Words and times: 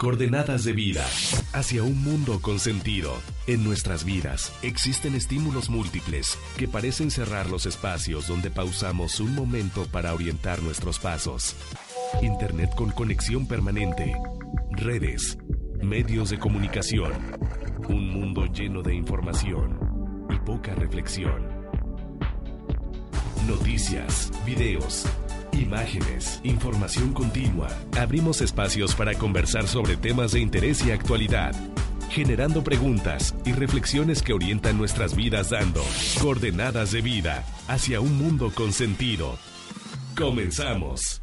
Coordenadas 0.00 0.64
de 0.64 0.72
vida 0.72 1.04
hacia 1.52 1.82
un 1.82 2.02
mundo 2.02 2.40
con 2.40 2.58
sentido. 2.58 3.12
En 3.46 3.62
nuestras 3.62 4.02
vidas 4.02 4.50
existen 4.62 5.14
estímulos 5.14 5.68
múltiples 5.68 6.38
que 6.56 6.66
parecen 6.66 7.10
cerrar 7.10 7.50
los 7.50 7.66
espacios 7.66 8.26
donde 8.26 8.50
pausamos 8.50 9.20
un 9.20 9.34
momento 9.34 9.84
para 9.92 10.14
orientar 10.14 10.62
nuestros 10.62 10.98
pasos. 10.98 11.54
Internet 12.22 12.70
con 12.74 12.92
conexión 12.92 13.46
permanente, 13.46 14.16
redes, 14.70 15.36
medios 15.82 16.30
de 16.30 16.38
comunicación, 16.38 17.12
un 17.90 18.08
mundo 18.08 18.46
lleno 18.46 18.80
de 18.80 18.94
información 18.94 19.78
y 20.30 20.38
poca 20.38 20.74
reflexión. 20.76 21.46
Noticias, 23.46 24.32
videos 24.46 25.04
Imágenes, 25.60 26.40
información 26.42 27.12
continua. 27.12 27.68
Abrimos 27.98 28.40
espacios 28.40 28.94
para 28.94 29.14
conversar 29.14 29.68
sobre 29.68 29.98
temas 29.98 30.32
de 30.32 30.40
interés 30.40 30.82
y 30.86 30.90
actualidad, 30.90 31.54
generando 32.08 32.64
preguntas 32.64 33.34
y 33.44 33.52
reflexiones 33.52 34.22
que 34.22 34.32
orientan 34.32 34.78
nuestras 34.78 35.14
vidas 35.14 35.50
dando 35.50 35.84
coordenadas 36.22 36.92
de 36.92 37.02
vida 37.02 37.44
hacia 37.68 38.00
un 38.00 38.16
mundo 38.16 38.50
con 38.54 38.72
sentido. 38.72 39.38
Comenzamos. 40.16 41.20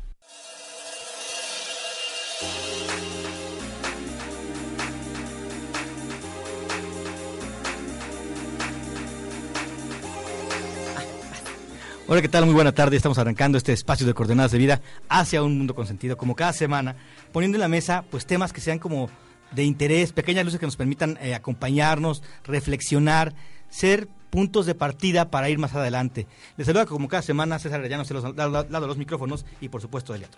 Hola, 12.09 12.21
¿qué 12.21 12.29
tal? 12.29 12.45
Muy 12.45 12.53
buena 12.53 12.71
tarde. 12.71 12.95
Estamos 12.95 13.17
arrancando 13.17 13.57
este 13.57 13.73
espacio 13.73 14.07
de 14.07 14.13
coordenadas 14.13 14.53
de 14.53 14.57
vida 14.57 14.79
hacia 15.09 15.43
un 15.43 15.57
mundo 15.57 15.75
con 15.75 15.85
sentido, 15.85 16.15
como 16.15 16.37
cada 16.37 16.53
semana, 16.53 16.95
poniendo 17.33 17.57
en 17.57 17.59
la 17.59 17.67
mesa 17.67 18.05
pues 18.09 18.25
temas 18.25 18.53
que 18.53 18.61
sean 18.61 18.79
como 18.79 19.09
de 19.51 19.65
interés, 19.65 20.13
pequeñas 20.13 20.45
luces 20.45 20.57
que 20.57 20.65
nos 20.65 20.77
permitan 20.77 21.19
eh, 21.21 21.35
acompañarnos, 21.35 22.23
reflexionar, 22.45 23.33
ser 23.67 24.07
puntos 24.29 24.65
de 24.65 24.73
partida 24.73 25.29
para 25.29 25.49
ir 25.49 25.59
más 25.59 25.75
adelante. 25.75 26.27
Les 26.55 26.65
saluda 26.65 26.85
como 26.85 27.09
cada 27.09 27.23
semana 27.23 27.59
César 27.59 27.81
Arellano, 27.81 28.05
se 28.05 28.13
los 28.13 28.23
al 28.23 28.53
lado 28.53 28.87
los 28.87 28.97
micrófonos 28.97 29.45
y 29.59 29.67
por 29.67 29.81
supuesto 29.81 30.13
Delia. 30.13 30.29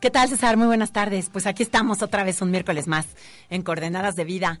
¿Qué 0.00 0.10
tal 0.10 0.30
César? 0.30 0.56
Muy 0.56 0.66
buenas 0.66 0.92
tardes. 0.92 1.28
Pues 1.30 1.46
aquí 1.46 1.62
estamos 1.62 2.00
otra 2.00 2.24
vez 2.24 2.40
un 2.40 2.50
miércoles 2.50 2.86
más 2.86 3.06
en 3.50 3.60
Coordenadas 3.60 4.16
de 4.16 4.24
Vida. 4.24 4.60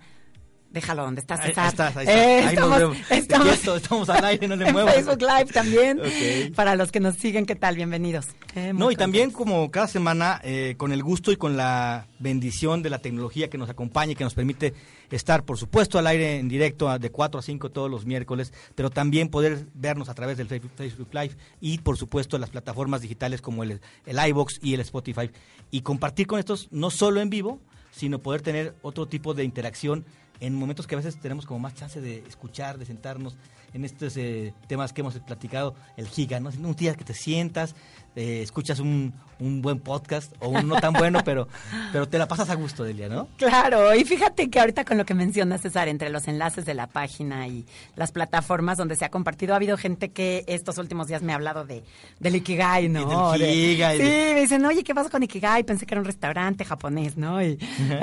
Déjalo 0.70 1.02
donde 1.02 1.22
estás, 1.22 1.40
César. 1.42 1.64
Ahí, 1.64 1.70
estás, 1.70 1.96
ahí, 1.96 2.04
estás. 2.06 2.16
Eh, 2.18 2.40
ahí 2.44 2.54
estamos, 2.54 2.70
nos 2.70 2.78
vemos. 2.78 2.98
Estamos, 3.10 3.48
Quieto, 3.48 3.76
estamos 3.76 4.08
al 4.10 4.24
aire, 4.26 4.48
no 4.48 4.54
le 4.56 4.66
en 4.66 4.72
muevas. 4.74 4.94
Facebook 4.96 5.20
Live 5.22 5.46
también. 5.46 6.00
Para 6.54 6.76
los 6.76 6.92
que 6.92 7.00
nos 7.00 7.14
siguen, 7.16 7.46
¿qué 7.46 7.56
tal? 7.56 7.74
Bienvenidos. 7.76 8.26
Eh, 8.54 8.72
No, 8.74 8.90
y 8.90 8.96
también 8.96 9.30
como 9.30 9.70
cada 9.70 9.86
semana, 9.88 10.40
eh, 10.44 10.74
con 10.76 10.92
el 10.92 11.02
gusto 11.02 11.32
y 11.32 11.36
con 11.36 11.56
la 11.56 12.06
bendición 12.18 12.82
de 12.82 12.90
la 12.90 12.98
tecnología 12.98 13.48
que 13.48 13.56
nos 13.56 13.70
acompaña 13.70 14.12
y 14.12 14.14
que 14.14 14.24
nos 14.24 14.34
permite 14.34 14.74
estar, 15.10 15.42
por 15.44 15.56
supuesto, 15.56 15.98
al 15.98 16.06
aire 16.06 16.38
en 16.38 16.48
directo 16.50 16.90
a- 16.90 16.98
de 16.98 17.10
4 17.10 17.40
a 17.40 17.42
5 17.42 17.70
todos 17.70 17.90
los 17.90 18.04
miércoles, 18.04 18.52
pero 18.74 18.90
también 18.90 19.30
poder 19.30 19.64
vernos 19.72 20.10
a 20.10 20.14
través 20.14 20.36
del 20.36 20.48
Facebook, 20.48 20.72
Facebook 20.76 21.08
Live 21.12 21.34
y, 21.62 21.78
por 21.78 21.96
supuesto, 21.96 22.36
las 22.36 22.50
plataformas 22.50 23.00
digitales 23.00 23.40
como 23.40 23.62
el, 23.62 23.80
el 24.04 24.28
iBox 24.28 24.58
y 24.62 24.74
el 24.74 24.80
Spotify. 24.80 25.30
Y 25.70 25.80
compartir 25.80 26.26
con 26.26 26.38
estos 26.38 26.68
no 26.70 26.90
solo 26.90 27.22
en 27.22 27.30
vivo, 27.30 27.58
sino 27.90 28.18
poder 28.18 28.42
tener 28.42 28.74
otro 28.82 29.06
tipo 29.06 29.32
de 29.32 29.44
interacción 29.44 30.04
en 30.40 30.54
momentos 30.54 30.86
que 30.86 30.94
a 30.94 30.98
veces 30.98 31.18
tenemos 31.20 31.46
como 31.46 31.60
más 31.60 31.74
chance 31.74 32.00
de 32.00 32.18
escuchar, 32.26 32.78
de 32.78 32.86
sentarnos 32.86 33.36
en 33.72 33.84
estos 33.84 34.16
eh, 34.16 34.54
temas 34.66 34.92
que 34.92 35.00
hemos 35.00 35.18
platicado, 35.20 35.74
el 35.96 36.08
giga, 36.08 36.40
¿no? 36.40 36.50
Un 36.50 36.74
día 36.74 36.94
que 36.94 37.04
te 37.04 37.14
sientas, 37.14 37.74
eh, 38.18 38.42
escuchas 38.42 38.80
un, 38.80 39.14
un 39.38 39.62
buen 39.62 39.78
podcast 39.78 40.32
o 40.40 40.48
un 40.48 40.66
no 40.66 40.74
tan 40.80 40.92
bueno, 40.92 41.20
pero, 41.24 41.46
pero 41.92 42.08
te 42.08 42.18
la 42.18 42.26
pasas 42.26 42.50
a 42.50 42.54
gusto, 42.56 42.82
Delia, 42.82 43.08
¿no? 43.08 43.28
Claro, 43.36 43.94
y 43.94 44.04
fíjate 44.04 44.50
que 44.50 44.58
ahorita 44.58 44.84
con 44.84 44.98
lo 44.98 45.04
que 45.06 45.14
menciona 45.14 45.56
César, 45.58 45.86
entre 45.86 46.10
los 46.10 46.26
enlaces 46.26 46.64
de 46.66 46.74
la 46.74 46.88
página 46.88 47.46
y 47.46 47.64
las 47.94 48.10
plataformas 48.10 48.76
donde 48.76 48.96
se 48.96 49.04
ha 49.04 49.10
compartido, 49.10 49.52
ha 49.52 49.56
habido 49.56 49.76
gente 49.76 50.10
que 50.10 50.42
estos 50.48 50.78
últimos 50.78 51.06
días 51.06 51.22
me 51.22 51.32
ha 51.32 51.36
hablado 51.36 51.64
de 51.64 51.84
del 52.18 52.34
Ikigai, 52.36 52.88
¿no? 52.88 53.34
Y 53.36 53.38
del 53.38 53.48
De- 53.48 53.54
Ikigai, 53.56 53.98
Sí, 53.98 54.02
me 54.34 54.40
dicen, 54.40 54.64
oye, 54.66 54.82
¿qué 54.82 54.94
pasa 54.94 55.10
con 55.10 55.22
Ikigai? 55.22 55.62
Pensé 55.62 55.86
que 55.86 55.94
era 55.94 56.00
un 56.00 56.06
restaurante 56.06 56.64
japonés, 56.64 57.16
¿no? 57.16 57.40
Y 57.40 57.56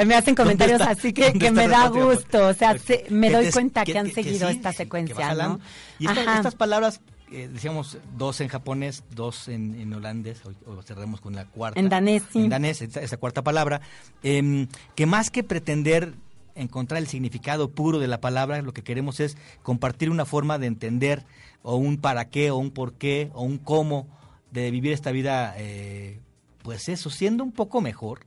me 0.06 0.16
hacen 0.16 0.34
comentarios 0.36 0.80
está? 0.80 0.92
así 0.94 1.12
que, 1.12 1.26
¿Dónde 1.32 1.40
que 1.40 1.52
me 1.52 1.68
da 1.68 1.90
gusto, 1.90 2.48
o 2.48 2.54
sea, 2.54 2.78
se- 2.78 3.06
me 3.10 3.30
doy 3.30 3.46
te- 3.48 3.52
cuenta 3.52 3.84
que, 3.84 3.98
han 3.98 4.08
que 4.08 4.14
seguido 4.14 4.48
sí, 4.50 4.56
esta 4.56 4.72
secuencia. 4.72 5.34
¿no? 5.34 5.60
Y 6.00 6.08
esta- 6.08 6.38
estas 6.38 6.56
palabras, 6.56 7.02
eh, 7.32 7.50
decíamos 7.52 7.98
dos 8.18 8.42
en 8.42 8.48
japonés, 8.48 9.04
dos 9.12 9.48
en, 9.48 9.76
en 9.80 9.94
holandés, 9.94 10.46
hoy, 10.46 10.56
hoy 10.66 10.78
cerramos 10.84 11.22
con 11.22 11.36
la 11.36 11.46
cuarta. 11.46 11.80
En 11.80 11.90
danés, 11.90 12.24
sí. 12.32 12.40
En 12.40 12.50
danés, 12.50 12.82
esa, 12.82 13.02
esa 13.02 13.18
cuarta 13.18 13.44
palabra, 13.44 13.82
em, 14.24 14.68
que 14.96 15.06
más 15.06 15.32
que 15.32 15.44
pretender 15.44 16.14
encontrar 16.56 17.02
el 17.02 17.08
significado 17.08 17.70
puro 17.70 18.00
de 18.00 18.08
la 18.08 18.22
palabra, 18.22 18.62
lo 18.62 18.74
que 18.74 18.84
queremos 18.84 19.20
es 19.20 19.38
compartir 19.62 20.10
una 20.10 20.26
forma 20.26 20.58
de 20.58 20.68
entender 20.68 21.26
o 21.64 21.76
un 21.76 21.98
para 21.98 22.30
qué 22.30 22.52
o 22.52 22.58
un 22.58 22.72
por 22.72 22.94
qué 22.94 23.30
o 23.34 23.44
un 23.44 23.58
cómo 23.58 24.08
de 24.52 24.72
vivir 24.72 24.94
esta 24.94 25.12
vida, 25.12 25.54
eh, 25.58 26.20
pues 26.64 26.90
eso, 26.90 27.10
siendo 27.10 27.44
un 27.44 27.52
poco 27.52 27.82
mejor, 27.82 28.22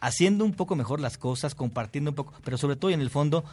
haciendo 0.00 0.44
un 0.44 0.52
poco 0.52 0.74
mejor 0.74 1.00
las 1.00 1.18
cosas, 1.18 1.54
compartiendo 1.54 2.10
un 2.10 2.16
poco, 2.16 2.34
pero 2.44 2.58
sobre 2.58 2.76
todo 2.76 2.90
en 2.90 3.00
el 3.00 3.10
fondo 3.10 3.44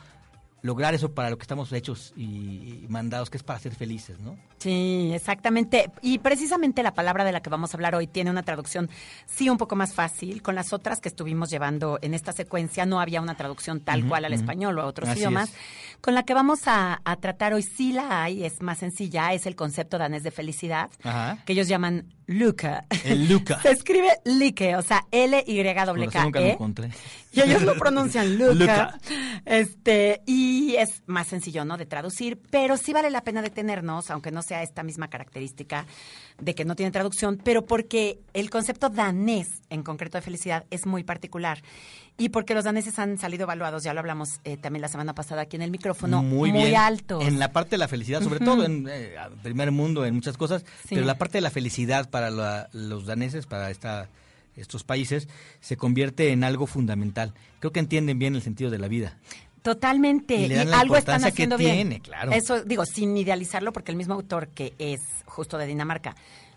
lograr 0.61 0.93
eso 0.93 1.13
para 1.13 1.29
lo 1.29 1.37
que 1.37 1.43
estamos 1.43 1.71
hechos 1.71 2.13
y, 2.15 2.85
mandados, 2.89 3.29
que 3.29 3.37
es 3.37 3.43
para 3.43 3.59
ser 3.59 3.73
felices, 3.75 4.19
¿no? 4.19 4.37
Sí, 4.57 5.11
exactamente. 5.13 5.91
Y 6.01 6.19
precisamente 6.19 6.83
la 6.83 6.93
palabra 6.93 7.23
de 7.23 7.31
la 7.31 7.41
que 7.41 7.49
vamos 7.49 7.73
a 7.73 7.77
hablar 7.77 7.95
hoy 7.95 8.07
tiene 8.07 8.29
una 8.29 8.43
traducción, 8.43 8.89
sí, 9.25 9.49
un 9.49 9.57
poco 9.57 9.75
más 9.75 9.93
fácil. 9.93 10.41
Con 10.41 10.55
las 10.55 10.73
otras 10.73 10.99
que 10.99 11.09
estuvimos 11.09 11.49
llevando 11.49 11.99
en 12.01 12.13
esta 12.13 12.33
secuencia 12.33 12.85
no 12.85 12.99
había 12.99 13.21
una 13.21 13.35
traducción 13.35 13.79
tal 13.79 14.07
cual 14.07 14.25
al 14.25 14.33
español 14.33 14.77
o 14.79 14.81
a 14.81 14.85
otros 14.85 15.09
Así 15.09 15.19
idiomas. 15.19 15.49
es. 15.49 15.55
Con 16.01 16.13
la 16.15 16.23
que 16.23 16.33
vamos 16.33 16.67
a, 16.67 17.01
a 17.03 17.15
tratar 17.17 17.53
hoy 17.53 17.63
sí 17.63 17.93
la 17.93 18.23
hay, 18.23 18.43
es 18.43 18.61
más 18.61 18.79
sencilla, 18.79 19.33
es 19.33 19.45
el 19.45 19.55
concepto 19.55 19.97
danés 19.97 20.23
de 20.23 20.31
felicidad, 20.31 20.89
Ajá. 21.03 21.37
que 21.45 21.53
ellos 21.53 21.67
llaman 21.67 22.13
Luca. 22.29 22.85
El 23.05 23.27
Luca. 23.27 23.59
Se 23.63 23.71
escribe 23.71 24.09
Like, 24.25 24.75
o 24.75 24.81
sea, 24.83 25.01
Por 25.09 25.19
razón 25.19 25.33
L-Y-K-E. 25.47 26.23
nunca 26.23 26.39
lo 26.39 26.45
encontré. 26.45 26.89
Y 27.31 27.41
ellos 27.41 27.61
lo 27.63 27.75
pronuncian 27.75 28.35
Luca. 28.37 28.53
Luca. 28.53 28.99
Este, 29.45 30.21
y 30.25 30.75
es 30.75 31.01
más 31.07 31.27
sencillo, 31.27 31.65
¿no? 31.65 31.77
De 31.77 31.85
traducir, 31.85 32.39
pero 32.49 32.77
sí 32.77 32.93
vale 32.93 33.09
la 33.09 33.21
pena 33.23 33.41
detenernos, 33.41 34.09
aunque 34.11 34.31
no 34.31 34.41
sea 34.41 34.61
esta 34.63 34.83
misma 34.83 35.09
característica 35.09 35.85
de 36.39 36.55
que 36.55 36.65
no 36.65 36.75
tiene 36.75 36.91
traducción, 36.91 37.39
pero 37.43 37.65
porque 37.65 38.19
el 38.33 38.49
concepto 38.49 38.89
danés, 38.89 39.61
en 39.69 39.83
concreto 39.83 40.17
de 40.17 40.21
felicidad, 40.21 40.65
es 40.69 40.85
muy 40.85 41.03
particular. 41.03 41.61
Y 42.17 42.29
porque 42.29 42.53
los 42.53 42.65
daneses 42.65 42.99
han 42.99 43.17
salido 43.17 43.43
evaluados, 43.43 43.83
ya 43.83 43.93
lo 43.93 44.01
hablamos 44.01 44.41
eh, 44.43 44.57
también 44.57 44.81
la 44.81 44.89
semana 44.89 45.15
pasada 45.15 45.43
aquí 45.43 45.55
en 45.55 45.61
el 45.61 45.71
micrófono, 45.71 46.21
muy, 46.21 46.51
bien. 46.51 46.75
altos. 46.75 47.25
En 47.25 47.39
la 47.39 47.53
parte 47.53 47.71
de 47.71 47.77
la 47.77 47.87
felicidad, 47.87 48.21
sobre 48.21 48.39
todo 48.39 48.65
en 48.65 48.87
eh, 48.91 49.15
primer 49.41 49.71
mundo, 49.71 50.05
en 50.05 50.15
muchas 50.15 50.35
cosas, 50.35 50.65
Sí. 50.81 50.95
pero 50.95 51.05
la 51.05 51.17
parte 51.17 51.37
de 51.37 51.41
la 51.41 51.49
felicidad 51.49 52.09
para 52.09 52.18
la- 52.29 52.69
los 52.73 53.05
daneses, 53.05 53.45
para 53.45 53.71
esta, 53.71 54.09
estos 54.55 54.83
países, 54.83 55.27
se 55.61 55.77
convierte 55.77 56.31
en 56.31 56.43
algo 56.43 56.67
fundamental. 56.67 57.33
Creo 57.59 57.71
que 57.71 57.79
entienden 57.79 58.19
bien 58.19 58.35
el 58.35 58.41
sentido 58.41 58.69
de 58.69 58.77
la 58.79 58.87
vida. 58.89 59.17
Totalmente. 59.61 60.35
Y 60.35 60.45
Y, 60.45 60.47
le 60.47 60.55
dan 60.55 60.71
la 60.71 60.79
algo 60.79 60.95
están 60.95 61.15
importancia 61.21 61.31
que 61.31 61.33
haciendo 61.33 61.57
bien. 61.57 61.75
tiene, 61.89 61.99
claro. 62.01 62.31
Eso, 62.31 62.63
digo, 62.63 62.85
sin 62.85 63.15
idealizarlo, 63.17 63.73
porque 63.73 63.91
el 63.91 63.97
mismo 63.97 64.13
autor 64.13 64.47
que 64.49 64.73
es 64.79 65.01
justo 65.25 65.57
de 65.57 65.65
Dinamarca 65.67 66.15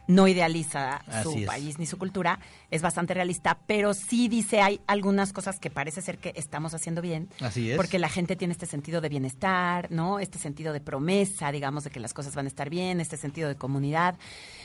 no 0.08 0.26
idealiza 0.26 0.96
Así 1.06 1.22
su 1.22 1.38
es. 1.38 1.46
país 1.46 1.78
ni 1.78 1.86
su 1.86 1.96
cultura, 1.96 2.40
es 2.72 2.82
bastante 2.82 3.14
realista, 3.14 3.58
pero 3.68 3.94
sí 3.94 4.26
dice 4.28 4.60
hay 4.60 4.80
algunas 4.88 5.32
cosas 5.32 5.60
que 5.60 5.70
parece 5.70 6.02
ser 6.02 6.18
que 6.18 6.32
estamos 6.36 6.74
haciendo 6.74 7.00
bien. 7.02 7.28
Así 7.40 7.70
es. 7.70 7.76
Porque 7.76 8.00
la 8.00 8.08
gente 8.08 8.34
tiene 8.34 8.52
este 8.52 8.66
sentido 8.66 9.00
de 9.00 9.08
bienestar, 9.08 9.90
¿no? 9.92 10.18
Este 10.18 10.38
sentido 10.38 10.72
de 10.72 10.80
promesa, 10.80 11.52
digamos, 11.52 11.84
de 11.84 11.90
que 11.90 12.00
las 12.00 12.14
cosas 12.14 12.34
van 12.34 12.46
a 12.46 12.48
estar 12.48 12.68
bien, 12.68 13.00
este 13.00 13.16
sentido 13.16 13.48
de 13.48 13.54
comunidad. 13.54 14.16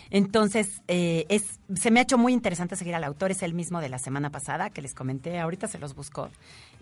Entonces, 0.09 0.81
eh, 0.87 1.25
es, 1.29 1.59
se 1.75 1.91
me 1.91 1.99
ha 1.99 2.03
hecho 2.03 2.17
muy 2.17 2.33
interesante 2.33 2.75
seguir 2.75 2.95
al 2.95 3.03
autor, 3.03 3.31
es 3.31 3.43
el 3.43 3.53
mismo 3.53 3.81
de 3.81 3.89
la 3.89 3.99
semana 3.99 4.29
pasada 4.29 4.69
que 4.69 4.81
les 4.81 4.93
comenté, 4.93 5.39
ahorita 5.39 5.67
se 5.67 5.79
los 5.79 5.95
busco. 5.95 6.29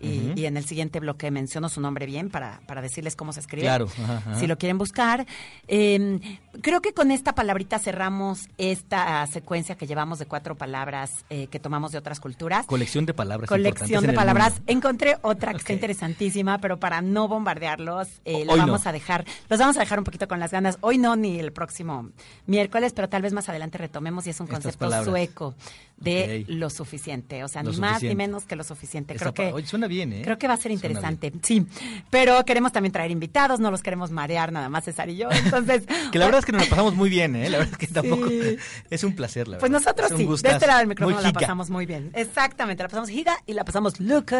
Y, 0.00 0.32
y 0.36 0.46
en 0.46 0.56
el 0.56 0.64
siguiente 0.64 1.00
bloque 1.00 1.30
menciono 1.30 1.68
su 1.68 1.80
nombre 1.80 2.06
bien 2.06 2.30
para, 2.30 2.60
para 2.66 2.82
decirles 2.82 3.16
cómo 3.16 3.32
se 3.32 3.40
escribe. 3.40 3.62
Claro, 3.64 3.88
ajá, 4.02 4.18
ajá. 4.18 4.34
Si 4.38 4.46
lo 4.46 4.58
quieren 4.58 4.78
buscar. 4.78 5.26
Eh, 5.68 6.20
creo 6.62 6.80
que 6.82 6.92
con 6.92 7.10
esta 7.10 7.34
palabrita 7.34 7.78
cerramos 7.78 8.48
esta 8.58 9.26
secuencia 9.26 9.76
que 9.76 9.86
llevamos 9.86 10.18
de 10.18 10.26
cuatro 10.26 10.54
palabras 10.56 11.24
eh, 11.30 11.46
que 11.48 11.58
tomamos 11.58 11.92
de 11.92 11.98
otras 11.98 12.20
culturas. 12.20 12.66
Colección 12.66 13.06
de 13.06 13.14
palabras. 13.14 13.48
Colección 13.48 14.06
de 14.06 14.12
palabras. 14.12 14.60
Encontré 14.66 15.16
otra 15.22 15.52
que 15.52 15.58
está 15.58 15.72
interesantísima, 15.72 16.58
pero 16.58 16.78
para 16.78 17.00
no 17.02 17.28
bombardearlos, 17.28 18.08
eh, 18.24 18.44
lo 18.44 18.56
no. 18.56 18.66
vamos 18.66 18.86
a 18.86 18.92
dejar, 18.92 19.24
los 19.48 19.58
vamos 19.58 19.76
a 19.76 19.80
dejar 19.80 19.98
un 19.98 20.04
poquito 20.04 20.28
con 20.28 20.40
las 20.40 20.50
ganas. 20.50 20.78
Hoy 20.80 20.98
no, 20.98 21.16
ni 21.16 21.38
el 21.38 21.52
próximo 21.52 22.10
miércoles, 22.46 22.92
pero 22.94 23.08
tal 23.08 23.22
vez 23.22 23.32
más 23.32 23.48
adelante 23.48 23.78
retomemos 23.78 24.26
y 24.26 24.30
es 24.30 24.40
un 24.40 24.44
Estas 24.46 24.58
concepto 24.62 24.84
palabras. 24.86 25.06
sueco 25.08 25.54
de 25.96 26.44
lo 26.48 26.68
suficiente. 26.70 27.42
O 27.42 27.48
sea, 27.48 27.62
Lo 27.62 27.70
ni 27.72 27.78
más 27.78 28.02
ni 28.02 28.14
menos 28.14 28.44
que 28.44 28.54
lo 28.56 28.64
suficiente. 28.64 29.14
Esa 29.14 29.24
Creo 29.32 29.34
que, 29.34 29.48
pa- 29.50 29.54
oye, 29.56 29.66
suena 29.66 29.86
bien, 29.86 30.12
¿eh? 30.12 30.22
creo 30.22 30.36
que 30.38 30.46
va 30.46 30.54
a 30.54 30.58
ser 30.58 30.70
interesante. 30.72 31.32
Sí, 31.42 31.66
pero 32.10 32.44
queremos 32.44 32.72
también 32.72 32.92
traer 32.92 33.10
invitados, 33.10 33.60
no 33.60 33.70
los 33.70 33.82
queremos 33.82 34.10
marear 34.10 34.52
nada 34.52 34.68
más 34.68 34.84
César 34.84 35.08
y 35.08 35.16
yo. 35.16 35.28
Entonces, 35.30 35.84
Que 36.12 36.18
la 36.18 36.26
verdad 36.26 36.40
es 36.40 36.44
que 36.46 36.52
nos 36.52 36.62
la 36.64 36.68
pasamos 36.70 36.94
muy 36.94 37.08
bien, 37.08 37.34
¿eh? 37.36 37.48
La 37.48 37.58
verdad 37.58 37.72
es 37.72 37.78
que 37.78 37.86
tampoco. 37.92 38.28
Sí. 38.28 38.56
Es 38.90 39.04
un 39.04 39.14
placer, 39.14 39.48
la 39.48 39.58
Pues 39.58 39.70
verdad. 39.72 39.84
nosotros 39.86 40.06
Es 40.06 40.12
un 40.12 40.18
sí, 40.18 40.22
de 40.24 40.28
gustazo. 40.30 40.54
este 40.56 40.66
lado 40.66 40.78
del 40.80 40.88
micrófono 40.88 41.20
la 41.20 41.32
pasamos 41.32 41.70
muy 41.70 41.86
bien. 41.86 42.10
Exactamente, 42.14 42.82
la 42.82 42.88
pasamos 42.88 43.08
giga 43.08 43.36
y 43.46 43.54
la 43.54 43.64
pasamos 43.64 43.98
luke, 44.00 44.36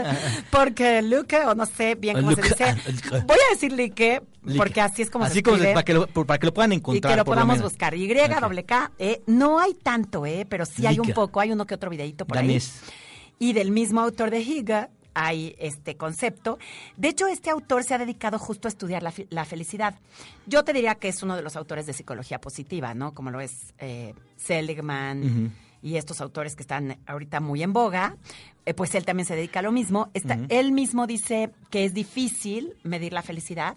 porque 0.50 1.02
luke, 1.02 1.36
o 1.46 1.54
no 1.54 1.66
sé 1.66 1.94
bien 1.94 2.16
cómo 2.16 2.32
se 2.34 2.42
dice. 2.42 2.64
ah. 2.64 2.76
Voy 3.26 3.38
a 3.50 3.54
decir 3.54 3.72
like, 3.72 4.22
Porque 4.56 4.80
así 4.80 5.02
es 5.02 5.10
como 5.10 5.24
Así 5.24 5.36
se 5.36 5.42
como 5.42 5.56
escribe. 5.56 5.74
para, 5.74 5.84
que 5.84 5.94
lo, 5.94 6.06
para 6.06 6.38
que 6.38 6.46
lo 6.46 6.54
puedan 6.54 6.72
y 6.72 6.76
encontrar. 6.76 7.12
que 7.12 7.16
lo 7.16 7.24
podamos 7.24 7.60
buscar. 7.62 7.94
Y, 7.94 8.10
Ok. 8.10 8.40
doble 8.40 8.64
K, 8.64 8.92
eh, 8.98 9.22
no 9.26 9.58
hay 9.58 9.74
tanto, 9.74 10.24
eh, 10.26 10.46
pero 10.48 10.66
sí 10.66 10.86
hay 10.86 10.98
un 11.00 11.12
poco, 11.12 11.40
hay 11.40 11.52
uno 11.52 11.66
que 11.66 11.74
otro 11.74 11.90
videito 11.90 12.26
por 12.26 12.36
Danés. 12.36 12.82
ahí. 12.82 12.90
Y 13.38 13.52
del 13.52 13.70
mismo 13.70 14.00
autor 14.00 14.30
de 14.30 14.40
Higa 14.40 14.90
hay 15.14 15.56
este 15.58 15.96
concepto. 15.96 16.58
De 16.96 17.08
hecho, 17.08 17.26
este 17.26 17.50
autor 17.50 17.84
se 17.84 17.94
ha 17.94 17.98
dedicado 17.98 18.38
justo 18.38 18.68
a 18.68 18.70
estudiar 18.70 19.02
la, 19.02 19.44
felicidad. 19.44 19.94
Yo 20.46 20.62
te 20.62 20.72
diría 20.74 20.94
que 20.96 21.08
es 21.08 21.22
uno 21.22 21.36
de 21.36 21.42
los 21.42 21.56
autores 21.56 21.86
de 21.86 21.94
psicología 21.94 22.38
positiva, 22.40 22.92
¿no? 22.94 23.14
Como 23.14 23.30
lo 23.30 23.40
es 23.40 23.72
eh, 23.78 24.14
Seligman 24.36 25.52
y 25.86 25.96
estos 25.96 26.20
autores 26.20 26.56
que 26.56 26.62
están 26.62 26.98
ahorita 27.06 27.38
muy 27.40 27.62
en 27.62 27.72
boga. 27.72 28.16
eh, 28.68 28.74
pues 28.74 28.92
él 28.96 29.04
también 29.04 29.24
se 29.26 29.36
dedica 29.36 29.60
a 29.60 29.62
lo 29.62 29.70
mismo. 29.70 30.10
Está- 30.12 30.40
Él 30.48 30.72
mismo 30.72 31.06
dice 31.06 31.52
que 31.70 31.84
es 31.84 31.94
difícil 31.94 32.74
medir 32.82 33.12
la 33.12 33.22
felicidad, 33.22 33.76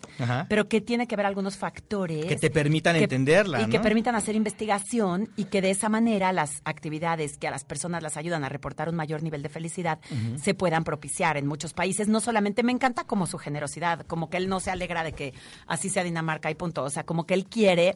pero 0.50 0.68
que 0.68 0.82
tiene 0.82 1.06
que 1.06 1.16
ver 1.16 1.28
algunos 1.28 1.58
factores 1.58 2.26
Que 2.26 2.38
te 2.38 2.50
permitan 2.50 2.96
que- 2.96 3.04
entenderla, 3.04 3.62
y 3.62 3.68
que 3.70 3.80
permitan 3.80 4.16
hacer 4.16 4.34
investigación 4.36 5.30
y 5.36 5.44
que 5.46 5.62
de 5.62 5.70
esa 5.70 5.90
manera 5.90 6.34
las 6.34 6.62
actividades 6.66 7.38
que 7.38 7.48
a 7.48 7.52
las 7.52 7.66
personas 7.66 8.02
las 8.02 8.18
ayudan 8.18 8.44
a 8.44 8.50
reportar 8.50 8.90
un 8.90 8.96
mayor 8.96 9.22
nivel 9.22 9.44
de 9.44 9.50
felicidad 9.50 10.00
se 10.42 10.56
puedan 10.56 10.84
propiciar 10.84 11.38
en 11.38 11.46
muchos 11.46 11.74
países. 11.74 12.08
No 12.08 12.20
solamente 12.20 12.64
me 12.64 12.72
encanta 12.72 13.04
como 13.04 13.28
su 13.28 13.38
generosidad, 13.38 14.08
como 14.08 14.32
que 14.32 14.38
él 14.38 14.50
no 14.50 14.60
se 14.60 14.72
alegra 14.72 15.04
de 15.04 15.12
que 15.14 15.36
así 15.68 15.90
sea 15.90 16.04
Dinamarca 16.04 16.50
y 16.50 16.56
punto. 16.56 16.82
O 16.84 16.90
sea, 16.90 17.04
como 17.04 17.28
que 17.28 17.36
él 17.36 17.46
quiere 17.46 17.96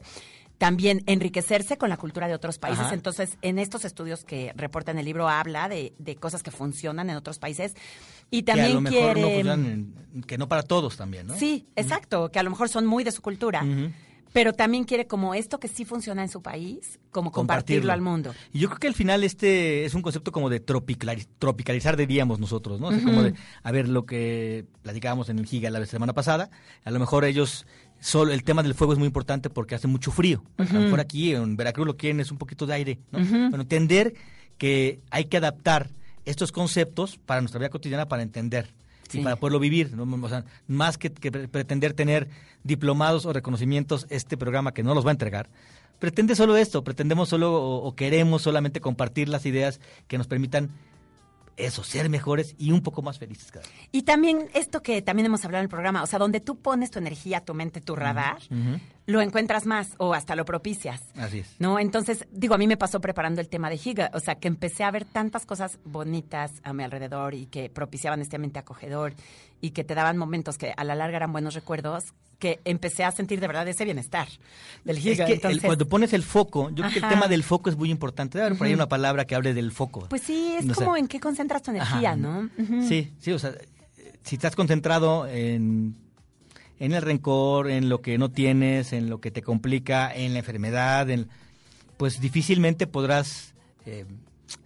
también 0.64 1.02
enriquecerse 1.04 1.76
con 1.76 1.90
la 1.90 1.98
cultura 1.98 2.26
de 2.26 2.32
otros 2.32 2.56
países. 2.58 2.86
Ajá. 2.86 2.94
Entonces, 2.94 3.36
en 3.42 3.58
estos 3.58 3.84
estudios 3.84 4.24
que 4.24 4.50
reporta 4.56 4.92
en 4.92 4.98
el 4.98 5.04
libro, 5.04 5.28
habla 5.28 5.68
de, 5.68 5.92
de 5.98 6.16
cosas 6.16 6.42
que 6.42 6.50
funcionan 6.50 7.10
en 7.10 7.16
otros 7.16 7.38
países 7.38 7.74
y 8.30 8.44
que 8.44 8.52
a 8.52 8.54
también 8.54 8.74
lo 8.76 8.80
mejor 8.80 8.98
no 9.08 9.12
quiere... 9.12 9.22
funcionan 9.34 9.66
en- 9.66 10.22
que 10.22 10.38
no 10.38 10.48
para 10.48 10.62
todos 10.62 10.96
también, 10.96 11.26
¿no? 11.26 11.36
Sí, 11.36 11.66
exacto, 11.76 12.30
que 12.30 12.38
a 12.38 12.42
lo 12.42 12.48
mejor 12.48 12.70
son 12.70 12.86
muy 12.86 13.04
de 13.04 13.12
su 13.12 13.20
cultura, 13.20 13.62
pero 14.32 14.52
también 14.52 14.82
quiere 14.84 15.06
como 15.06 15.34
esto 15.34 15.60
que 15.60 15.68
sí 15.68 15.84
funciona 15.84 16.22
en 16.22 16.28
su 16.28 16.40
país, 16.42 16.98
como 17.12 17.30
compartirlo, 17.30 17.92
al 17.92 18.00
mundo. 18.00 18.34
Y 18.52 18.58
yo 18.58 18.68
creo 18.68 18.80
que 18.80 18.88
al 18.88 18.94
final 18.94 19.22
este 19.22 19.84
es 19.84 19.92
un 19.94 20.02
concepto 20.02 20.32
como 20.32 20.48
de 20.50 20.64
tropicali- 20.64 21.28
tropicalizar, 21.38 21.96
diríamos 21.96 22.40
nosotros, 22.40 22.80
¿no? 22.80 22.88
O 22.88 22.92
sea, 22.92 23.02
como 23.04 23.22
de, 23.22 23.34
a 23.62 23.70
ver, 23.70 23.86
lo 23.88 24.06
que 24.06 24.64
platicábamos 24.82 25.28
en 25.28 25.38
el 25.38 25.46
Giga 25.46 25.68
la 25.70 25.84
semana 25.86 26.14
pasada, 26.14 26.48
a 26.84 26.90
lo 26.90 26.98
mejor 26.98 27.24
ellos, 27.24 27.64
solo 28.00 28.32
el 28.32 28.44
tema 28.44 28.62
del 28.62 28.74
fuego 28.74 28.92
es 28.92 28.98
muy 28.98 29.06
importante 29.06 29.50
porque 29.50 29.74
hace 29.74 29.86
mucho 29.88 30.10
frío. 30.10 30.42
A 30.58 30.64
lo 30.64 30.80
mejor 30.80 31.00
aquí 31.00 31.34
en 31.34 31.56
Veracruz 31.56 31.86
lo 31.86 31.96
quieren 31.96 32.20
es 32.20 32.30
un 32.30 32.38
poquito 32.38 32.66
de 32.66 32.74
aire, 32.74 32.98
¿no? 33.12 33.18
Bueno, 33.20 33.60
entender 33.62 34.14
que 34.58 35.00
hay 35.10 35.24
que 35.26 35.36
adaptar 35.38 35.90
estos 36.24 36.52
conceptos 36.52 37.18
para 37.18 37.40
nuestra 37.40 37.58
vida 37.58 37.68
cotidiana 37.70 38.06
para 38.08 38.22
entender 38.22 38.68
Sí. 39.08 39.20
y 39.20 39.22
para 39.22 39.36
poderlo 39.36 39.60
vivir, 39.60 39.94
¿no? 39.94 40.04
O 40.24 40.28
sea, 40.30 40.44
más 40.66 40.96
que, 40.96 41.12
que 41.12 41.30
pre- 41.30 41.46
pretender 41.46 41.92
tener 41.92 42.28
diplomados 42.62 43.26
o 43.26 43.32
reconocimientos, 43.34 44.06
este 44.08 44.36
programa 44.38 44.72
que 44.72 44.82
no 44.82 44.94
los 44.94 45.04
va 45.04 45.10
a 45.10 45.12
entregar, 45.12 45.50
pretende 45.98 46.34
solo 46.34 46.56
esto, 46.56 46.82
pretendemos 46.82 47.28
solo 47.28 47.52
o, 47.52 47.84
o 47.86 47.94
queremos 47.94 48.40
solamente 48.42 48.80
compartir 48.80 49.28
las 49.28 49.44
ideas 49.44 49.78
que 50.08 50.16
nos 50.16 50.26
permitan 50.26 50.70
eso, 51.56 51.84
ser 51.84 52.08
mejores 52.08 52.54
y 52.58 52.72
un 52.72 52.82
poco 52.82 53.02
más 53.02 53.18
felices 53.18 53.50
cada 53.50 53.66
día. 53.66 53.74
Y 53.92 54.02
también 54.02 54.48
esto 54.54 54.82
que 54.82 55.02
también 55.02 55.26
hemos 55.26 55.44
hablado 55.44 55.60
en 55.60 55.66
el 55.66 55.70
programa, 55.70 56.02
o 56.02 56.06
sea, 56.06 56.18
donde 56.18 56.40
tú 56.40 56.56
pones 56.56 56.90
tu 56.90 56.98
energía, 56.98 57.40
tu 57.40 57.54
mente, 57.54 57.80
tu 57.80 57.96
radar, 57.96 58.38
lo 59.06 59.20
encuentras 59.20 59.66
más 59.66 59.94
o 59.98 60.14
hasta 60.14 60.34
lo 60.34 60.44
propicias. 60.44 61.02
Así 61.16 61.40
es. 61.40 61.54
¿No? 61.58 61.78
Entonces, 61.78 62.26
digo, 62.30 62.54
a 62.54 62.58
mí 62.58 62.66
me 62.66 62.76
pasó 62.76 63.00
preparando 63.00 63.40
el 63.40 63.48
tema 63.48 63.70
de 63.70 63.78
Higa, 63.82 64.10
o 64.14 64.20
sea, 64.20 64.36
que 64.36 64.48
empecé 64.48 64.84
a 64.84 64.90
ver 64.90 65.04
tantas 65.04 65.46
cosas 65.46 65.78
bonitas 65.84 66.52
a 66.62 66.72
mi 66.72 66.82
alrededor 66.82 67.34
y 67.34 67.46
que 67.46 67.70
propiciaban 67.70 68.20
este 68.20 68.36
ambiente 68.36 68.58
acogedor 68.58 69.14
y 69.60 69.70
que 69.70 69.84
te 69.84 69.94
daban 69.94 70.16
momentos 70.16 70.58
que 70.58 70.72
a 70.76 70.84
la 70.84 70.94
larga 70.94 71.16
eran 71.16 71.32
buenos 71.32 71.54
recuerdos, 71.54 72.14
que 72.44 72.60
empecé 72.66 73.04
a 73.04 73.10
sentir 73.10 73.40
de 73.40 73.46
verdad 73.46 73.66
ese 73.66 73.86
bienestar 73.86 74.28
del 74.84 74.98
Es 74.98 75.06
el- 75.18 75.30
Entonces, 75.32 75.62
cuando 75.62 75.88
pones 75.88 76.12
el 76.12 76.22
foco, 76.22 76.68
yo 76.68 76.76
creo 76.84 76.90
que 76.90 76.98
el 76.98 77.08
tema 77.08 77.26
del 77.26 77.42
foco 77.42 77.70
es 77.70 77.76
muy 77.76 77.90
importante. 77.90 78.36
Debe 78.36 78.48
haber 78.48 78.58
por 78.58 78.66
ahí 78.66 78.74
una 78.74 78.86
palabra 78.86 79.24
que 79.24 79.34
hable 79.34 79.54
del 79.54 79.72
foco. 79.72 80.06
pues 80.10 80.20
sí, 80.20 80.54
es 80.58 80.66
como 80.76 80.94
en 80.98 81.08
qué 81.08 81.20
concentras 81.20 81.62
tu 81.62 81.70
energía, 81.70 82.10
Ajá. 82.10 82.16
¿no? 82.16 82.50
Sí, 82.86 83.14
sí, 83.18 83.32
o 83.32 83.38
sea, 83.38 83.52
si 84.24 84.34
estás 84.36 84.54
concentrado 84.56 85.26
en, 85.26 85.96
en 86.78 86.92
el 86.92 87.00
rencor, 87.00 87.70
en 87.70 87.88
lo 87.88 88.02
que 88.02 88.18
no 88.18 88.30
tienes, 88.30 88.92
en 88.92 89.08
lo 89.08 89.22
que 89.22 89.30
te 89.30 89.40
complica, 89.40 90.14
en 90.14 90.34
la 90.34 90.40
enfermedad, 90.40 91.08
en, 91.08 91.28
pues 91.96 92.20
difícilmente 92.20 92.86
podrás 92.86 93.54
eh, 93.86 94.04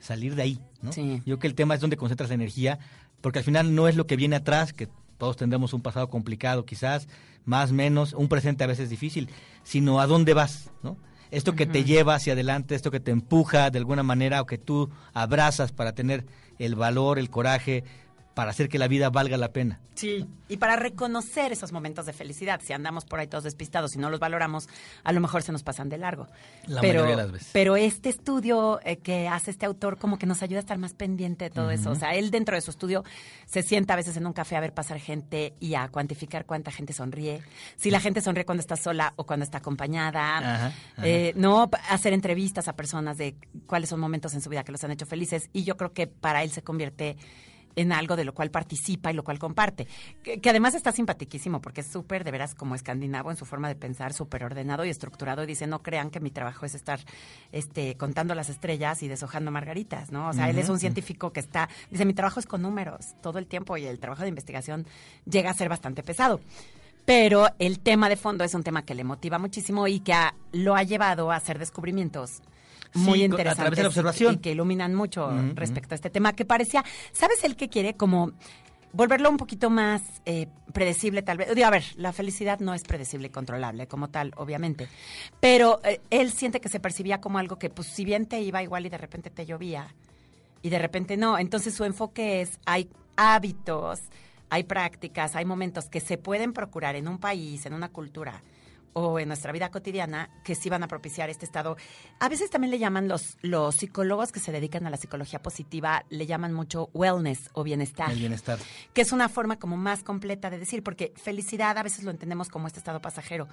salir 0.01 0.35
de 0.35 0.43
ahí, 0.43 0.61
¿no? 0.83 0.91
Sí. 0.93 1.19
Yo 1.19 1.23
creo 1.25 1.39
que 1.39 1.47
el 1.47 1.55
tema 1.55 1.77
es 1.77 1.81
donde 1.81 1.97
concentras 1.97 2.31
la 2.31 2.35
energía, 2.35 2.81
porque 3.21 3.39
al 3.39 3.45
final 3.45 3.73
no 3.77 3.87
es 3.87 3.95
lo 3.95 4.09
que 4.09 4.17
viene 4.17 4.35
atrás, 4.35 4.73
que 4.73 4.89
todos 5.19 5.37
tendremos 5.37 5.73
un 5.75 5.83
pasado 5.83 6.09
complicado 6.09 6.65
quizás, 6.65 7.09
más, 7.45 7.73
menos, 7.73 8.13
un 8.13 8.29
presente 8.29 8.65
a 8.65 8.69
veces 8.69 8.89
difícil, 8.89 9.29
sino 9.63 10.01
a 10.01 10.07
dónde 10.07 10.35
vas, 10.35 10.71
¿no? 10.83 10.97
Esto 11.31 11.55
que 11.55 11.67
te 11.67 11.85
lleva 11.85 12.15
hacia 12.15 12.33
adelante, 12.33 12.75
esto 12.75 12.91
que 12.91 13.01
te 13.01 13.11
empuja 13.11 13.71
de 13.71 13.79
alguna 13.79 14.03
manera 14.03 14.41
o 14.41 14.47
que 14.47 14.57
tú 14.57 14.89
abrazas 15.13 15.73
para 15.73 15.93
tener 15.93 16.25
el 16.59 16.75
valor, 16.75 17.19
el 17.19 17.29
coraje, 17.29 17.85
para 18.39 18.53
hacer 18.53 18.69
que 18.69 18.79
la 18.79 18.87
vida 18.87 19.11
valga 19.11 19.37
la 19.37 19.53
pena. 19.53 19.81
Sí, 19.97 20.25
y 20.47 20.59
para 20.59 20.77
reconocer 20.77 21.51
esos 21.51 21.73
momentos 21.73 22.07
de 22.07 22.13
felicidad, 22.13 22.61
si 22.63 22.73
andamos 22.73 23.05
por 23.05 23.19
ahí 23.19 23.27
todos 23.27 23.43
despistados 23.43 23.97
y 23.97 23.99
no 23.99 24.11
los 24.11 24.21
valoramos, 24.21 24.69
a 25.03 25.13
lo 25.13 25.21
mejor 25.21 25.43
se 25.43 25.51
nos 25.51 25.65
pasan 25.65 25.89
de 25.89 25.99
largo. 25.99 26.29
La 26.69 26.81
pero, 26.81 27.01
mayoría 27.01 27.17
de 27.17 27.23
las 27.25 27.33
veces. 27.33 27.51
Pero 27.53 27.75
este 27.75 28.11
estudio 28.11 28.79
eh, 28.85 28.99
que 28.99 29.27
hace 29.27 29.51
este 29.51 29.67
autor 29.67 29.99
como 29.99 30.21
que 30.21 30.27
nos 30.27 30.41
ayuda 30.45 30.59
a 30.59 30.61
estar 30.61 30.79
más 30.79 30.95
pendiente 30.95 31.47
de 31.47 31.51
todo 31.51 31.73
eso. 31.73 31.91
O 31.91 31.97
sea, 31.97 32.15
él 32.15 32.31
dentro 32.31 32.55
de 32.55 32.61
su 32.61 32.71
estudio 32.71 33.03
se 33.45 33.65
sienta 33.65 33.95
a 33.95 33.97
veces 33.97 34.17
en 34.17 34.25
un 34.25 34.33
café 34.33 34.55
a 34.55 34.61
ver 34.61 34.73
pasar 34.73 35.01
gente 35.01 35.55
y 35.59 35.75
a 35.75 35.89
cuantificar 35.89 36.47
cuánta 36.47 36.71
gente 36.71 36.93
sonríe. 36.93 37.43
Si 37.75 37.91
la 37.91 37.99
gente 37.99 38.21
sonríe 38.21 38.45
cuando 38.45 38.61
está 38.61 38.77
sola 38.77 39.15
o 39.17 39.27
cuando 39.27 39.43
está 39.43 39.59
acompañada. 39.59 40.39
Ajá, 40.39 40.67
ajá. 40.67 40.73
Eh, 41.03 41.33
no 41.35 41.69
hacer 41.91 42.13
entrevistas 42.13 42.69
a 42.69 42.77
personas 42.77 43.19
de 43.19 43.35
cuáles 43.67 43.89
son 43.89 43.99
momentos 43.99 44.33
en 44.35 44.43
su 44.43 44.49
vida 44.49 44.63
que 44.63 44.71
los 44.71 44.85
han 44.85 44.93
hecho 44.93 45.07
felices. 45.07 45.51
Y 45.53 45.65
yo 45.65 45.77
creo 45.77 45.93
que 45.93 46.07
para 46.07 46.45
él 46.45 46.53
se 46.53 46.63
convierte 46.63 47.17
en 47.77 47.93
algo 47.93 48.17
de 48.17 48.25
lo 48.25 48.35
cual 48.35 48.51
participa 48.51 49.11
y 49.11 49.15
lo 49.15 49.25
cual 49.25 49.39
comparte. 49.39 49.87
Que, 50.23 50.41
que 50.41 50.51
además 50.51 50.75
está 50.75 50.93
simpatiquísimo 50.93 51.61
porque 51.61 51.83
es 51.83 51.87
súper, 51.87 52.25
de 52.25 52.31
veras, 52.31 52.55
como 52.55 52.75
escandinavo 52.75 53.31
en 53.31 53.37
su 53.37 53.45
forma 53.45 53.69
de 53.69 53.77
pensar, 53.77 54.13
súper 54.13 54.45
ordenado 54.45 54.85
y 54.85 54.91
estructurado. 54.91 55.43
Y 55.43 55.47
dice, 55.47 55.67
no 55.67 55.83
crean 55.83 56.11
que 56.11 56.21
mi 56.21 56.31
trabajo 56.31 56.67
es 56.67 56.75
estar 56.75 57.01
este, 57.53 57.97
contando 57.97 58.35
las 58.35 58.49
estrellas 58.49 59.03
y 59.03 59.09
deshojando 59.09 59.51
margaritas, 59.51 60.13
¿no? 60.13 60.29
O 60.29 60.33
sea, 60.33 60.49
él 60.51 60.59
es 60.59 60.69
un 60.69 60.79
científico 60.79 61.33
que 61.33 61.41
está, 61.41 61.69
dice, 61.91 62.05
mi 62.05 62.15
trabajo 62.15 62.41
es 62.41 62.47
con 62.47 62.63
números 62.63 63.15
todo 63.23 63.39
el 63.39 63.47
tiempo 63.47 63.77
y 63.77 63.87
el 63.87 63.99
trabajo 63.99 64.23
de 64.23 64.29
investigación 64.29 64.87
llega 65.25 65.51
a 65.51 65.55
ser 65.55 65.69
bastante 65.69 66.03
pesado. 66.03 66.41
Pero 67.05 67.47
el 67.59 67.81
tema 67.81 68.11
de 68.11 68.17
fondo 68.17 68.45
es 68.45 68.55
un 68.55 68.63
tema 68.63 68.83
que 68.83 68.95
le 68.95 69.03
motiva 69.03 69.39
muchísimo 69.39 69.89
y 69.89 70.01
que 70.01 70.15
lo 70.53 70.77
ha 70.77 70.83
llevado 70.83 71.31
a 71.31 71.37
hacer 71.37 71.59
descubrimientos 71.59 72.43
muy 72.95 73.05
Sí, 73.05 73.29
co- 73.29 73.37
a 73.37 73.39
interesantes 73.39 73.57
través 73.57 73.77
de 73.77 73.83
la 73.83 73.89
observación. 73.89 74.35
y 74.35 74.39
que 74.39 74.53
iluminan 74.53 74.95
mucho 74.95 75.31
respecto 75.55 75.95
a 75.95 75.97
este 75.97 76.11
tema 76.11 76.33
que 76.33 76.45
parecía, 76.45 76.85
¿sabes 77.13 77.45
el 77.45 77.57
que 77.57 77.69
quiere 77.69 77.95
como 77.95 78.33
volverlo 78.93 79.29
un 79.29 79.37
poquito 79.37 79.69
más 79.69 80.03
eh, 80.25 80.47
predecible 80.73 81.23
tal 81.23 81.37
vez? 81.39 81.55
Digo, 81.55 81.67
a 81.67 81.71
ver, 81.71 81.85
la 81.97 82.13
felicidad 82.13 82.59
no 82.61 82.73
es 82.75 82.83
predecible 82.85 83.27
y 83.29 83.31
controlable 83.31 83.87
como 83.87 84.09
tal, 84.09 84.33
obviamente, 84.37 84.89
pero 85.41 85.81
eh, 85.85 86.01
él 86.11 86.33
siente 86.33 86.61
que 86.61 86.69
se 86.71 86.81
percibía 86.81 87.21
como 87.21 87.39
algo 87.39 87.59
que 87.59 87.69
pues 87.71 87.89
si 87.89 88.05
bien 88.05 88.27
te 88.27 88.41
iba 88.41 88.63
igual 88.63 88.87
y 88.87 88.89
de 88.89 88.99
repente 88.99 89.29
te 89.31 89.45
llovía 89.45 89.95
y 90.63 90.71
de 90.71 90.79
repente 90.79 91.17
no, 91.17 91.39
entonces 91.39 91.75
su 91.75 91.85
enfoque 91.85 92.41
es 92.41 92.59
hay 92.65 92.89
hábitos, 93.17 94.01
hay 94.51 94.65
prácticas, 94.65 95.37
hay 95.37 95.45
momentos 95.45 95.91
que 95.91 96.01
se 96.01 96.17
pueden 96.17 96.53
procurar 96.55 96.97
en 96.97 97.07
un 97.09 97.19
país, 97.19 97.67
en 97.67 97.75
una 97.75 97.91
cultura 97.91 98.43
o 98.93 99.19
en 99.19 99.29
nuestra 99.29 99.53
vida 99.53 99.71
cotidiana 99.71 100.31
que 100.45 100.55
sí 100.55 100.69
van 100.69 100.83
a 100.83 100.89
propiciar 100.89 101.31
este 101.31 101.45
estado. 101.45 101.77
A 102.21 102.29
veces 102.29 102.51
también 102.51 102.71
le 102.71 102.79
llaman 102.79 103.09
los, 103.09 103.37
los 103.43 103.77
psicólogos 103.77 104.33
que 104.33 104.41
se 104.41 104.53
dedican 104.53 104.87
a 104.87 104.91
la 104.91 104.97
psicología 104.97 105.41
positiva, 105.41 106.05
le 106.11 106.27
llaman 106.27 106.53
mucho 106.53 106.91
wellness 106.95 107.51
o 107.53 107.65
bienestar. 107.65 108.11
El 108.11 108.19
bienestar. 108.19 108.59
Que 108.93 109.03
es 109.03 109.13
una 109.13 109.29
forma 109.29 109.59
como 109.59 109.77
más 109.77 110.03
completa 110.03 110.51
de 110.51 110.59
decir, 110.59 110.83
porque 110.83 111.13
felicidad 111.17 111.77
a 111.79 111.83
veces 111.83 112.05
lo 112.05 112.11
entendemos 112.11 112.49
como 112.49 112.67
este 112.67 112.79
estado 112.79 113.01
pasajero, 113.01 113.49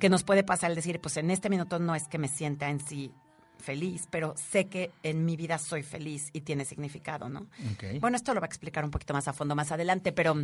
que 0.00 0.08
nos 0.08 0.24
puede 0.24 0.42
pasar 0.42 0.70
el 0.70 0.76
decir, 0.76 1.00
pues 1.00 1.16
en 1.16 1.30
este 1.30 1.50
minuto 1.50 1.78
no 1.78 1.94
es 1.94 2.08
que 2.08 2.18
me 2.18 2.28
sienta 2.28 2.68
en 2.70 2.80
sí 2.80 3.12
feliz, 3.58 4.08
pero 4.10 4.34
sé 4.36 4.66
que 4.66 4.92
en 5.02 5.24
mi 5.24 5.36
vida 5.36 5.58
soy 5.58 5.82
feliz 5.82 6.30
y 6.32 6.42
tiene 6.42 6.64
significado, 6.64 7.28
¿no? 7.28 7.48
Bueno, 8.00 8.16
esto 8.16 8.34
lo 8.34 8.40
va 8.40 8.46
a 8.46 8.48
explicar 8.48 8.84
un 8.84 8.90
poquito 8.90 9.14
más 9.14 9.28
a 9.28 9.32
fondo 9.32 9.54
más 9.54 9.72
adelante, 9.72 10.12
pero 10.12 10.34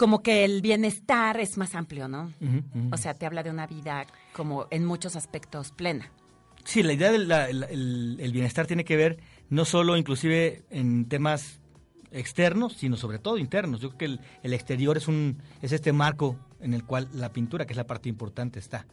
como 0.00 0.22
que 0.22 0.46
el 0.46 0.62
bienestar 0.62 1.38
es 1.40 1.58
más 1.58 1.74
amplio, 1.74 2.08
¿no? 2.08 2.32
O 2.90 2.96
sea, 2.96 3.12
te 3.12 3.26
habla 3.26 3.42
de 3.42 3.50
una 3.50 3.66
vida 3.66 4.06
como 4.32 4.66
en 4.70 4.86
muchos 4.86 5.14
aspectos 5.14 5.72
plena. 5.72 6.10
Sí, 6.64 6.82
la 6.82 6.94
idea 6.94 7.12
del 7.12 8.32
bienestar 8.32 8.66
tiene 8.66 8.82
que 8.82 8.96
ver 8.96 9.18
no 9.50 9.66
solo 9.66 9.98
inclusive 9.98 10.62
en 10.70 11.04
temas 11.04 11.60
externos, 12.12 12.72
sino 12.78 12.96
sobre 12.96 13.18
todo 13.18 13.36
internos. 13.36 13.82
Yo 13.82 13.90
creo 13.90 13.98
que 13.98 14.04
el, 14.06 14.20
el 14.42 14.54
exterior 14.54 14.96
es 14.96 15.06
un 15.06 15.36
es 15.60 15.72
este 15.72 15.92
marco 15.92 16.38
en 16.60 16.72
el 16.72 16.86
cual 16.86 17.06
la 17.12 17.30
pintura, 17.34 17.66
que 17.66 17.74
es 17.74 17.76
la 17.76 17.86
parte 17.86 18.08
importante, 18.08 18.58
está. 18.58 18.86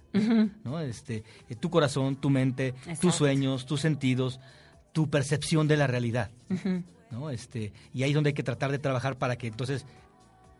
¿no? 0.65 0.81
Este, 0.81 1.23
eh, 1.47 1.55
tu 1.55 1.69
corazón, 1.69 2.17
tu 2.17 2.29
mente, 2.29 2.67
Exacto. 2.79 2.99
tus 2.99 3.15
sueños, 3.15 3.65
tus 3.65 3.79
sentidos, 3.79 4.41
tu 4.91 5.09
percepción 5.09 5.69
de 5.69 5.77
la 5.77 5.87
realidad. 5.87 6.31
¿no? 7.11 7.29
Este, 7.29 7.71
y 7.93 8.03
ahí 8.03 8.09
es 8.09 8.15
donde 8.15 8.31
hay 8.31 8.33
que 8.33 8.43
tratar 8.43 8.71
de 8.71 8.79
trabajar 8.79 9.17
para 9.17 9.37
que 9.37 9.47
entonces 9.47 9.85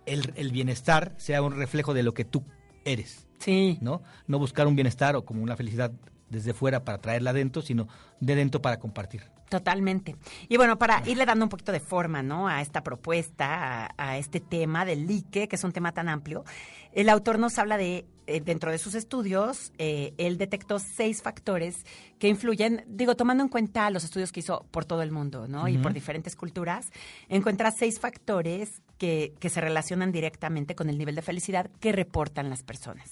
el, 0.08 0.34
el 0.36 0.52
bienestar 0.52 1.14
sea 1.18 1.42
un 1.42 1.56
reflejo 1.56 1.94
de 1.94 2.04
lo 2.04 2.14
que 2.14 2.26
tú 2.26 2.44
eres. 2.86 3.28
Sí. 3.40 3.78
¿no? 3.82 4.02
No 4.26 4.40
buscar 4.40 4.68
un 4.68 4.76
bienestar 4.76 5.16
o 5.16 5.26
como 5.26 5.44
una 5.44 5.56
felicidad 5.56 5.92
desde 6.30 6.54
fuera 6.54 6.84
para 6.84 7.00
traerla 7.00 7.30
adentro, 7.30 7.62
sino 7.62 7.88
de 8.20 8.36
dentro 8.36 8.62
para 8.62 8.80
compartir. 8.80 9.24
Totalmente. 9.50 10.16
Y 10.50 10.58
bueno, 10.58 10.78
para 10.78 11.02
irle 11.08 11.26
dando 11.26 11.46
un 11.46 11.50
poquito 11.50 11.72
de 11.72 11.80
forma, 11.80 12.22
¿no? 12.22 12.48
A 12.48 12.62
esta 12.62 12.84
propuesta, 12.84 13.86
a, 13.86 13.94
a 13.98 14.18
este 14.18 14.40
tema 14.40 14.84
del 14.84 15.08
like, 15.08 15.48
que 15.48 15.56
es 15.56 15.64
un 15.64 15.72
tema 15.72 15.94
tan 15.94 16.10
amplio, 16.10 16.44
el 16.92 17.10
autor 17.10 17.40
nos 17.40 17.58
habla 17.60 17.78
de, 17.78 18.06
eh, 18.26 18.42
dentro 18.42 18.72
de 18.72 18.78
sus 18.78 18.96
estudios, 18.96 19.72
eh, 19.78 20.14
él 20.18 20.38
detectó 20.38 20.80
seis 20.80 21.22
factores 21.22 21.86
que 22.20 22.28
influyen, 22.28 22.84
digo, 22.88 23.16
tomando 23.16 23.44
en 23.44 23.50
cuenta 23.50 23.90
los 23.90 24.04
estudios 24.04 24.32
que 24.32 24.42
hizo 24.42 24.66
por 24.72 24.84
todo 24.84 25.02
el 25.02 25.12
mundo, 25.12 25.48
¿no? 25.48 25.68
Y 25.68 25.78
por 25.78 25.94
diferentes 25.94 26.36
culturas, 26.36 26.92
encuentra 27.30 27.72
seis 27.72 28.00
factores 28.00 28.82
que, 28.98 29.34
que 29.40 29.50
se 29.50 29.62
relacionan 29.62 30.12
directamente 30.12 30.76
con 30.76 30.90
el 30.90 30.98
nivel 30.98 31.16
de 31.16 31.22
felicidad 31.22 31.70
que 31.80 31.92
reportan 31.92 32.50
las 32.50 32.64
personas, 32.64 33.12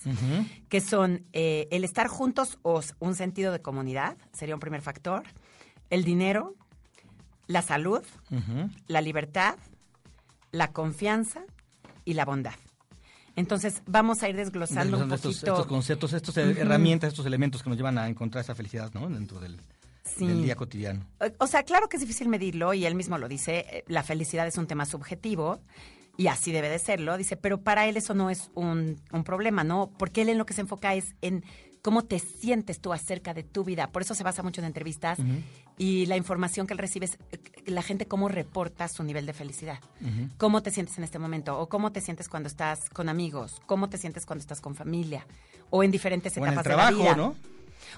que 0.68 0.82
son 0.82 1.24
eh, 1.32 1.68
el 1.72 1.84
estar 1.84 2.08
juntos 2.08 2.58
o 2.64 2.82
un 3.00 3.16
sentido 3.16 3.52
de 3.52 3.62
comunidad, 3.62 4.18
sería 4.34 4.56
un 4.56 4.62
primer 4.62 4.82
factor, 4.82 5.24
el 5.96 6.04
dinero, 6.04 6.54
la 7.48 7.62
salud, 7.62 8.04
la 8.88 9.02
libertad, 9.02 9.56
la 10.52 10.72
confianza 10.72 11.44
y 12.04 12.14
la 12.14 12.26
bondad. 12.26 12.54
Entonces, 13.36 13.82
vamos 13.86 14.24
a 14.24 14.30
ir 14.30 14.36
desglosando 14.36 14.98
estos, 15.04 15.22
poquito. 15.22 15.52
estos 15.54 15.66
conceptos, 15.68 16.14
estas 16.14 16.38
herramientas, 16.38 17.10
estos 17.10 17.26
elementos 17.26 17.62
que 17.64 17.70
nos 17.70 17.78
llevan 17.78 17.98
a 17.98 18.08
encontrar 18.08 18.44
esa 18.44 18.56
felicidad 18.56 18.92
¿no? 18.94 19.10
dentro 19.10 19.40
del, 19.40 19.60
Sí. 20.06 20.26
del 20.28 20.44
día 20.44 20.56
cotidiano. 20.56 21.06
O 21.40 21.48
sea, 21.48 21.64
claro 21.64 21.90
que 21.90 21.98
es 21.98 22.02
difícil 22.02 22.30
medirlo 22.30 22.74
y 22.74 22.86
él 22.86 22.96
mismo 22.96 23.18
lo 23.18 23.28
dice, 23.28 23.66
eh, 23.70 23.84
la 23.88 24.04
felicidad 24.04 24.48
es 24.48 24.58
un 24.58 24.68
tema 24.68 24.86
subjetivo 24.86 25.60
y 26.16 26.28
así 26.28 26.52
debe 26.54 26.70
de 26.70 26.80
serlo, 26.80 27.18
dice, 27.18 27.36
pero 27.36 27.60
para 27.62 27.88
él 27.88 27.98
eso 27.98 28.14
no 28.14 28.30
es 28.30 28.50
un, 28.54 29.02
un 29.12 29.24
problema, 29.26 29.64
¿no? 29.66 29.92
Porque 29.98 30.22
él 30.22 30.30
en 30.30 30.38
lo 30.38 30.46
que 30.46 30.54
se 30.54 30.62
enfoca 30.62 30.94
es 30.94 31.16
en 31.22 31.44
cómo 31.86 32.04
te 32.04 32.18
sientes 32.18 32.80
tú 32.80 32.94
acerca 32.94 33.36
de 33.36 33.44
tu 33.44 33.64
vida. 33.64 33.92
Por 33.92 34.02
eso 34.02 34.16
se 34.16 34.24
basa 34.24 34.42
mucho 34.42 34.60
en 34.60 34.66
entrevistas 34.66 35.20
y 35.78 36.08
la 36.08 36.18
información 36.18 36.66
que 36.66 36.74
él 36.74 36.80
recibe 36.80 37.06
es 37.06 37.20
eh, 37.32 37.38
la 37.68 37.84
gente 37.84 38.08
cómo 38.08 38.28
reporta 38.28 38.88
su 38.88 39.04
nivel 39.04 39.28
de 39.28 39.34
felicidad. 39.34 39.78
Cómo 40.40 40.64
te 40.64 40.72
sientes 40.72 40.98
en 40.98 41.04
este 41.04 41.20
momento 41.20 41.60
o 41.60 41.70
cómo 41.70 41.92
te 41.92 42.02
sientes 42.02 42.28
cuando 42.28 42.48
estás 42.48 42.90
con 42.90 43.08
amigos, 43.08 43.62
cómo 43.68 43.88
te 43.88 44.00
sientes 44.00 44.26
cuando 44.26 44.42
estás 44.42 44.62
con 44.62 44.74
familia 44.74 45.28
o 45.70 45.84
en 45.84 45.92
diferentes 45.92 46.36
O 46.36 46.40
en 46.40 46.46
el 46.48 46.54
etapas 46.54 46.64
trabajo, 46.64 46.98
de 46.98 47.04
la 47.04 47.14
vida. 47.14 47.16
¿no? 47.16 47.36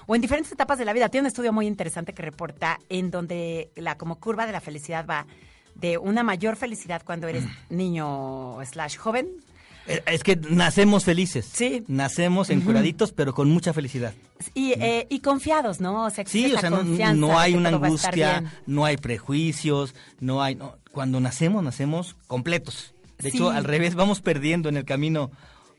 O 0.06 0.14
en 0.14 0.20
diferentes 0.20 0.52
etapas 0.52 0.76
de 0.78 0.84
la 0.84 0.92
vida. 0.92 1.08
Tiene 1.08 1.22
un 1.22 1.28
estudio 1.28 1.54
muy 1.54 1.66
interesante 1.66 2.12
que 2.12 2.20
reporta 2.20 2.78
en 2.90 3.10
donde 3.10 3.70
la 3.74 3.96
como 3.96 4.16
curva 4.20 4.44
de 4.44 4.52
la 4.52 4.60
felicidad 4.60 5.06
va 5.06 5.26
de 5.76 5.96
una 5.96 6.22
mayor 6.22 6.56
felicidad 6.56 7.00
cuando 7.06 7.26
eres 7.26 7.44
Mm. 7.46 7.74
niño 7.74 8.58
slash 8.66 8.98
joven. 8.98 9.28
Eh, 9.88 10.02
Es 10.06 10.22
que 10.22 10.36
nacemos 10.36 11.04
felices. 11.04 11.48
Sí. 11.52 11.82
Nacemos 11.88 12.50
encuraditos, 12.50 13.12
pero 13.12 13.34
con 13.34 13.50
mucha 13.50 13.72
felicidad. 13.72 14.14
Y, 14.54 14.72
eh, 14.72 15.06
y 15.10 15.20
confiados, 15.20 15.80
¿no? 15.80 16.04
O 16.04 16.10
sea, 16.10 16.24
Sí, 16.26 16.52
o 16.54 16.60
sea, 16.60 16.70
no, 16.70 16.82
no 16.84 17.38
hay 17.38 17.54
una 17.54 17.70
angustia, 17.70 18.52
no 18.66 18.84
hay 18.84 18.96
prejuicios, 18.96 19.94
no 20.20 20.42
hay... 20.42 20.54
no, 20.54 20.76
cuando 20.92 21.18
nacemos, 21.20 21.62
nacemos 21.64 22.16
completos. 22.26 22.94
De 23.18 23.30
Sí. 23.30 23.36
hecho, 23.38 23.50
al 23.50 23.64
revés, 23.64 23.94
vamos 23.94 24.20
perdiendo 24.20 24.68
en 24.68 24.76
el 24.76 24.84
camino 24.84 25.30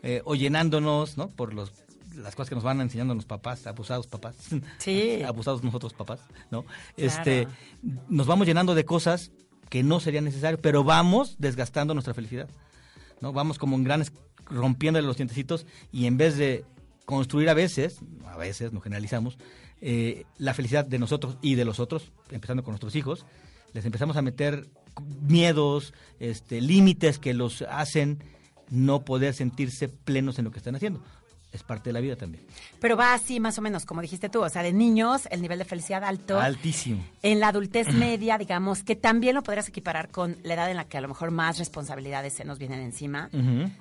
eh, 0.03 0.21
o 0.25 0.35
llenándonos, 0.35 1.17
¿no? 1.17 1.27
Por 1.29 1.53
los 1.53 1.71
las 2.15 2.35
cosas 2.35 2.49
que 2.49 2.55
nos 2.55 2.65
van 2.65 2.81
enseñando 2.81 3.15
los 3.15 3.25
papás, 3.25 3.65
abusados 3.67 4.07
papás. 4.07 4.35
Sí. 4.79 5.21
abusados 5.23 5.63
nosotros 5.63 5.93
papás, 5.93 6.19
¿no? 6.51 6.65
Este, 6.97 7.47
nos 8.09 8.27
vamos 8.27 8.45
llenando 8.47 8.75
de 8.75 8.83
cosas 8.83 9.31
que 9.69 9.83
no 9.83 9.99
serían 10.01 10.25
necesarias, 10.25 10.59
pero 10.61 10.83
vamos 10.83 11.35
desgastando 11.37 11.93
nuestra 11.93 12.13
felicidad. 12.13 12.49
¿No? 13.21 13.33
Vamos 13.33 13.57
como 13.57 13.75
en 13.75 13.83
grandes 13.83 14.11
rompiéndole 14.49 15.05
los 15.05 15.17
dientecitos 15.17 15.65
y 15.91 16.05
en 16.05 16.17
vez 16.17 16.37
de 16.37 16.65
construir 17.05 17.49
a 17.49 17.53
veces, 17.53 17.99
a 18.25 18.37
veces, 18.37 18.71
no 18.71 18.81
generalizamos, 18.81 19.37
eh, 19.81 20.25
la 20.37 20.53
felicidad 20.53 20.85
de 20.85 20.99
nosotros 20.99 21.37
y 21.41 21.55
de 21.55 21.65
los 21.65 21.79
otros, 21.79 22.11
empezando 22.31 22.63
con 22.63 22.73
nuestros 22.73 22.95
hijos, 22.95 23.25
les 23.73 23.85
empezamos 23.85 24.17
a 24.17 24.21
meter 24.21 24.67
miedos, 25.21 25.93
este, 26.19 26.61
límites 26.61 27.19
que 27.19 27.33
los 27.33 27.61
hacen 27.63 28.23
no 28.69 29.05
poder 29.05 29.33
sentirse 29.33 29.89
plenos 29.89 30.37
en 30.37 30.45
lo 30.45 30.51
que 30.51 30.59
están 30.59 30.75
haciendo. 30.75 31.01
Es 31.51 31.63
parte 31.63 31.89
de 31.89 31.93
la 31.93 31.99
vida 31.99 32.15
también. 32.15 32.45
Pero 32.79 32.95
va 32.95 33.13
así 33.13 33.39
más 33.39 33.57
o 33.57 33.61
menos, 33.61 33.85
como 33.85 34.01
dijiste 34.01 34.29
tú. 34.29 34.41
O 34.41 34.49
sea, 34.49 34.61
de 34.61 34.71
niños, 34.71 35.27
el 35.31 35.41
nivel 35.41 35.57
de 35.57 35.65
felicidad 35.65 36.03
alto. 36.03 36.39
Altísimo. 36.39 37.03
En 37.23 37.39
la 37.39 37.47
adultez 37.47 37.87
media, 37.93 38.37
digamos, 38.37 38.83
que 38.83 38.95
también 38.95 39.33
lo 39.35 39.41
podrías 39.41 39.67
equiparar 39.67 40.09
con 40.09 40.37
la 40.43 40.53
edad 40.53 40.69
en 40.69 40.77
la 40.77 40.85
que 40.85 40.97
a 40.97 41.01
lo 41.01 41.07
mejor 41.07 41.31
más 41.31 41.57
responsabilidades 41.57 42.33
se 42.33 42.45
nos 42.45 42.59
vienen 42.59 42.81
encima. 42.81 43.29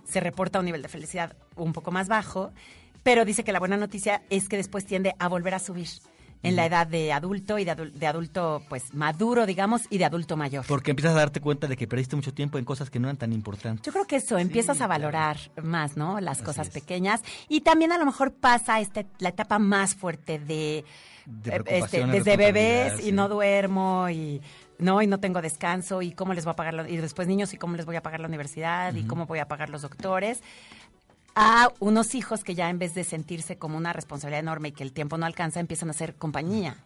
Se 0.05 0.21
reporta 0.21 0.59
un 0.59 0.65
nivel 0.65 0.83
de 0.83 0.89
felicidad 0.89 1.37
un 1.57 1.73
poco 1.73 1.91
más 1.91 2.09
bajo, 2.09 2.53
pero 3.03 3.25
dice 3.25 3.45
que 3.45 3.53
la 3.53 3.59
buena 3.59 3.77
noticia 3.77 4.23
es 4.31 4.49
que 4.49 4.57
después 4.57 4.87
tiende 4.87 5.15
a 5.19 5.29
volver 5.29 5.55
a 5.55 5.59
subir 5.59 5.89
en 6.43 6.57
la 6.57 6.67
edad 6.67 6.87
de 6.87 7.13
adulto 7.13 7.59
y 7.59 7.65
de, 7.65 7.73
adul- 7.77 7.93
de 7.93 8.07
adulto, 8.07 8.63
pues, 8.69 8.95
maduro, 8.95 9.45
digamos, 9.47 9.83
y 9.91 9.99
de 9.99 10.05
adulto 10.05 10.37
mayor. 10.37 10.65
Porque 10.67 10.91
empiezas 10.93 11.15
a 11.17 11.19
darte 11.19 11.41
cuenta 11.41 11.67
de 11.67 11.77
que 11.77 11.87
perdiste 11.89 12.15
mucho 12.17 12.33
tiempo 12.33 12.59
en 12.59 12.65
cosas 12.65 12.91
que 12.91 12.99
no 13.01 13.09
eran 13.09 13.17
tan 13.17 13.33
importantes. 13.33 13.85
Yo 13.85 13.93
creo 13.93 14.07
que 14.07 14.17
eso, 14.17 14.39
empiezas 14.39 14.81
a 14.81 14.87
valorar 14.87 15.37
más, 15.63 15.97
¿no? 15.97 16.21
Las 16.21 16.39
Así 16.39 16.45
cosas 16.45 16.69
es. 16.69 16.73
pequeñas. 16.75 17.23
Y 17.49 17.63
también 17.63 17.93
a 17.93 17.99
lo 17.99 18.07
mejor 18.07 18.33
pasa 18.33 18.81
este, 18.81 19.07
la 19.19 19.31
etapa 19.31 19.59
más 19.59 19.95
fuerte 19.95 20.39
de, 20.39 20.85
De 21.27 21.57
eh, 21.57 21.63
este, 21.67 22.07
desde 22.07 22.37
bebés 22.37 23.01
y 23.01 23.03
sí. 23.05 23.13
no 23.13 23.29
duermo 23.29 24.09
y 24.09 24.41
no 24.79 25.03
y 25.03 25.09
no 25.09 25.19
tengo 25.19 25.43
descanso 25.43 26.03
y 26.03 26.13
cómo 26.13 26.35
les 26.35 26.45
voy 26.45 26.53
a 26.53 26.57
pagar 26.57 26.73
la- 26.75 26.89
y 26.89 26.97
después 26.99 27.27
niños 27.27 27.53
y 27.53 27.57
cómo 27.57 27.75
les 27.77 27.85
voy 27.85 27.97
a 27.97 28.03
pagar 28.03 28.21
la 28.21 28.29
universidad 28.29 28.95
y 28.95 29.03
cómo 29.03 29.27
voy 29.27 29.41
a 29.41 29.49
pagar 29.49 29.71
los 29.71 29.83
doctores 29.83 30.41
a 31.41 31.73
unos 31.79 32.17
hijos 32.17 32.43
que 32.43 32.57
ya 32.57 32.69
en 32.69 32.81
vez 32.81 32.95
de 32.95 33.05
sentirse 33.05 33.57
como 33.57 33.79
una 33.79 33.93
responsabilidad 33.93 34.41
enorme 34.41 34.69
y 34.69 34.73
que 34.73 34.83
el 34.83 34.93
tiempo 34.93 35.17
no 35.19 35.25
alcanza 35.25 35.61
empiezan 35.61 35.89
a 35.89 35.93
hacer 35.93 36.17
compañía 36.17 36.77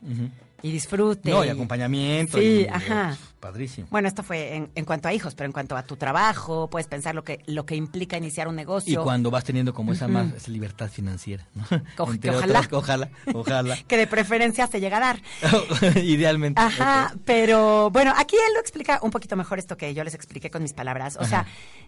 y 0.63 0.71
disfrute 0.73 1.31
No, 1.31 1.45
y 1.45 1.49
y- 1.49 1.51
acompañamiento. 1.51 2.39
Sí, 2.39 2.63
y, 2.63 2.67
ajá. 2.69 3.11
uf, 3.13 3.33
padrísimo. 3.41 3.89
bueno, 3.91 4.07
esto 4.09 4.23
fue 4.23 4.55
en, 4.57 4.71
en 4.75 4.85
cuanto 4.85 5.09
a 5.09 5.13
hijos, 5.13 5.35
pero 5.35 5.47
en 5.47 5.53
cuanto 5.53 5.77
a 5.77 5.83
tu 5.83 5.97
trabajo, 5.97 6.69
puedes 6.71 6.87
pensar 6.87 7.15
lo 7.15 7.25
que 7.25 7.41
lo 7.47 7.67
que 7.67 7.75
implica 7.75 8.17
iniciar 8.17 8.47
un 8.49 8.55
Y 8.55 8.57
negocio. 8.59 9.03
cuando 9.03 9.31
vas 9.31 9.43
teniendo 9.45 9.75
como 9.75 9.93
esa 9.93 10.07
más 10.09 10.33
esa 10.35 10.51
libertad 10.51 10.89
financiera, 10.89 11.47
¿no? 11.55 11.65
Co- 11.97 12.07
que 12.21 12.31
ojalá. 12.31 12.61
otras, 12.61 12.73
ojalá, 12.73 13.11
ojalá. 13.35 13.77
que 13.89 13.97
de 13.97 14.07
preferencia 14.07 14.67
se 14.69 14.81
llega 14.81 14.99
a 14.99 15.01
dar. 15.01 15.23
Idealmente. 16.03 16.61
Ajá, 16.61 17.13
pero 17.25 17.91
bueno, 17.91 18.13
aquí 18.17 18.37
él 18.37 18.55
lo 18.55 18.61
explica 18.61 19.01
un 19.03 19.11
poquito 19.11 19.37
mejor 19.37 19.59
esto 19.59 19.77
que 19.77 19.93
yo 19.95 20.05
les 20.05 20.15
expliqué 20.15 20.51
con 20.51 20.63
mis 20.63 20.73
palabras. 20.73 21.17
O 21.21 21.25
sea, 21.25 21.47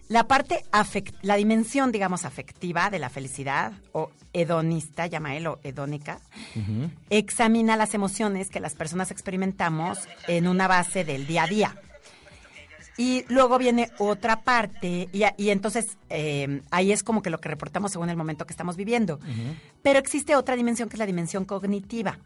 la 0.09 0.27
parte 0.27 0.63
afect 0.71 1.15
la 1.21 1.35
dimensión, 1.35 1.91
digamos, 1.91 2.25
afectiva 2.25 2.89
de 2.89 2.99
la 2.99 3.09
felicidad, 3.09 3.71
o 3.93 4.11
hedonista, 4.33 5.07
llama 5.07 5.35
él, 5.35 5.47
o 5.47 5.59
hedónica, 5.63 6.19
examina 7.09 7.75
las 7.77 7.93
emociones 7.93 8.49
que 8.49 8.59
las 8.65 8.73
personas 8.73 9.11
experimentamos 9.11 9.99
en 10.27 10.47
una 10.47 10.67
base 10.67 11.03
del 11.03 11.27
día 11.27 11.43
a 11.43 11.47
día. 11.47 11.75
Y 12.97 13.23
luego 13.27 13.59
viene 13.59 13.91
otra 13.99 14.41
parte, 14.41 15.07
y, 15.11 15.49
entonces 15.51 15.99
eh, 16.09 16.63
ahí 16.71 16.91
es 16.91 17.03
como 17.03 17.21
que 17.21 17.29
lo 17.29 17.39
que 17.39 17.47
reportamos 17.47 17.91
según 17.91 18.09
el 18.09 18.17
momento 18.17 18.47
que 18.47 18.53
estamos 18.53 18.75
viviendo. 18.75 19.19
Pero 19.83 19.99
existe 19.99 20.35
otra 20.35 20.55
dimensión 20.55 20.89
que 20.89 20.95
es 20.95 20.99
la 20.99 21.05
dimensión 21.05 21.45
cognitiva. 21.45 22.17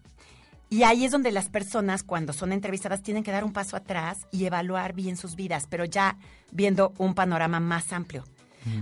Y 0.69 0.83
ahí 0.83 1.03
es 1.03 1.11
donde 1.11 1.33
las 1.33 1.49
personas, 1.49 2.03
cuando 2.03 2.31
son 2.31 2.53
entrevistadas, 2.53 3.01
tienen 3.01 3.25
que 3.25 3.31
dar 3.31 3.43
un 3.43 3.51
paso 3.51 3.75
atrás 3.75 4.25
y 4.31 4.45
evaluar 4.45 4.93
bien 4.93 5.17
sus 5.17 5.35
vidas, 5.35 5.67
pero 5.69 5.83
ya 5.83 6.15
viendo 6.51 6.93
un 6.99 7.15
panorama 7.15 7.59
más 7.59 7.91
amplio. 7.91 8.23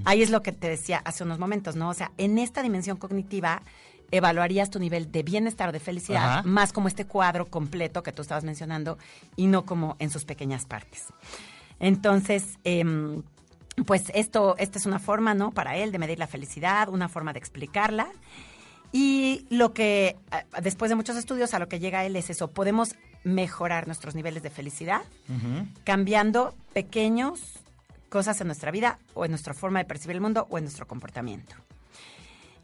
Ahí 0.05 0.21
es 0.21 0.29
lo 0.29 0.43
que 0.43 0.51
te 0.51 0.69
decía 0.69 1.01
hace 1.05 1.23
unos 1.23 1.39
momentos, 1.39 1.75
¿no? 1.75 1.89
O 1.89 1.93
sea, 1.95 2.11
en 2.17 2.37
esta 2.37 2.61
dimensión 2.61 2.97
cognitiva 2.97 3.63
evaluarías 4.11 4.69
tu 4.69 4.79
nivel 4.79 5.11
de 5.11 5.23
bienestar 5.23 5.69
o 5.69 5.71
de 5.71 5.79
felicidad 5.79 6.39
Ajá. 6.39 6.43
más 6.43 6.73
como 6.73 6.87
este 6.87 7.05
cuadro 7.05 7.45
completo 7.45 8.03
que 8.03 8.11
tú 8.11 8.21
estabas 8.21 8.43
mencionando 8.43 8.97
y 9.35 9.47
no 9.47 9.65
como 9.65 9.95
en 9.99 10.09
sus 10.09 10.25
pequeñas 10.25 10.65
partes. 10.65 11.05
Entonces, 11.79 12.57
em, 12.63 13.23
pues 13.85 14.11
esto, 14.13 14.55
esta 14.57 14.79
es 14.79 14.85
una 14.85 14.99
forma, 14.99 15.33
¿no? 15.33 15.51
Para 15.51 15.77
él 15.77 15.91
de 15.91 15.99
medir 15.99 16.19
la 16.19 16.27
felicidad, 16.27 16.89
una 16.89 17.09
forma 17.09 17.33
de 17.33 17.39
explicarla. 17.39 18.07
Y 18.91 19.45
lo 19.49 19.73
que, 19.73 20.15
eh, 20.31 20.45
después 20.61 20.89
de 20.89 20.95
muchos 20.95 21.17
estudios, 21.17 21.53
a 21.53 21.59
lo 21.59 21.67
que 21.67 21.79
llega 21.79 22.05
él 22.05 22.15
es 22.15 22.29
eso, 22.29 22.49
podemos 22.49 22.95
mejorar 23.23 23.87
nuestros 23.87 24.15
niveles 24.15 24.41
de 24.41 24.49
felicidad 24.49 25.01
cambiando 25.83 26.55
pequeños 26.73 27.59
cosas 28.09 28.39
en 28.39 28.47
nuestra 28.47 28.71
vida 28.71 28.99
o 29.13 29.25
en 29.25 29.31
nuestra 29.31 29.53
forma 29.53 29.79
de 29.79 29.85
percibir 29.85 30.15
el 30.15 30.21
mundo 30.21 30.47
o 30.49 30.57
en 30.57 30.63
nuestro 30.63 30.87
comportamiento. 30.87 31.55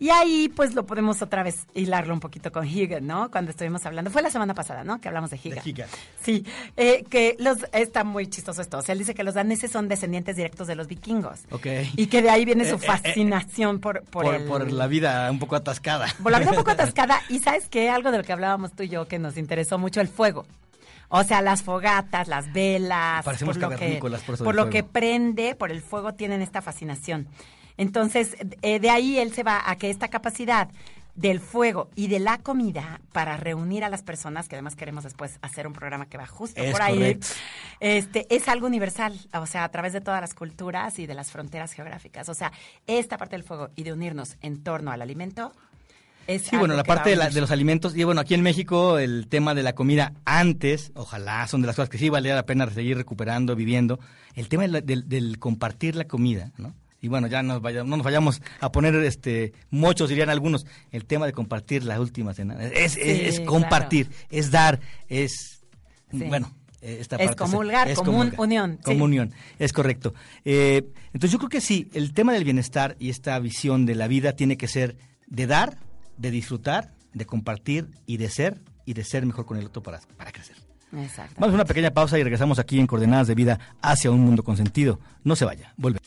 Y 0.03 0.09
ahí, 0.09 0.49
pues, 0.53 0.75
lo 0.75 0.85
podemos 0.85 1.21
otra 1.21 1.43
vez 1.43 1.65
hilarlo 1.73 2.13
un 2.13 2.19
poquito 2.19 2.51
con 2.51 2.67
Higgin, 2.67 3.07
¿no? 3.07 3.31
Cuando 3.31 3.51
estuvimos 3.51 3.85
hablando, 3.85 4.11
fue 4.11 4.21
la 4.21 4.29
semana 4.29 4.53
pasada, 4.53 4.83
¿no? 4.83 4.99
Que 4.99 5.07
hablamos 5.07 5.29
de 5.29 5.37
Higgin. 5.37 5.63
De. 5.63 5.85
Sí, 6.21 6.45
eh, 6.75 7.05
que 7.09 7.37
los, 7.39 7.59
está 7.71 8.03
muy 8.03 8.27
chistoso 8.27 8.61
esto. 8.61 8.79
O 8.79 8.81
sea, 8.81 8.91
él 8.91 8.99
dice 8.99 9.15
que 9.15 9.23
los 9.23 9.33
daneses 9.35 9.71
son 9.71 9.87
descendientes 9.87 10.35
directos 10.35 10.67
de 10.67 10.75
los 10.75 10.89
vikingos. 10.89 11.45
Ok. 11.51 11.67
Y 11.95 12.07
que 12.07 12.21
de 12.21 12.29
ahí 12.31 12.43
viene 12.43 12.65
su 12.65 12.75
Eh, 12.75 12.79
eh, 12.81 12.83
eh, 12.83 12.85
fascinación 12.85 13.79
por, 13.79 14.03
por, 14.03 14.25
Por, 14.25 14.35
el- 14.35 14.43
por 14.45 14.71
la 14.73 14.87
vida 14.87 15.31
un 15.31 15.39
poco 15.39 15.55
atascada. 15.55 16.07
por 16.21 16.33
la 16.33 16.39
vida 16.39 16.49
un 16.49 16.57
poco 16.57 16.71
atascada. 16.71 17.21
Y 17.29 17.39
sabes 17.39 17.69
qué, 17.69 17.89
algo 17.89 18.11
de 18.11 18.17
lo 18.17 18.23
que 18.25 18.33
hablábamos 18.33 18.73
tú 18.73 18.83
y 18.83 18.89
yo 18.89 19.07
que 19.07 19.19
nos 19.19 19.37
interesó 19.37 19.77
mucho, 19.77 20.01
el 20.01 20.09
fuego. 20.09 20.45
O 21.07 21.23
sea, 21.23 21.41
las 21.41 21.63
fogatas, 21.63 22.27
las 22.27 22.51
velas, 22.51 23.23
Parecemos 23.23 23.57
por 23.57 23.69
lo 23.71 23.77
que, 23.77 23.99
por 24.01 24.13
eso 24.13 24.43
por 24.43 24.53
del 24.53 24.65
lo 24.65 24.69
que 24.69 24.83
prende, 24.83 25.55
por 25.55 25.71
el 25.71 25.81
fuego, 25.81 26.13
tienen 26.13 26.41
esta 26.41 26.61
fascinación. 26.61 27.29
Entonces, 27.77 28.35
eh, 28.61 28.79
de 28.79 28.89
ahí 28.89 29.17
él 29.19 29.33
se 29.33 29.43
va 29.43 29.61
a 29.69 29.75
que 29.77 29.89
esta 29.89 30.07
capacidad 30.07 30.69
del 31.15 31.39
fuego 31.39 31.89
y 31.95 32.07
de 32.07 32.19
la 32.19 32.39
comida 32.39 32.99
para 33.11 33.37
reunir 33.37 33.83
a 33.83 33.89
las 33.89 34.01
personas, 34.01 34.49
que 34.49 34.55
además 34.55 34.75
queremos 34.75 35.03
después 35.03 35.37
hacer 35.43 35.67
un 35.67 35.73
programa 35.73 36.07
que 36.07 36.17
va 36.17 36.25
justo 36.25 36.59
Es 36.59 36.71
por 36.71 36.81
ahí, 36.81 36.95
correcto. 36.95 37.27
este, 37.79 38.25
es 38.35 38.47
algo 38.47 38.65
universal, 38.65 39.13
o 39.33 39.45
sea, 39.45 39.63
a 39.63 39.69
través 39.69 39.93
de 39.93 40.01
todas 40.01 40.21
las 40.21 40.33
culturas 40.33 40.97
y 40.97 41.05
de 41.05 41.13
las 41.13 41.29
fronteras 41.31 41.71
geográficas. 41.73 42.29
O 42.29 42.33
sea, 42.33 42.51
esta 42.87 43.17
parte 43.17 43.35
del 43.35 43.43
fuego 43.43 43.69
y 43.75 43.83
de 43.83 43.93
unirnos 43.93 44.37
en 44.41 44.63
torno 44.63 44.89
al 44.91 45.03
alimento 45.03 45.51
es 46.25 46.43
Sí, 46.43 46.57
bueno, 46.57 46.73
la 46.75 46.83
parte 46.83 47.11
de, 47.11 47.15
la- 47.17 47.29
de 47.29 47.41
los 47.41 47.51
alimentos, 47.51 47.95
y 47.95 48.03
bueno, 48.05 48.21
aquí 48.21 48.33
en 48.33 48.41
México 48.41 48.97
el 48.97 49.27
tema 49.27 49.53
de 49.53 49.61
la 49.61 49.73
comida 49.75 50.13
antes, 50.25 50.91
ojalá, 50.95 51.45
son 51.47 51.61
de 51.61 51.67
las 51.67 51.75
cosas 51.75 51.89
que 51.89 51.99
sí 51.99 52.09
valdría 52.09 52.33
la 52.33 52.45
pena 52.47 52.67
seguir 52.71 52.97
recuperando, 52.97 53.55
viviendo. 53.55 53.99
El 54.33 54.47
tema 54.49 54.63
de 54.63 54.69
la- 54.69 54.81
del, 54.81 55.07
del 55.07 55.37
compartir 55.37 55.95
la 55.95 56.05
comida, 56.05 56.51
¿no? 56.57 56.73
Y 57.03 57.09
bueno, 57.09 57.27
ya 57.27 57.43
nos 57.43 57.61
no 57.61 57.83
nos 57.83 58.01
vayamos 58.01 58.41
a 58.61 58.71
poner 58.71 58.95
este 58.95 59.51
muchos 59.69 60.07
dirían 60.09 60.29
algunos, 60.29 60.65
el 60.89 61.03
tema 61.03 61.25
de 61.25 61.33
compartir 61.33 61.83
la 61.83 61.99
última 61.99 62.33
cena. 62.33 62.55
Es, 62.63 62.95
es, 62.95 63.39
es 63.39 63.39
compartir, 63.41 64.09
es 64.29 64.49
dar, 64.51 64.79
es, 65.09 65.59
Sí. 66.11 66.23
bueno, 66.29 66.55
esta 66.79 67.17
Es 67.17 67.27
parte 67.27 67.43
comulgar, 67.43 67.93
común, 67.95 68.33
unión, 68.37 68.77
sí. 68.77 68.83
Comunión, 68.83 69.33
es 69.59 69.73
correcto. 69.73 70.13
Eh, 70.45 70.87
entonces 71.07 71.31
yo 71.31 71.39
creo 71.39 71.49
que 71.49 71.59
sí, 71.59 71.89
el 71.93 72.13
tema 72.13 72.31
del 72.33 72.45
bienestar 72.45 72.95
y 72.99 73.09
esta 73.09 73.37
visión 73.39 73.85
de 73.85 73.95
la 73.95 74.07
vida 74.07 74.33
tiene 74.33 74.55
que 74.55 74.69
ser 74.69 74.95
de 75.27 75.45
dar, 75.45 75.77
de 76.17 76.31
disfrutar, 76.31 76.93
de 77.13 77.25
compartir 77.25 77.89
y 78.05 78.15
de 78.17 78.29
ser 78.29 78.61
y 78.85 78.93
de 78.93 79.03
ser 79.03 79.25
mejor 79.25 79.45
con 79.45 79.57
el 79.57 79.65
otro 79.65 79.83
para, 79.83 79.99
para 80.15 80.31
crecer. 80.31 80.55
Exacto. 80.95 81.35
Vamos 81.37 81.53
a 81.53 81.55
una 81.55 81.65
pequeña 81.65 81.91
pausa 81.91 82.17
y 82.19 82.23
regresamos 82.23 82.59
aquí 82.59 82.79
en 82.79 82.87
Coordenadas 82.87 83.27
de 83.27 83.35
Vida 83.35 83.59
hacia 83.81 84.09
un 84.11 84.21
mundo 84.21 84.43
con 84.43 84.55
sentido. 84.55 84.99
No 85.23 85.35
se 85.35 85.43
vaya, 85.45 85.73
vuelve. 85.75 85.99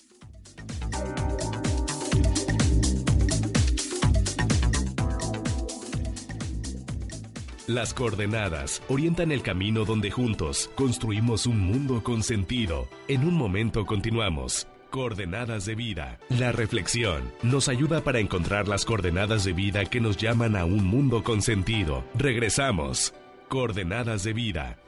Las 7.67 7.95
coordenadas 7.95 8.81
orientan 8.89 9.33
el 9.33 9.43
camino 9.43 9.85
donde 9.85 10.13
juntos 10.13 10.71
construimos 10.77 11.47
un 11.47 11.59
mundo 11.59 12.01
con 12.01 12.23
sentido. 12.23 12.87
En 13.09 13.27
un 13.27 13.35
momento 13.35 13.85
continuamos. 13.87 14.69
Coordenadas 14.91 15.67
de 15.67 15.75
vida. 15.75 16.21
La 16.29 16.53
reflexión 16.53 17.33
nos 17.43 17.69
ayuda 17.69 18.03
para 18.03 18.21
encontrar 18.21 18.69
las 18.69 18.85
coordenadas 18.85 19.43
de 19.43 19.53
vida 19.53 19.85
que 19.85 20.01
nos 20.01 20.17
llaman 20.17 20.55
a 20.55 20.65
un 20.65 20.85
mundo 20.85 21.25
con 21.25 21.43
sentido. 21.43 22.05
Regresamos. 22.15 23.13
Coordenadas 23.49 24.23
de 24.23 24.33
vida. 24.33 24.79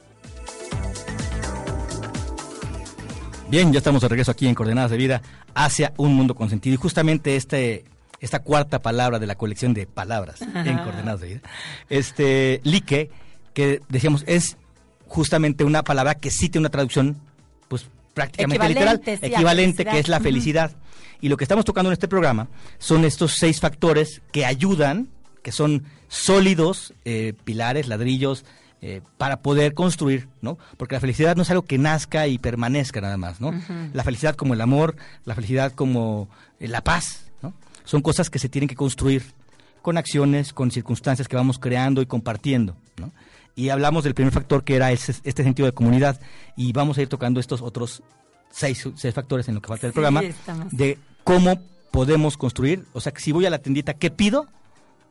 Bien, 3.50 3.72
ya 3.72 3.78
estamos 3.78 4.02
de 4.02 4.08
regreso 4.08 4.30
aquí 4.30 4.46
en 4.46 4.54
Coordenadas 4.54 4.92
de 4.92 4.98
Vida 4.98 5.22
hacia 5.52 5.94
un 5.96 6.14
mundo 6.14 6.36
con 6.36 6.48
sentido. 6.48 6.74
Y 6.74 6.76
justamente 6.76 7.34
este, 7.34 7.86
esta 8.20 8.40
cuarta 8.40 8.80
palabra 8.80 9.18
de 9.18 9.26
la 9.26 9.36
colección 9.36 9.74
de 9.74 9.86
palabras 9.86 10.42
en 10.42 10.78
Coordenadas 10.78 11.20
de 11.20 11.26
Vida, 11.28 11.40
este 11.88 12.60
like, 12.64 13.10
que 13.54 13.80
decíamos 13.88 14.24
es 14.26 14.56
justamente 15.06 15.64
una 15.64 15.82
palabra 15.82 16.14
que 16.14 16.30
sí 16.30 16.48
tiene 16.48 16.62
una 16.62 16.70
traducción, 16.70 17.16
pues 17.68 17.86
prácticamente 18.14 18.68
literal, 18.68 19.00
sí, 19.04 19.18
equivalente, 19.22 19.84
que 19.84 19.98
es 19.98 20.08
la 20.08 20.20
felicidad. 20.20 20.72
Y 21.20 21.28
lo 21.28 21.36
que 21.36 21.44
estamos 21.44 21.64
tocando 21.64 21.90
en 21.90 21.94
este 21.94 22.08
programa 22.08 22.48
son 22.78 23.04
estos 23.04 23.36
seis 23.36 23.60
factores 23.60 24.22
que 24.30 24.44
ayudan, 24.44 25.08
que 25.42 25.50
son 25.50 25.84
sólidos, 26.08 26.94
eh, 27.04 27.34
pilares, 27.44 27.88
ladrillos, 27.88 28.44
eh, 28.80 29.00
para 29.16 29.40
poder 29.40 29.74
construir, 29.74 30.28
¿no? 30.40 30.56
Porque 30.76 30.94
la 30.94 31.00
felicidad 31.00 31.34
no 31.34 31.42
es 31.42 31.50
algo 31.50 31.62
que 31.62 31.78
nazca 31.78 32.28
y 32.28 32.38
permanezca 32.38 33.00
nada 33.00 33.16
más, 33.16 33.40
¿no? 33.40 33.52
La 33.92 34.04
felicidad 34.04 34.36
como 34.36 34.54
el 34.54 34.60
amor, 34.60 34.94
la 35.24 35.34
felicidad 35.34 35.72
como 35.72 36.28
eh, 36.60 36.68
la 36.68 36.82
paz. 36.82 37.27
Son 37.88 38.02
cosas 38.02 38.28
que 38.28 38.38
se 38.38 38.50
tienen 38.50 38.68
que 38.68 38.74
construir 38.76 39.22
con 39.80 39.96
acciones, 39.96 40.52
con 40.52 40.70
circunstancias 40.70 41.26
que 41.26 41.36
vamos 41.36 41.58
creando 41.58 42.02
y 42.02 42.06
compartiendo, 42.06 42.76
¿no? 42.98 43.12
Y 43.56 43.70
hablamos 43.70 44.04
del 44.04 44.12
primer 44.14 44.32
factor 44.34 44.62
que 44.62 44.76
era 44.76 44.92
ese- 44.92 45.14
este 45.24 45.42
sentido 45.42 45.64
de 45.64 45.72
comunidad 45.72 46.20
y 46.54 46.72
vamos 46.74 46.98
a 46.98 47.02
ir 47.02 47.08
tocando 47.08 47.40
estos 47.40 47.62
otros 47.62 48.02
seis, 48.50 48.86
seis 48.94 49.14
factores 49.14 49.48
en 49.48 49.54
lo 49.54 49.62
que 49.62 49.68
falta 49.68 49.86
del 49.86 49.92
Sí, 49.92 49.94
programa 49.94 50.20
estamos. 50.22 50.76
de 50.76 50.98
cómo 51.24 51.58
podemos 51.90 52.36
construir, 52.36 52.84
o 52.92 53.00
sea, 53.00 53.12
que 53.12 53.20
si 53.22 53.32
voy 53.32 53.46
a 53.46 53.50
la 53.50 53.58
tiendita, 53.58 53.94
¿qué 53.94 54.10
pido 54.10 54.46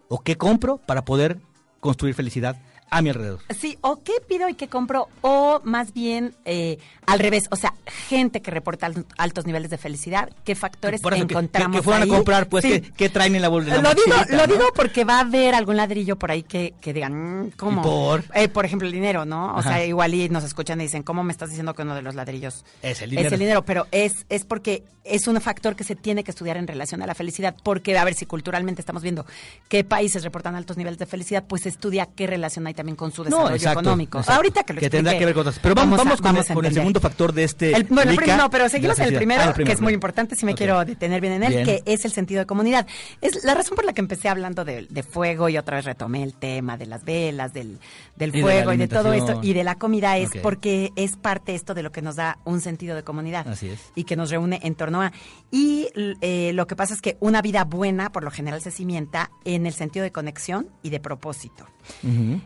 o 0.07 0.19
qué 0.21 0.35
compro 0.37 0.77
para 0.77 1.03
poder 1.03 1.39
construir 1.79 2.13
felicidad 2.13 2.61
a 2.89 3.02
mi 3.02 3.10
alrededor? 3.10 3.39
Sí, 3.58 3.78
o 3.82 4.02
qué 4.04 4.13
pido 4.28 4.47
y 4.50 4.54
qué 4.56 4.67
compro, 4.67 5.08
o 5.21 5.62
más 5.63 5.93
bien 5.93 6.36
eh, 6.45 6.78
al 7.06 7.19
revés, 7.19 7.45
o 7.52 7.56
sea, 7.56 7.73
gente 8.08 8.41
que 8.41 8.52
reporta 8.52 8.86
al- 8.88 9.06
altos 9.17 9.45
niveles 9.45 9.69
de 9.69 9.78
felicidad, 9.78 10.30
qué 10.43 10.56
factores 10.56 11.02
Por 11.02 11.13
eso, 11.13 11.23
encontramos 11.23 11.71
que, 11.71 11.78
que 11.80 11.84
fueran 11.84 12.04
ahí? 12.04 12.10
a 12.10 12.13
comprar, 12.15 12.47
pues, 12.50 12.63
Sí. 12.63 12.82
¿qué, 12.82 12.91
qué 12.93 13.10
traen 13.10 13.36
en 13.36 13.41
la 13.41 13.50
bolsa? 13.50 13.82
Lo 13.82 13.93
digo, 13.93 14.15
lo 14.30 14.47
digo 14.47 14.65
porque 14.76 15.04
va 15.04 15.17
a 15.17 15.19
haber 15.21 15.56
algún 15.56 15.78
ladrillo 15.78 16.15
por 16.17 16.32
ahí 16.32 16.43
que, 16.43 16.73
que 16.82 16.93
digan, 16.93 17.47
mm, 17.47 17.52
¿cómo? 17.58 17.82
¿Y 17.82 17.84
por? 17.84 18.23
Eh, 18.34 18.47
por 18.50 18.65
ejemplo, 18.65 18.88
el 18.88 18.93
dinero, 18.93 19.26
¿no? 19.26 19.54
O 19.56 19.60
Ajá. 19.60 19.69
sea, 19.76 19.86
igual 19.86 20.13
y 20.13 20.30
nos 20.30 20.43
escuchan 20.43 20.80
y 20.82 20.84
dicen, 20.86 21.04
¿cómo 21.04 21.23
me 21.23 21.32
estás 21.32 21.50
diciendo 21.50 21.73
que 21.73 21.82
uno 21.82 21.95
de 21.95 22.02
los 22.02 22.15
ladrillos 22.15 22.63
Es 22.82 23.02
el 23.02 23.10
dinero. 23.12 23.28
Es 23.28 23.34
el 23.34 23.39
dinero, 23.39 23.65
pero 23.65 23.88
es, 23.91 24.26
es 24.30 24.45
porque 24.45 24.84
es 25.04 25.28
un 25.28 25.39
factor 25.39 25.76
que 25.76 25.84
se 25.86 25.95
tiene 25.95 26.23
que 26.26 26.32
estudiar 26.32 26.58
en 26.58 26.67
relación 26.67 27.02
a 27.02 27.08
la 27.08 27.15
felicidad, 27.15 27.56
porque, 27.63 27.97
a 27.97 28.04
ver, 28.04 28.13
si 28.13 28.26
culturalmente 28.26 28.82
estamos 28.82 29.04
viendo 29.04 29.26
qué 29.69 29.84
países 29.86 30.23
reportan 30.23 30.56
altos 30.56 30.76
niveles 30.78 31.00
de 31.00 31.06
felicidad, 31.06 31.45
pues 31.47 31.65
estudia 31.65 32.08
qué 32.13 32.28
relación 32.28 32.67
hay 32.67 32.73
también 32.77 32.95
con 32.95 33.11
su 33.11 33.25
desarrollo 33.25 33.53
exacto, 33.55 33.81
económico. 33.81 34.19
exacto. 34.19 34.37
Ahorita 34.37 34.63
que 34.63 34.73
lo 34.73 34.79
tendrá 34.79 34.97
explique, 34.99 35.19
que 35.19 35.25
ver 35.25 35.33
con 35.33 35.41
otras. 35.41 35.59
Pero 35.59 35.75
vamos, 35.75 35.97
vamos, 35.97 36.19
a- 36.19 36.23
con, 36.23 36.37
el, 36.37 36.45
con 36.53 36.73
segundo 36.73 36.99
factor 37.01 37.33
de 37.33 37.43
este. 37.43 37.75
El- 37.75 37.83
bueno, 37.83 38.03
el 38.03 38.09
Lica 38.11 38.23
prim- 38.23 38.37
no, 38.37 38.49
pero 38.49 38.69
seguimos 38.69 38.97
en 38.99 39.07
el 39.09 39.15
primero, 39.15 39.41
Ah, 39.41 39.45
el 39.45 39.49
que 39.49 39.55
primero, 39.55 39.73
es 39.73 39.81
muy 39.81 39.87
primero. 39.87 39.95
importante, 39.97 40.35
si 40.37 40.45
me 40.45 40.55
quiero 40.55 40.85
detener 40.85 41.19
bien 41.19 41.33
en 41.33 41.43
él, 41.43 41.49
Bien. 41.53 41.65
que 41.65 41.83
es 41.85 42.05
el 42.05 42.11
sentido 42.11 42.39
de 42.39 42.45
comunidad. 42.45 42.87
Es 43.19 43.43
la 43.43 43.53
razón 43.53 43.75
por 43.75 43.83
la 43.83 43.91
que 43.91 43.99
empecé 44.01 44.29
hablando 44.29 44.63
de, 44.63 44.87
de 44.89 45.03
fuego 45.03 45.49
y 45.49 45.57
otra 45.57 45.75
vez 45.75 45.85
retomé 45.85 46.23
el 46.23 46.33
tema 46.33 46.77
de 46.77 46.85
las 46.85 47.03
velas, 47.03 47.51
del, 47.53 47.79
del 48.15 48.29
Y 48.29 48.31
de 48.31 48.37
la 48.37 48.43
fuego 48.43 48.73
y 48.73 48.77
de 48.77 48.87
todo 48.87 49.11
esto, 49.13 49.39
y 49.43 49.53
de 49.53 49.63
la 49.63 49.75
comida, 49.75 50.17
es 50.17 50.29
porque 50.41 50.91
es 50.95 51.17
parte 51.17 51.55
esto 51.55 51.73
de 51.73 51.83
lo 51.83 51.91
que 51.91 52.01
nos 52.01 52.15
da 52.15 52.37
un 52.45 52.61
sentido 52.61 52.95
de 52.95 53.03
comunidad. 53.03 53.47
Así 53.47 53.69
es. 53.69 53.79
Y 53.95 54.03
que 54.03 54.15
nos 54.15 54.29
reúne 54.29 54.59
en 54.63 54.75
torno 54.75 55.01
a. 55.01 55.11
Y 55.49 55.87
eh, 56.21 56.51
lo 56.53 56.67
que 56.67 56.75
pasa 56.75 56.93
es 56.93 57.01
que 57.01 57.17
una 57.19 57.41
vida 57.41 57.63
buena, 57.63 58.11
por 58.11 58.23
lo 58.23 58.29
general, 58.31 58.61
se 58.61 58.69
cimienta 58.69 59.31
en 59.45 59.65
el 59.65 59.73
sentido 59.73 60.03
de 60.03 60.11
conexión 60.11 60.67
y 60.83 60.89
de 60.91 60.99
propósito. 60.99 61.65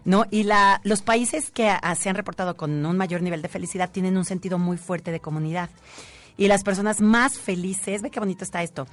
¿no? 0.05 0.20
Y 0.29 0.43
la, 0.43 0.81
los 0.83 1.01
países 1.01 1.49
que 1.51 1.73
se 1.97 2.09
han 2.09 2.15
reportado 2.15 2.55
con 2.57 2.85
un 2.85 2.97
mayor 2.97 3.21
nivel 3.21 3.41
de 3.41 3.47
felicidad 3.47 3.89
tienen 3.91 4.17
un 4.17 4.25
sentido 4.25 4.57
muy 4.59 4.77
fuerte 4.77 5.11
de 5.11 5.19
comunidad. 5.19 5.69
Y 6.37 6.47
las 6.47 6.63
personas 6.63 7.01
más 7.01 7.37
felices, 7.39 8.01
ve 8.01 8.09
qué 8.09 8.19
bonito 8.19 8.43
está 8.43 8.63
esto, 8.63 8.87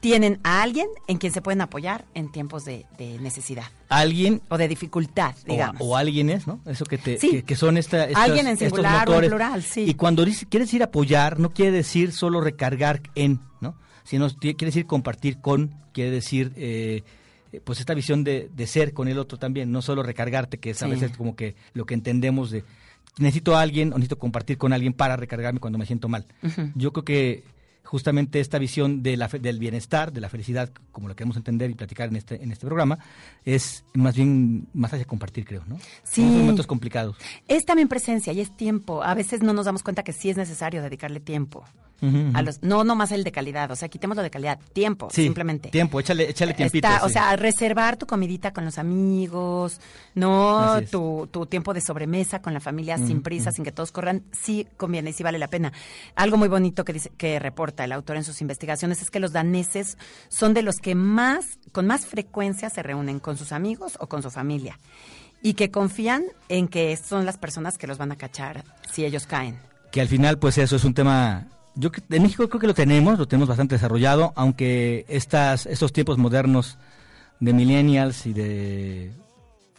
tienen 0.00 0.40
a 0.42 0.62
alguien 0.62 0.88
en 1.06 1.18
quien 1.18 1.32
se 1.32 1.40
pueden 1.40 1.60
apoyar 1.60 2.04
en 2.14 2.32
tiempos 2.32 2.64
de, 2.64 2.86
de 2.98 3.20
necesidad 3.20 3.66
Alguien 3.88 4.42
o 4.48 4.58
de 4.58 4.66
dificultad, 4.66 5.36
o, 5.46 5.52
digamos. 5.52 5.80
o 5.80 5.96
alguienes, 5.96 6.48
¿no? 6.48 6.58
Eso 6.66 6.84
que 6.84 6.98
te 6.98 7.18
Sí. 7.18 7.30
que, 7.30 7.42
que 7.44 7.54
son 7.54 7.76
esta, 7.76 8.06
estas- 8.08 8.24
Alguien 8.24 8.48
en 8.48 8.56
singular 8.56 9.08
o 9.08 9.22
en 9.22 9.28
plural, 9.28 9.62
sí. 9.62 9.82
Y 9.88 9.94
cuando 9.94 10.24
quieres 10.24 10.68
decir 10.68 10.82
apoyar, 10.82 11.38
no 11.38 11.50
quiere 11.50 11.70
decir 11.70 12.10
solo 12.12 12.40
recargar 12.40 13.00
en, 13.14 13.38
¿no? 13.60 13.76
Sino 14.02 14.28
quiere 14.28 14.56
decir 14.66 14.86
compartir 14.86 15.40
con, 15.40 15.72
quiere 15.92 16.10
decir 16.10 16.52
eh, 16.56 17.04
pues 17.60 17.80
esta 17.80 17.94
visión 17.94 18.24
de, 18.24 18.50
de 18.54 18.66
ser 18.66 18.92
con 18.94 19.08
el 19.08 19.18
otro 19.18 19.38
también, 19.38 19.70
no 19.72 19.82
solo 19.82 20.02
recargarte, 20.02 20.58
que 20.58 20.70
es 20.70 20.82
a 20.82 20.86
veces 20.86 21.16
como 21.16 21.36
que 21.36 21.54
lo 21.74 21.84
que 21.86 21.94
entendemos 21.94 22.50
de 22.50 22.64
necesito 23.18 23.56
a 23.56 23.60
alguien 23.60 23.92
o 23.92 23.96
necesito 23.96 24.18
compartir 24.18 24.56
con 24.58 24.72
alguien 24.72 24.94
para 24.94 25.16
recargarme 25.16 25.60
cuando 25.60 25.78
me 25.78 25.86
siento 25.86 26.08
mal. 26.08 26.26
Yo 26.74 26.92
creo 26.92 27.04
que 27.04 27.44
justamente 27.84 28.40
esta 28.40 28.58
visión 28.58 29.02
de 29.02 29.18
la, 29.18 29.28
fe- 29.28 29.38
del 29.38 29.58
bienestar, 29.58 30.12
de 30.12 30.20
la 30.22 30.30
felicidad, 30.30 30.70
como 30.92 31.08
lo 31.08 31.16
queremos 31.16 31.36
entender 31.36 31.68
y 31.70 31.74
platicar 31.74 32.08
en 32.08 32.16
este, 32.16 32.42
en 32.42 32.50
este 32.52 32.64
programa, 32.64 32.98
es 33.44 33.84
más 33.92 34.14
bien 34.16 34.66
más 34.72 34.94
hacia 34.94 35.04
compartir, 35.04 35.44
creo, 35.44 35.62
¿no? 35.66 35.78
Sí. 36.04 36.22
Esos 36.22 36.36
momentos 36.36 36.66
complicados. 36.66 37.16
Es 37.48 37.66
también 37.66 37.88
presencia 37.88 38.32
y 38.32 38.40
es 38.40 38.56
tiempo. 38.56 39.02
A 39.02 39.12
veces 39.14 39.42
no 39.42 39.52
nos 39.52 39.66
damos 39.66 39.82
cuenta 39.82 40.02
que 40.04 40.12
sí 40.14 40.30
es 40.30 40.38
necesario 40.38 40.80
dedicarle 40.80 41.20
tiempo. 41.20 41.64
A 42.34 42.42
los, 42.42 42.62
no 42.62 42.82
nomás 42.82 43.12
el 43.12 43.22
de 43.22 43.30
calidad, 43.30 43.70
o 43.70 43.76
sea, 43.76 43.88
quitemos 43.88 44.16
lo 44.16 44.24
de 44.24 44.30
calidad, 44.30 44.58
tiempo, 44.72 45.08
Sí, 45.12 45.22
simplemente. 45.22 45.68
Tiempo, 45.68 46.00
échale, 46.00 46.28
échale 46.28 46.52
tiempito. 46.54 46.88
Está, 46.88 47.04
O 47.04 47.08
sea, 47.08 47.36
reservar 47.36 47.96
tu 47.96 48.06
comidita 48.06 48.52
con 48.52 48.64
los 48.64 48.76
amigos, 48.78 49.80
no 50.14 50.80
tu, 50.90 51.28
tu 51.30 51.46
tiempo 51.46 51.72
de 51.74 51.80
sobremesa 51.80 52.42
con 52.42 52.54
la 52.54 52.60
familia 52.60 52.98
sin 52.98 53.22
prisa, 53.22 53.52
sin 53.52 53.64
que 53.64 53.70
todos 53.70 53.92
corran, 53.92 54.24
sí 54.32 54.66
conviene 54.76 55.10
y 55.10 55.12
sí 55.12 55.22
vale 55.22 55.38
la 55.38 55.46
pena. 55.48 55.72
Algo 56.16 56.36
muy 56.36 56.48
bonito 56.48 56.84
que 56.84 56.92
dice, 56.92 57.12
que 57.16 57.38
reporta 57.38 57.84
el 57.84 57.92
autor 57.92 58.16
en 58.16 58.24
sus 58.24 58.40
investigaciones 58.40 59.00
es 59.00 59.10
que 59.10 59.20
los 59.20 59.32
daneses 59.32 59.96
son 60.28 60.54
de 60.54 60.62
los 60.62 60.76
que 60.76 60.94
más, 60.96 61.58
con 61.70 61.86
más 61.86 62.06
frecuencia 62.06 62.68
se 62.68 62.82
reúnen 62.82 63.20
con 63.20 63.36
sus 63.36 63.52
amigos 63.52 63.92
o 64.00 64.08
con 64.08 64.22
su 64.22 64.30
familia. 64.30 64.78
Y 65.40 65.54
que 65.54 65.70
confían 65.70 66.24
en 66.48 66.68
que 66.68 66.96
son 66.96 67.26
las 67.26 67.38
personas 67.38 67.78
que 67.78 67.86
los 67.86 67.98
van 67.98 68.12
a 68.12 68.16
cachar 68.16 68.64
si 68.92 69.04
ellos 69.04 69.26
caen. 69.26 69.58
que 69.90 70.00
al 70.00 70.08
final 70.08 70.38
pues 70.38 70.56
eso 70.58 70.76
es 70.76 70.84
un 70.84 70.94
tema 70.94 71.46
yo 71.74 71.90
en 72.10 72.22
México 72.22 72.48
creo 72.48 72.60
que 72.60 72.66
lo 72.66 72.74
tenemos 72.74 73.18
lo 73.18 73.26
tenemos 73.26 73.48
bastante 73.48 73.76
desarrollado 73.76 74.32
aunque 74.36 75.04
estas 75.08 75.66
estos 75.66 75.92
tiempos 75.92 76.18
modernos 76.18 76.78
de 77.40 77.52
millennials 77.52 78.26
y 78.26 78.32
de 78.32 79.12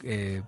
eh, 0.03 0.41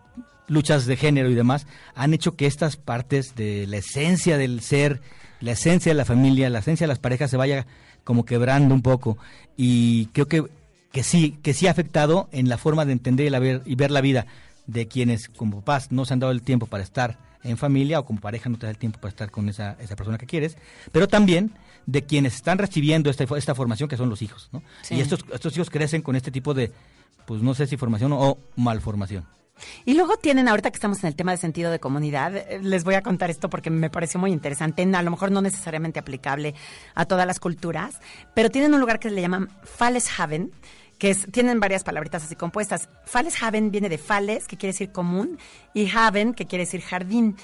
luchas 0.48 0.86
de 0.86 0.98
género 0.98 1.30
y 1.30 1.36
demás 1.36 1.68
han 1.94 2.14
hecho 2.14 2.36
que 2.36 2.48
estas 2.48 2.78
partes 2.78 3.36
de 3.36 3.68
la 3.68 3.78
esencia 3.78 4.38
del 4.38 4.62
ser 4.62 5.02
la 5.40 5.52
esencia 5.52 5.92
de 5.92 5.98
la 5.98 6.06
familia 6.06 6.50
la 6.50 6.60
esencia 6.60 6.86
de 6.86 6.90
las 6.90 7.00
parejas 7.00 7.30
se 7.30 7.38
vaya 7.38 7.66
como 8.06 8.24
quebrando 8.24 8.74
un 8.74 8.82
poco. 8.82 9.18
Y 9.58 10.06
creo 10.14 10.28
que 10.30 10.46
que 10.94 11.04
sí 11.04 11.38
que 11.44 11.54
sí 11.54 11.68
ha 11.68 11.72
afectado 11.72 12.30
en 12.32 12.48
la 12.48 12.58
forma 12.58 12.86
de 12.86 12.94
entender 12.94 13.26
y, 13.26 13.30
la 13.30 13.40
ver, 13.40 13.62
y 13.66 13.76
ver 13.76 13.92
la 13.92 14.00
vida 14.00 14.28
de 14.66 14.88
quienes 14.88 15.28
como 15.28 15.58
papás 15.60 15.92
no 15.92 16.06
se 16.06 16.14
han 16.14 16.22
dado 16.22 16.32
el 16.32 16.42
tiempo 16.42 16.68
para 16.68 16.84
estar 16.84 17.18
en 17.46 17.58
familia 17.58 18.00
o 18.00 18.06
como 18.06 18.20
pareja 18.20 18.50
no 18.50 18.58
te 18.58 18.66
da 18.66 18.72
el 18.72 18.78
tiempo 18.78 19.00
para 19.00 19.10
estar 19.10 19.32
con 19.32 19.48
esa, 19.50 19.78
esa 19.80 19.96
persona 19.96 20.18
que 20.18 20.26
quieres, 20.26 20.58
pero 20.92 21.08
también 21.08 21.52
de 21.86 22.04
quienes 22.04 22.36
están 22.36 22.58
recibiendo 22.58 23.10
esta, 23.10 23.26
esta 23.38 23.56
formación 23.56 23.88
que 23.88 23.98
son 23.98 24.10
los 24.10 24.22
hijos, 24.22 24.50
¿no? 24.52 24.62
Sí. 24.82 24.96
Y 24.96 25.02
estos, 25.02 25.24
estos 25.32 25.56
hijos 25.56 25.70
crecen 25.70 26.02
con 26.02 26.16
este 26.16 26.32
tipo 26.32 26.54
de, 26.54 26.72
pues 27.26 27.42
no 27.42 27.54
sé 27.54 27.68
si 27.68 27.78
formación 27.78 28.12
o 28.14 28.38
malformación. 28.56 29.26
Y 29.86 29.94
luego 29.94 30.18
tienen, 30.18 30.48
ahorita 30.48 30.70
que 30.70 30.76
estamos 30.76 31.04
en 31.04 31.08
el 31.08 31.16
tema 31.16 31.32
de 31.32 31.38
sentido 31.38 31.72
de 31.72 31.80
comunidad, 31.80 32.36
eh, 32.36 32.60
les 32.62 32.84
voy 32.84 32.96
a 32.96 33.02
contar 33.02 33.30
esto 33.30 33.50
porque 33.50 33.70
me 33.70 33.90
pareció 33.90 34.20
muy 34.20 34.32
interesante, 34.32 34.84
a 34.84 35.02
lo 35.02 35.12
mejor 35.12 35.32
no 35.32 35.42
necesariamente 35.42 36.00
aplicable 36.00 36.56
a 36.94 37.06
todas 37.06 37.26
las 37.26 37.40
culturas, 37.40 38.00
pero 38.34 38.50
tienen 38.50 38.74
un 38.74 38.80
lugar 38.80 39.00
que 39.00 39.10
le 39.10 39.22
llaman 39.22 39.50
Falleshaven, 39.64 40.52
que 40.98 41.12
es, 41.12 41.28
tienen 41.32 41.60
varias 41.60 41.84
palabritas 41.84 42.24
así 42.24 42.36
compuestas. 42.36 42.90
Falleshaven 43.06 43.72
viene 43.72 43.90
de 43.90 43.98
Fales, 43.98 44.48
que 44.48 44.58
quiere 44.58 44.74
decir 44.74 44.92
común, 44.92 45.38
y 45.74 45.90
Haven, 45.90 46.34
que 46.34 46.46
quiere 46.46 46.66
decir 46.66 46.82
jardín. 46.82 47.38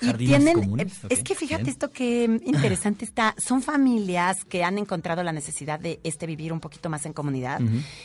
Y 0.00 0.12
tienen, 0.12 0.60
comunes, 0.60 1.04
eh, 1.04 1.08
es 1.10 1.24
que 1.24 1.34
fíjate 1.34 1.64
bien. 1.64 1.72
esto 1.72 1.90
que 1.90 2.28
mm, 2.28 2.40
interesante 2.46 3.04
está, 3.04 3.34
son 3.36 3.62
familias 3.62 4.44
que 4.44 4.62
han 4.62 4.78
encontrado 4.78 5.22
la 5.22 5.32
necesidad 5.32 5.80
de 5.80 6.00
este 6.04 6.26
vivir 6.26 6.52
un 6.52 6.60
poquito 6.60 6.88
más 6.88 7.04
en 7.06 7.12
comunidad 7.12 7.60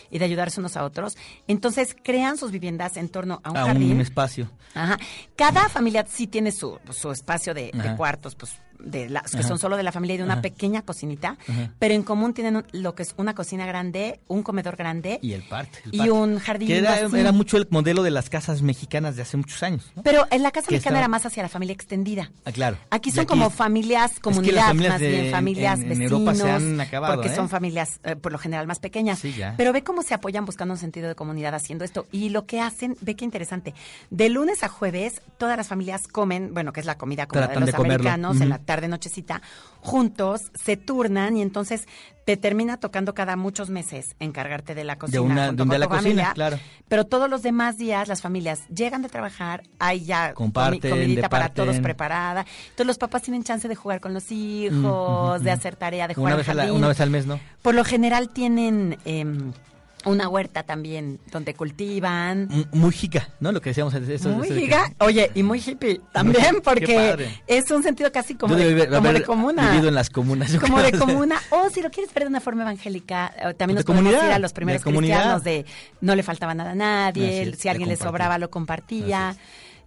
y 0.09 0.17
de 0.17 0.25
ayudarse 0.25 0.59
unos 0.59 0.75
a 0.75 0.83
otros. 0.83 1.15
Entonces 1.47 1.95
crean 2.03 2.37
sus 2.37 2.51
viviendas 2.51 2.97
en 2.97 3.09
torno 3.09 3.41
a 3.43 3.51
un 3.51 3.57
A 3.57 3.65
jardín. 3.65 3.93
un 3.93 4.01
espacio. 4.01 4.49
Ajá. 4.73 4.97
Cada 5.35 5.69
familia 5.69 6.05
sí 6.09 6.27
tiene 6.27 6.51
su, 6.51 6.79
su 6.89 7.11
espacio 7.11 7.53
de, 7.53 7.71
cuartos, 7.95 8.35
pues 8.35 8.53
de 8.83 9.09
las 9.09 9.31
que 9.31 9.39
Ajá. 9.39 9.47
son 9.47 9.59
solo 9.59 9.77
de 9.77 9.83
la 9.83 9.91
familia 9.91 10.15
y 10.15 10.17
de 10.17 10.23
una 10.23 10.33
Ajá. 10.33 10.41
pequeña 10.41 10.81
cocinita, 10.83 11.37
Ajá. 11.47 11.71
pero 11.79 11.93
en 11.93 12.03
común 12.03 12.33
tienen 12.33 12.57
un- 12.57 12.65
lo 12.71 12.95
que 12.95 13.03
es 13.03 13.13
una 13.17 13.33
cocina 13.35 13.65
grande, 13.65 14.19
un 14.27 14.43
comedor 14.43 14.75
grande 14.75 15.19
Y 15.21 15.33
el 15.33 15.43
parte. 15.43 15.79
el 15.85 15.95
y 15.95 15.97
patio. 15.99 16.15
un 16.15 16.39
jardín 16.39 16.67
Que 16.67 16.77
era, 16.77 17.31
mucho 17.31 17.57
el 17.57 17.67
modelo 17.69 18.03
de 18.03 18.11
las 18.11 18.29
casas 18.29 18.61
mexicanas 18.61 19.15
de 19.15 19.21
hace 19.23 19.37
muchos 19.37 19.61
años. 19.63 19.91
¿no? 19.95 20.03
Pero 20.03 20.25
en 20.31 20.43
la 20.43 20.51
casa 20.51 20.67
que 20.67 20.75
mexicana 20.75 20.97
estaba- 20.97 20.99
era 20.99 21.07
más 21.07 21.25
hacia 21.25 21.43
la 21.43 21.49
familia 21.49 21.73
extendida. 21.73 22.31
Ah, 22.45 22.51
claro. 22.51 22.77
Aquí 22.89 23.09
son 23.11 23.21
aquí- 23.21 23.29
como 23.29 23.49
familias, 23.49 24.19
comunidad, 24.19 24.67
familias 24.67 24.93
más 24.93 24.99
de- 25.01 25.09
bien 25.09 25.31
familias, 25.31 25.75
en- 25.79 25.83
en 25.83 25.89
vecinos, 25.89 26.11
Europa 26.11 26.35
se 26.35 26.51
han 26.51 26.81
acabado, 26.81 27.15
porque 27.15 27.29
¿eh? 27.29 27.35
son 27.35 27.49
familias 27.49 27.99
eh, 28.03 28.15
por 28.15 28.31
lo 28.31 28.37
general 28.37 28.67
más 28.67 28.79
pequeñas. 28.79 29.19
Sí, 29.19 29.33
ya. 29.33 29.53
Pero 29.57 29.71
ve 29.73 29.83
cómo 29.83 30.01
se 30.03 30.13
apoyan 30.13 30.45
buscando 30.45 30.73
un 30.73 30.77
sentido 30.79 31.07
de 31.07 31.15
comunidad 31.15 31.55
haciendo 31.55 31.85
esto. 31.85 32.05
Y 32.11 32.29
lo 32.29 32.45
que 32.45 32.59
hacen, 32.59 32.97
ve 33.01 33.15
qué 33.15 33.23
interesante. 33.25 33.73
De 34.09 34.29
lunes 34.29 34.63
a 34.63 34.67
jueves, 34.67 35.21
todas 35.37 35.55
las 35.57 35.67
familias 35.67 36.07
comen, 36.07 36.53
bueno, 36.53 36.73
que 36.73 36.79
es 36.79 36.85
la 36.85 36.97
comida 36.97 37.27
como 37.27 37.41
de 37.47 37.55
los 37.59 37.65
de 37.71 37.75
americanos, 37.75 38.41
en 38.41 38.49
la 38.49 38.57
tarde 38.59 38.72
nochecita, 38.81 39.41
juntos, 39.79 40.51
se 40.55 40.77
turnan 40.77 41.37
y 41.37 41.41
entonces 41.41 41.87
te 42.25 42.37
termina 42.37 42.77
tocando 42.77 43.13
cada 43.13 43.35
muchos 43.35 43.69
meses 43.69 44.15
encargarte 44.19 44.73
de 44.75 44.85
la 44.85 44.97
cocina. 44.97 45.21
una- 45.21 45.47
junto 45.47 45.65
de 45.65 45.69
con 45.69 45.79
la 45.79 45.85
tu 45.85 45.89
cocina, 45.89 45.99
familia. 46.09 46.31
claro. 46.33 46.59
Pero 46.87 47.05
todos 47.05 47.29
los 47.29 47.41
demás 47.43 47.77
días 47.77 48.07
las 48.07 48.21
familias 48.21 48.61
llegan 48.73 49.01
de 49.01 49.09
trabajar, 49.09 49.63
hay 49.79 50.05
ya 50.05 50.33
Comparten, 50.33 50.89
comidita 50.89 51.27
para 51.27 51.49
todos 51.49 51.79
preparada. 51.79 52.45
Entonces 52.63 52.87
los 52.87 52.97
papás 52.97 53.23
tienen 53.23 53.43
chance 53.43 53.67
de 53.67 53.75
jugar 53.75 53.99
con 53.99 54.13
los 54.13 54.31
hijos, 54.31 55.43
de 55.43 55.51
hacer 55.51 55.75
tarea, 55.75 56.07
de 56.07 56.13
jugar 56.13 56.33
Una 56.33 56.35
al 56.35 56.37
vez, 56.39 56.49
a 56.49 56.53
la- 56.53 56.73
una 56.73 56.87
vez 56.87 57.01
al 57.01 57.09
mes, 57.09 57.25
¿no? 57.25 57.39
Por 57.61 57.75
lo 57.75 57.83
general 57.83 58.29
tienen 58.29 58.97
em, 59.05 59.51
una 60.05 60.27
huerta 60.27 60.63
también 60.63 61.19
donde 61.31 61.53
cultivan. 61.53 62.47
M- 62.51 62.65
Muy 62.73 62.91
giga, 62.91 63.29
¿no? 63.39 63.51
Lo 63.51 63.61
que 63.61 63.69
decíamos. 63.71 63.93
Eso, 63.93 64.11
eso 64.11 64.29
Muy 64.29 64.47
que- 64.47 64.53
oye, 64.99 65.31
y 65.35 65.43
muy 65.43 65.59
hippie 65.65 66.01
también, 66.11 66.61
porque 66.63 67.29
es 67.47 67.69
un 67.71 67.83
sentido 67.83 68.11
casi 68.11 68.35
como, 68.35 68.55
de, 68.55 68.65
debí 68.65 68.81
haber- 68.81 68.89
como 68.89 69.01
de 69.03 69.09
haber 69.09 69.23
comuna. 69.25 69.69
vivido 69.71 69.87
en 69.89 69.95
las 69.95 70.09
comunas, 70.09 70.51
yo 70.51 70.59
Como 70.61 70.81
de 70.81 70.91
comuna. 70.97 71.41
O 71.51 71.69
si 71.69 71.81
lo 71.81 71.89
quieres 71.91 72.13
ver 72.13 72.23
de 72.23 72.29
una 72.29 72.41
forma 72.41 72.63
evangélica, 72.63 73.33
eh, 73.37 73.53
también 73.53 73.75
nos 73.75 73.85
podemos 73.85 74.11
ir 74.13 74.19
a 74.19 74.39
los 74.39 74.53
primeros 74.53 74.83
de 74.83 74.91
cristianos 74.91 75.43
de 75.43 75.65
no 76.01 76.15
le 76.15 76.23
faltaba 76.23 76.53
nada 76.53 76.71
a 76.71 76.75
nadie, 76.75 77.43
es, 77.43 77.59
si 77.59 77.67
a 77.67 77.71
alguien 77.71 77.89
le 77.89 77.95
sobraba 77.95 78.37
lo 78.37 78.49
compartía, 78.49 79.35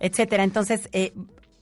etcétera. 0.00 0.44
Entonces, 0.44 0.88
eh, 0.92 1.12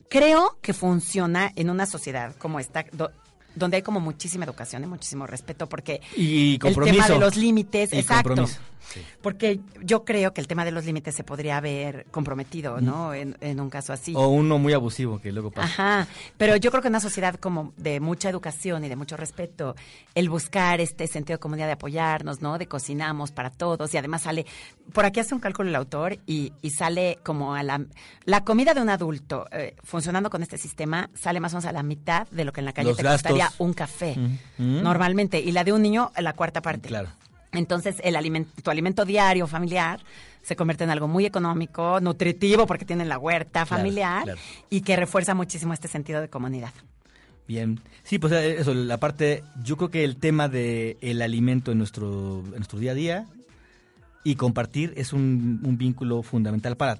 creo 0.09 0.57
que 0.61 0.73
funciona 0.73 1.51
en 1.55 1.69
una 1.69 1.85
sociedad 1.85 2.35
como 2.37 2.59
esta, 2.59 2.85
do- 2.91 3.11
donde 3.55 3.77
hay 3.77 3.83
como 3.83 3.99
muchísima 3.99 4.45
educación 4.45 4.83
y 4.83 4.87
muchísimo 4.87 5.25
respeto, 5.27 5.67
porque 5.67 6.01
Y 6.15 6.59
el 6.63 6.75
tema 6.75 7.07
de 7.07 7.19
los 7.19 7.35
límites, 7.35 7.93
Y 7.93 7.99
exacto. 7.99 8.29
compromiso. 8.29 8.59
Sí. 8.93 9.01
Porque 9.21 9.59
yo 9.83 10.05
creo 10.05 10.33
que 10.33 10.41
el 10.41 10.47
tema 10.47 10.63
de 10.65 10.71
los 10.71 10.85
límites 10.85 11.15
se 11.15 11.23
podría 11.23 11.57
haber 11.57 12.05
comprometido, 12.11 12.79
¿no? 12.81 13.13
En, 13.13 13.37
en 13.41 13.59
un 13.59 13.69
caso 13.69 13.93
así. 13.93 14.13
O 14.15 14.27
uno 14.27 14.57
muy 14.57 14.73
abusivo 14.73 15.19
que 15.19 15.31
luego 15.31 15.51
pasa. 15.51 15.67
Ajá, 16.01 16.07
pero 16.37 16.55
yo 16.55 16.71
creo 16.71 16.81
que 16.81 16.87
en 16.87 16.93
una 16.93 16.99
sociedad 16.99 17.35
como 17.35 17.73
de 17.77 17.99
mucha 17.99 18.29
educación 18.29 18.83
y 18.85 18.89
de 18.89 18.95
mucho 18.95 19.17
respeto, 19.17 19.75
el 20.13 20.29
buscar 20.29 20.79
este 20.81 21.07
sentido 21.07 21.35
de 21.37 21.39
comunidad 21.39 21.65
de 21.67 21.73
apoyarnos, 21.73 22.41
¿no? 22.41 22.57
De 22.57 22.67
cocinamos 22.67 23.31
para 23.31 23.49
todos 23.49 23.93
y 23.93 23.97
además 23.97 24.21
sale, 24.23 24.45
por 24.93 25.05
aquí 25.05 25.19
hace 25.19 25.33
un 25.33 25.41
cálculo 25.41 25.69
el 25.69 25.75
autor 25.75 26.17
y, 26.25 26.53
y 26.61 26.69
sale 26.71 27.19
como 27.23 27.55
a 27.55 27.63
la, 27.63 27.83
la 28.25 28.43
comida 28.43 28.73
de 28.73 28.81
un 28.81 28.89
adulto 28.89 29.47
eh, 29.51 29.75
funcionando 29.83 30.29
con 30.29 30.41
este 30.43 30.57
sistema 30.57 31.09
sale 31.15 31.39
más 31.39 31.53
o 31.53 31.57
menos 31.57 31.65
a 31.65 31.71
la 31.71 31.83
mitad 31.83 32.27
de 32.29 32.45
lo 32.45 32.53
que 32.53 32.61
en 32.61 32.65
la 32.65 32.73
calle 32.73 32.89
Los 32.89 32.97
te 32.97 33.03
gastos. 33.03 33.31
costaría 33.31 33.51
un 33.57 33.73
café, 33.73 34.15
normalmente, 34.57 35.39
y 35.39 35.51
la 35.51 35.63
de 35.63 35.73
un 35.73 35.81
niño 35.81 36.11
la 36.17 36.33
cuarta 36.33 36.61
parte. 36.61 36.87
Claro. 36.87 37.09
Entonces, 37.57 37.97
el 38.03 38.15
alimento, 38.15 38.51
tu 38.61 38.71
alimento 38.71 39.05
diario 39.05 39.47
familiar 39.47 39.99
se 40.41 40.55
convierte 40.55 40.83
en 40.83 40.91
algo 40.91 41.07
muy 41.07 41.25
económico, 41.25 41.99
nutritivo, 41.99 42.67
porque 42.67 42.85
tienen 42.85 43.09
la 43.09 43.17
huerta 43.17 43.65
familiar 43.65 44.23
claro. 44.23 44.39
y 44.69 44.81
que 44.81 44.95
refuerza 44.95 45.33
muchísimo 45.33 45.73
este 45.73 45.87
sentido 45.87 46.21
de 46.21 46.29
comunidad. 46.29 46.71
Bien. 47.47 47.79
Sí, 48.03 48.19
pues 48.19 48.33
eh, 48.33 48.57
eso, 48.59 48.73
la 48.73 48.99
parte, 48.99 49.43
yo 49.63 49.77
creo 49.77 49.89
que 49.89 50.03
el 50.03 50.17
tema 50.17 50.47
de 50.47 50.97
el 51.01 51.21
alimento 51.21 51.71
en 51.71 51.79
nuestro, 51.79 52.43
en 52.45 52.57
nuestro 52.57 52.79
día 52.79 52.91
a 52.91 52.95
día 52.95 53.27
y 54.23 54.35
compartir 54.35 54.93
es 54.97 55.13
un, 55.13 55.61
un 55.63 55.77
vínculo 55.77 56.21
fundamental 56.23 56.77
para 56.77 56.99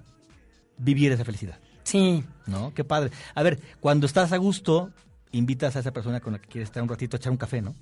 vivir 0.77 1.11
esa 1.11 1.25
felicidad. 1.25 1.59
Sí, 1.83 2.23
¿No? 2.47 2.73
Qué 2.73 2.83
padre. 2.83 3.11
A 3.33 3.43
ver, 3.43 3.59
cuando 3.79 4.05
estás 4.05 4.31
a 4.31 4.37
gusto, 4.37 4.91
invitas 5.31 5.75
a 5.75 5.79
esa 5.79 5.91
persona 5.91 6.19
con 6.19 6.33
la 6.33 6.39
que 6.39 6.47
quieres 6.47 6.69
estar 6.69 6.81
un 6.81 6.89
ratito 6.89 7.15
a 7.15 7.19
echar 7.19 7.31
un 7.31 7.37
café, 7.37 7.61
¿no? 7.61 7.75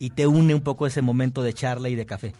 Y 0.00 0.10
te 0.10 0.26
une 0.26 0.52
un 0.54 0.62
poco 0.62 0.88
ese 0.88 1.02
momento 1.02 1.44
de 1.44 1.54
charla 1.54 1.88
y 1.88 1.94
de 1.94 2.06
café. 2.06 2.34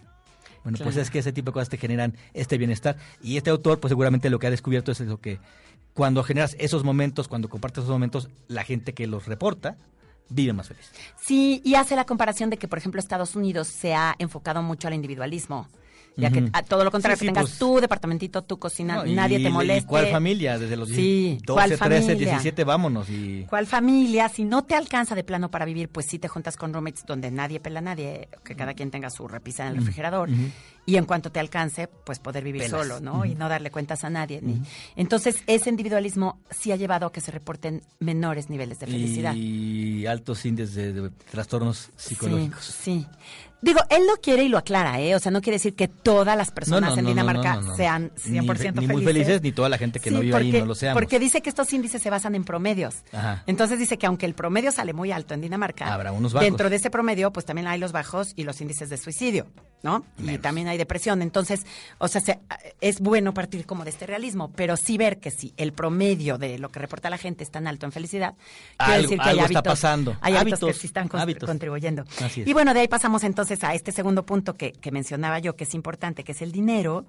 Bueno, 0.64 0.78
pues 0.82 0.96
es 0.96 1.10
que 1.10 1.20
ese 1.20 1.32
tipo 1.32 1.50
de 1.50 1.52
cosas 1.52 1.68
te 1.68 1.76
generan 1.76 2.16
este 2.34 2.58
bienestar. 2.58 2.96
Y 3.22 3.36
este 3.36 3.50
autor, 3.50 3.78
pues 3.78 3.90
seguramente 3.90 4.30
lo 4.30 4.40
que 4.40 4.48
ha 4.48 4.50
descubierto 4.50 4.90
es 4.90 5.00
eso 5.00 5.20
que 5.20 5.38
cuando 5.94 6.22
generas 6.22 6.56
esos 6.58 6.84
momentos, 6.84 7.28
cuando 7.28 7.48
compartes 7.48 7.84
esos 7.84 7.92
momentos, 7.92 8.28
la 8.48 8.64
gente 8.64 8.94
que 8.94 9.06
los 9.06 9.26
reporta 9.26 9.76
vive 10.30 10.52
más 10.52 10.68
feliz. 10.68 10.90
sí, 11.20 11.60
y 11.64 11.74
hace 11.74 11.96
la 11.96 12.06
comparación 12.06 12.50
de 12.50 12.56
que, 12.56 12.68
por 12.68 12.78
ejemplo, 12.78 12.98
Estados 13.00 13.36
Unidos 13.36 13.68
se 13.68 13.94
ha 13.94 14.14
enfocado 14.18 14.62
mucho 14.62 14.88
al 14.88 14.94
individualismo. 14.94 15.68
Ya 16.16 16.30
que 16.30 16.48
a 16.52 16.62
todo 16.62 16.84
lo 16.84 16.90
contrario, 16.90 17.16
Sí, 17.16 17.20
sí, 17.20 17.26
que 17.26 17.32
tengas 17.32 17.50
pues- 17.50 17.58
tu 17.58 17.80
departamentito, 17.80 18.42
tu 18.42 18.58
cocina, 18.58 18.96
No, 18.96 19.06
y- 19.06 19.14
nadie 19.14 19.38
te 19.38 19.48
y 19.48 19.52
moleste. 19.52 19.86
¿Cuál 19.88 20.08
familia? 20.08 20.58
Desde 20.58 20.76
los 20.76 20.88
Sí, 20.88 21.38
12, 21.46 21.52
¿cuál 21.54 21.68
13, 21.78 21.78
familia? 22.02 22.16
17, 22.16 22.64
vámonos. 22.64 23.08
Y... 23.08 23.46
¿Cuál 23.48 23.66
familia? 23.66 24.28
Si 24.28 24.44
no 24.44 24.64
te 24.64 24.74
alcanza 24.74 25.14
de 25.14 25.24
plano 25.24 25.50
para 25.50 25.64
vivir, 25.64 25.88
pues 25.88 26.06
sí 26.06 26.18
te 26.18 26.28
juntas 26.28 26.56
con 26.56 26.72
roommates 26.74 27.06
donde 27.06 27.30
nadie 27.30 27.60
pela 27.60 27.78
a 27.78 27.82
nadie, 27.82 28.28
que 28.44 28.54
cada 28.54 28.74
quien 28.74 28.90
tenga 28.90 29.08
su 29.10 29.28
repisa 29.28 29.62
en 29.64 29.70
el 29.70 29.76
refrigerador. 29.78 30.28
Y 30.90 30.96
en 30.96 31.04
cuanto 31.04 31.30
te 31.30 31.38
alcance, 31.40 31.86
pues 31.86 32.18
poder 32.18 32.42
vivir 32.42 32.62
Pelas. 32.62 32.80
solo, 32.80 33.00
¿no? 33.00 33.24
Y 33.24 33.34
no 33.34 33.48
darle 33.48 33.70
cuentas 33.70 34.02
a 34.04 34.10
nadie. 34.10 34.40
Entonces, 34.96 35.36
ese 35.46 35.70
individualismo 35.70 36.40
sí 36.50 36.72
ha 36.72 36.76
llevado 36.76 37.06
a 37.06 37.12
que 37.12 37.20
se 37.20 37.30
reporten 37.30 37.82
menores 37.98 38.50
niveles 38.50 38.80
de 38.80 38.86
felicidad. 38.86 39.34
Y 39.34 40.06
altos 40.06 40.44
índices 40.44 40.74
de, 40.74 40.92
de 40.92 41.10
trastornos 41.30 41.90
psicológicos. 41.96 42.64
Sí, 42.64 43.06
sí. 43.06 43.06
Digo, 43.62 43.80
él 43.90 44.06
lo 44.06 44.16
quiere 44.22 44.44
y 44.44 44.48
lo 44.48 44.56
aclara, 44.56 44.98
¿eh? 45.02 45.14
O 45.14 45.18
sea, 45.18 45.30
no 45.30 45.42
quiere 45.42 45.56
decir 45.56 45.74
que 45.74 45.86
todas 45.86 46.34
las 46.34 46.50
personas 46.50 46.96
en 46.96 47.04
Dinamarca 47.04 47.56
no, 47.60 47.76
sean 47.76 48.10
100% 48.12 48.30
ni, 48.30 48.40
fe- 48.40 48.54
felices. 48.56 48.74
ni 48.74 48.86
muy 48.88 49.04
felices, 49.04 49.42
ni 49.42 49.52
toda 49.52 49.68
la 49.68 49.76
gente 49.76 50.00
que 50.00 50.08
Sí, 50.08 50.14
no 50.14 50.22
vive 50.22 50.34
ahí 50.34 50.50
no 50.50 50.64
lo 50.64 50.74
seamos. 50.74 50.98
Porque 50.98 51.18
dice 51.18 51.42
que 51.42 51.50
estos 51.50 51.70
índices 51.74 52.00
se 52.00 52.08
basan 52.08 52.34
en 52.34 52.44
promedios. 52.44 53.04
Ajá. 53.12 53.42
Entonces 53.46 53.78
dice 53.78 53.98
que 53.98 54.06
aunque 54.06 54.24
el 54.24 54.32
promedio 54.32 54.72
sale 54.72 54.94
muy 54.94 55.12
alto 55.12 55.34
en 55.34 55.42
Dinamarca, 55.42 55.92
Habrá 55.92 56.10
unos 56.10 56.32
bajos. 56.32 56.46
dentro 56.46 56.70
de 56.70 56.76
ese 56.76 56.88
promedio, 56.88 57.34
pues 57.34 57.44
también 57.44 57.66
hay 57.68 57.78
los 57.78 57.92
bajos 57.92 58.32
y 58.34 58.44
los 58.44 58.58
índices 58.62 58.88
de 58.88 58.96
suicidio, 58.96 59.46
¿no? 59.82 60.06
Y 60.18 60.38
también 60.38 60.66
hay 60.68 60.78
depresión. 60.80 61.22
Entonces, 61.22 61.64
o 61.98 62.08
sea, 62.08 62.20
se- 62.20 62.40
es 62.80 63.00
bueno 63.00 63.32
partir 63.32 63.64
como 63.66 63.84
de 63.84 63.90
este 63.90 64.06
realismo, 64.06 64.50
pero 64.56 64.76
sí 64.76 64.98
ver 64.98 65.20
que 65.20 65.30
si 65.30 65.54
el 65.56 65.72
promedio 65.72 66.36
de 66.38 66.58
lo 66.58 66.70
que 66.70 66.80
reporta 66.80 67.08
la 67.10 67.18
gente 67.18 67.44
es 67.44 67.50
tan 67.50 67.66
alto 67.68 67.86
en 67.86 67.92
felicidad, 67.92 68.34
quiere 68.76 68.94
Algo- 68.94 69.02
decir 69.02 69.18
que 69.18 69.24
hay 69.24 69.30
algo 69.30 69.44
está 69.46 69.58
hábitos, 69.60 69.72
pasando. 69.72 70.10
hay 70.20 70.36
hábitos, 70.36 70.62
Hábitos, 70.62 70.76
que 70.76 70.80
sí 70.80 70.86
están 70.88 71.08
hábitos. 71.12 71.46
contribuyendo. 71.48 72.04
Así 72.22 72.42
es. 72.42 72.46
Y 72.48 72.52
bueno, 72.52 72.74
de 72.74 72.80
ahí 72.80 72.88
pasamos 72.88 73.22
entonces 73.24 73.62
a 73.62 73.74
este 73.74 73.92
segundo 73.92 74.26
punto 74.26 74.56
que, 74.56 74.72
que 74.72 74.90
mencionaba 74.90 75.38
yo, 75.38 75.54
que 75.56 75.64
es 75.64 75.74
importante, 75.74 76.24
que 76.24 76.32
es 76.32 76.42
el 76.42 76.50
dinero. 76.52 77.04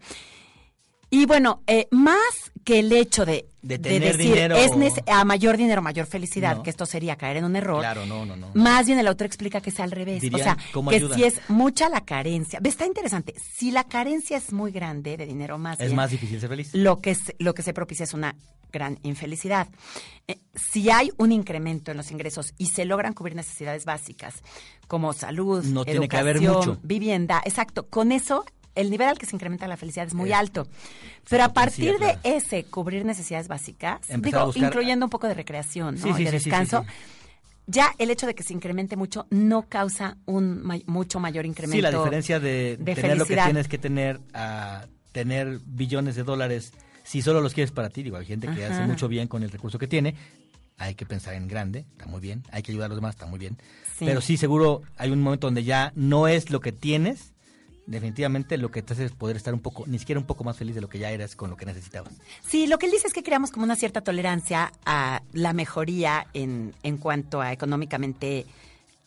Y 1.10 1.26
bueno, 1.26 1.62
eh, 1.68 1.88
más 1.92 2.18
que 2.64 2.80
el 2.80 2.92
hecho 2.94 3.26
de, 3.26 3.46
De 3.62 3.78
tener 3.78 4.18
decir 4.18 4.34
dinero- 4.34 4.56
es 4.56 4.72
a 5.08 5.24
mayor 5.24 5.56
dinero, 5.56 5.82
mayor 5.84 6.08
felicidad, 6.08 6.58
No. 6.58 6.64
que 6.64 6.72
esto 6.72 6.86
sería 6.88 7.16
caer 7.16 7.38
en 7.38 7.46
un 7.46 7.56
error. 7.56 7.80
Claro, 7.82 8.06
no, 8.08 8.26
no, 8.26 8.36
no. 8.36 8.50
Más 8.56 8.88
bien 8.88 8.98
el 8.98 9.08
autor 9.08 9.28
explica 9.28 9.62
que 9.62 9.70
es 9.70 9.80
al 9.80 9.92
revés. 9.92 10.22
Dirían, 10.22 10.42
o 10.42 10.44
sea, 10.44 10.58
¿cómo 10.74 10.90
que 10.90 10.96
ayuda? 10.98 11.16
si 11.16 11.24
es 11.26 11.40
mucha 11.48 11.88
la 11.90 12.02
carencia. 12.02 12.60
Está 12.64 12.88
interesante. 12.88 13.36
Si 13.54 13.70
la 13.70 13.84
carencia 13.84 14.38
es 14.38 14.52
muy 14.52 14.72
grande 14.72 15.16
de 15.16 15.28
dinero, 15.28 15.60
más 15.60 15.80
Es 15.80 15.88
bien, 15.88 15.96
más 15.96 16.10
difícil 16.10 16.40
ser 16.40 16.50
feliz. 16.50 16.72
lo 16.74 17.02
que, 17.02 17.14
se- 17.14 17.36
lo 17.38 17.54
que 17.54 17.62
se 17.62 17.74
propicia 17.74 18.04
es 18.06 18.14
una 18.16 18.36
gran 18.72 18.98
infelicidad. 19.04 19.68
Eh, 20.28 20.40
si 20.56 20.90
hay 20.90 21.12
un 21.18 21.32
incremento 21.32 21.92
en 21.92 21.98
los 21.98 22.10
ingresos 22.12 22.54
y 22.58 22.68
se 22.68 22.86
logran 22.86 23.14
cubrir 23.14 23.36
necesidades 23.36 23.86
básicas 23.86 24.36
como 24.88 25.14
salud, 25.14 25.64
No 25.66 25.86
tiene 25.86 26.08
que 26.08 26.18
haber 26.18 26.38
educación, 26.38 26.70
mucho. 26.76 26.80
vivienda, 26.82 27.42
exacto, 27.46 27.88
con 27.90 28.12
eso 28.12 28.44
el 28.76 28.90
nivel 28.90 29.08
al 29.10 29.18
que 29.18 29.26
se 29.26 29.36
incrementa 29.36 29.68
la 29.68 29.78
felicidad 29.78 30.08
es 30.08 30.14
muy 30.14 30.32
alto. 30.34 30.68
Pero 31.30 31.44
a 31.44 31.50
partir 31.54 31.98
de 32.00 32.18
ese 32.24 32.64
cubrir 32.64 33.06
necesidades 33.06 33.48
básicas, 33.48 34.10
Empezar 34.10 34.48
digo, 34.54 34.66
incluyendo 34.68 35.06
un 35.06 35.10
poco 35.10 35.28
de 35.28 35.34
recreación, 35.34 35.96
¿no? 35.96 36.02
Sí, 36.02 36.14
sí, 36.16 36.22
y 36.22 36.26
de 36.26 36.32
descanso, 36.32 36.84
sí. 36.88 36.94
ya 37.68 37.94
el 37.98 38.10
hecho 38.12 38.28
de 38.28 38.36
que 38.36 38.44
se 38.44 38.54
incremente 38.54 38.96
mucho 38.96 39.28
no 39.30 39.64
causa 39.64 40.18
un 40.26 40.64
mucho 40.88 41.20
mayor 41.20 41.46
incremento. 41.46 41.76
Sí, 41.76 41.82
la 41.82 41.92
diferencia 41.92 42.40
de, 42.40 42.78
de 42.78 42.96
tener 42.96 43.18
lo 43.18 43.26
que 43.26 43.36
tienes 43.36 43.68
que 43.68 43.78
tener 43.78 44.20
a 44.34 44.86
tener 45.12 45.60
billones 45.66 46.16
de 46.16 46.24
dólares, 46.24 46.72
si 47.04 47.22
solo 47.22 47.42
los 47.42 47.54
quieres 47.54 47.72
para 47.72 47.90
ti, 47.90 48.04
digo, 48.04 48.18
hay 48.18 48.26
gente 48.26 48.48
que 48.48 48.64
Ajá. 48.66 48.76
hace 48.76 48.88
mucho 48.88 49.08
bien 49.10 49.28
con 49.28 49.44
el 49.44 49.52
recurso 49.52 49.78
que 49.78 49.88
tiene, 49.88 50.16
hay 50.78 50.96
que 50.96 51.06
pensar 51.06 51.34
en 51.34 51.48
grande, 51.50 51.86
está 51.92 52.06
muy 52.06 52.22
bien, 52.22 52.44
hay 52.52 52.64
que 52.64 52.72
ayudar 52.72 52.86
a 52.86 52.90
los 52.90 52.98
demás, 52.98 53.16
está 53.16 53.26
muy 53.26 53.38
bien, 53.38 53.58
Sí. 53.98 54.06
pero 54.06 54.22
sí 54.22 54.38
seguro 54.38 54.82
hay 54.98 55.12
un 55.12 55.22
momento 55.22 55.48
donde 55.48 55.64
ya 55.66 55.92
no 55.96 56.28
es 56.30 56.50
lo 56.50 56.62
que 56.62 56.72
tienes, 56.72 57.31
definitivamente 57.92 58.58
lo 58.58 58.72
que 58.72 58.82
te 58.82 58.94
hace 58.94 59.06
es 59.06 59.12
poder 59.12 59.36
estar 59.36 59.54
un 59.54 59.60
poco, 59.60 59.84
ni 59.86 60.00
siquiera 60.00 60.20
un 60.20 60.26
poco 60.26 60.44
más 60.44 60.58
feliz 60.58 60.74
de 60.74 60.82
lo 60.82 60.90
que 60.90 60.98
ya 60.98 61.12
eras 61.12 61.36
con 61.36 61.50
lo 61.50 61.58
que 61.58 61.66
necesitabas. 61.66 62.14
Sí, 62.48 62.68
lo 62.68 62.80
que 62.80 62.88
él 62.88 62.92
dice 62.92 63.08
es 63.08 63.14
que 63.14 63.22
creamos 63.22 63.52
como 63.52 63.66
una 63.66 63.76
cierta 63.76 64.02
tolerancia 64.02 64.72
a 64.86 65.22
la 65.34 65.54
mejoría 65.54 66.28
en, 66.34 66.74
en 66.84 66.98
cuanto 66.98 67.42
a 67.42 67.52
económicamente 67.52 68.46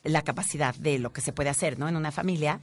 la 0.04 0.22
capacidad 0.22 0.74
de 0.74 0.98
lo 0.98 1.12
que 1.12 1.20
se 1.20 1.32
puede 1.32 1.50
hacer, 1.50 1.78
¿no? 1.78 1.88
En 1.88 1.96
una 1.96 2.12
familia. 2.12 2.60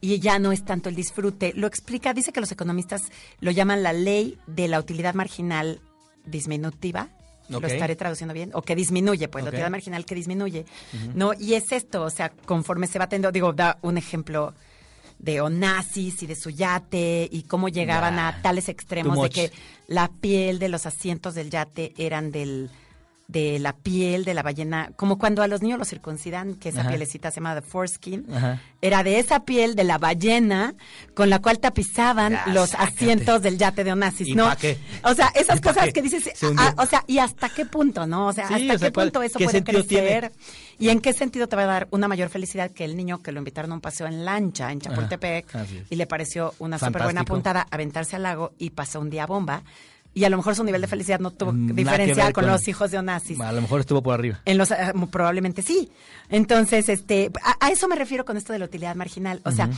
Y 0.00 0.18
ya 0.18 0.38
no 0.40 0.50
es 0.50 0.64
tanto 0.64 0.88
el 0.88 0.96
disfrute. 0.96 1.52
Lo 1.54 1.66
explica, 1.66 2.12
dice 2.12 2.32
que 2.32 2.40
los 2.40 2.50
economistas 2.50 3.02
lo 3.40 3.50
llaman 3.52 3.82
la 3.82 3.92
ley 3.92 4.38
de 4.46 4.66
la 4.66 4.80
utilidad 4.80 5.14
marginal 5.14 5.80
disminutiva. 6.24 7.08
Ok. 7.52 7.60
Lo 7.60 7.66
estaré 7.68 7.94
traduciendo 7.94 8.34
bien. 8.34 8.50
O 8.54 8.62
que 8.62 8.74
disminuye, 8.74 9.28
pues, 9.28 9.44
la 9.44 9.50
utilidad 9.50 9.70
marginal 9.70 10.04
que 10.04 10.14
disminuye. 10.14 10.64
¿No? 11.14 11.34
Y 11.34 11.54
es 11.54 11.70
esto, 11.70 12.02
o 12.02 12.10
sea, 12.10 12.30
conforme 12.30 12.86
se 12.86 12.98
va 12.98 13.08
teniendo, 13.08 13.30
digo, 13.30 13.52
da 13.52 13.78
un 13.82 13.98
ejemplo 13.98 14.54
de 15.22 15.40
Onassis 15.40 16.22
y 16.22 16.26
de 16.26 16.34
su 16.34 16.50
yate 16.50 17.28
y 17.30 17.44
cómo 17.44 17.68
llegaban 17.68 18.18
a 18.18 18.42
tales 18.42 18.68
extremos 18.68 19.22
de 19.22 19.30
que 19.30 19.52
la 19.86 20.08
piel 20.08 20.58
de 20.58 20.68
los 20.68 20.84
asientos 20.84 21.34
del 21.34 21.48
yate 21.48 21.94
eran 21.96 22.32
del 22.32 22.70
de 23.28 23.58
la 23.58 23.72
piel 23.74 24.24
de 24.26 24.34
la 24.34 24.42
ballena, 24.42 24.90
como 24.96 25.16
cuando 25.16 25.42
a 25.42 25.46
los 25.48 25.62
niños 25.62 25.78
los 25.78 25.88
circuncidan, 25.88 26.54
que 26.56 26.68
esa 26.68 26.80
Ajá. 26.80 26.90
pielecita 26.90 27.30
se 27.30 27.36
llama 27.36 27.54
the 27.54 27.62
foreskin, 27.62 28.26
Ajá. 28.30 28.60
era 28.82 29.02
de 29.02 29.18
esa 29.18 29.44
piel 29.44 29.74
de 29.74 29.84
la 29.84 29.96
ballena 29.96 30.74
con 31.14 31.30
la 31.30 31.38
cual 31.40 31.58
tapizaban 31.58 32.32
Ya, 32.32 32.46
los 32.52 32.74
asientos 32.74 33.40
del 33.40 33.56
yate 33.56 33.84
de 33.84 33.92
Onassis, 33.92 34.28
¿Y 34.28 34.34
¿no? 34.34 34.44
pa' 34.46 34.56
qué? 34.56 34.76
O 35.04 35.14
sea, 35.14 35.28
esas 35.34 35.58
¿Y 35.58 35.60
pa' 35.62 35.68
cosas 35.70 35.84
qué? 35.86 35.92
que 35.94 36.02
dices, 36.02 36.30
ah, 36.58 36.74
o 36.76 36.84
sea, 36.84 37.04
¿y 37.06 37.18
hasta 37.18 37.48
qué 37.48 37.64
punto, 37.64 38.06
no? 38.06 38.26
O 38.26 38.32
sea, 38.34 38.48
Sí, 38.48 38.54
¿hasta 38.54 38.74
o 38.74 38.78
sea, 38.78 38.88
qué 38.88 38.92
¿cuál- 38.92 39.06
punto 39.06 39.22
eso 39.22 39.38
qué 39.38 39.44
puede 39.46 39.62
tiene? 39.62 39.80
crecer? 39.80 40.32
¿Y 40.78 40.90
en 40.90 41.00
qué 41.00 41.12
sentido 41.14 41.46
te 41.48 41.56
va 41.56 41.62
a 41.62 41.66
dar 41.66 41.88
una 41.90 42.08
mayor 42.08 42.28
felicidad 42.28 42.70
que 42.70 42.84
el 42.84 42.96
niño 42.96 43.22
que 43.22 43.32
lo 43.32 43.38
invitaron 43.38 43.70
a 43.72 43.74
un 43.76 43.80
paseo 43.80 44.06
en 44.08 44.24
lancha 44.26 44.70
en 44.72 44.80
Chapultepec 44.80 45.46
y 45.88 45.96
le 45.96 46.06
pareció 46.06 46.54
una 46.58 46.78
súper 46.78 47.04
buena 47.04 47.24
puntada 47.24 47.66
aventarse 47.70 48.16
al 48.16 48.24
lago 48.24 48.52
y 48.58 48.70
pasó 48.70 49.00
un 49.00 49.08
día 49.08 49.24
bomba? 49.26 49.62
Y 50.14 50.24
a 50.24 50.30
lo 50.30 50.36
mejor 50.36 50.54
su 50.54 50.62
nivel 50.64 50.80
de 50.82 50.86
felicidad 50.88 51.20
no 51.20 51.30
tuvo 51.30 51.52
Nada 51.52 51.68
que 51.68 51.72
diferencial 51.74 52.26
ver 52.26 52.32
con, 52.34 52.44
con- 52.44 52.52
los 52.52 52.68
hijos 52.68 52.90
de 52.90 52.98
Onassis. 52.98 53.40
A 53.40 53.50
lo 53.52 53.62
mejor 53.62 53.80
estuvo 53.80 54.02
por 54.02 54.14
arriba. 54.14 54.40
En 54.44 54.58
los, 54.58 54.70
eh, 54.70 54.76
probablemente 55.10 55.62
sí. 55.62 55.90
Entonces, 56.28 56.88
este, 56.90 57.30
a, 57.42 57.66
a 57.66 57.70
eso 57.70 57.88
me 57.88 57.96
refiero 57.96 58.24
con 58.26 58.36
esto 58.36 58.52
de 58.52 58.58
la 58.58 58.66
utilidad 58.66 58.94
marginal. 58.94 59.40
O 59.44 59.50
sea, 59.52 59.70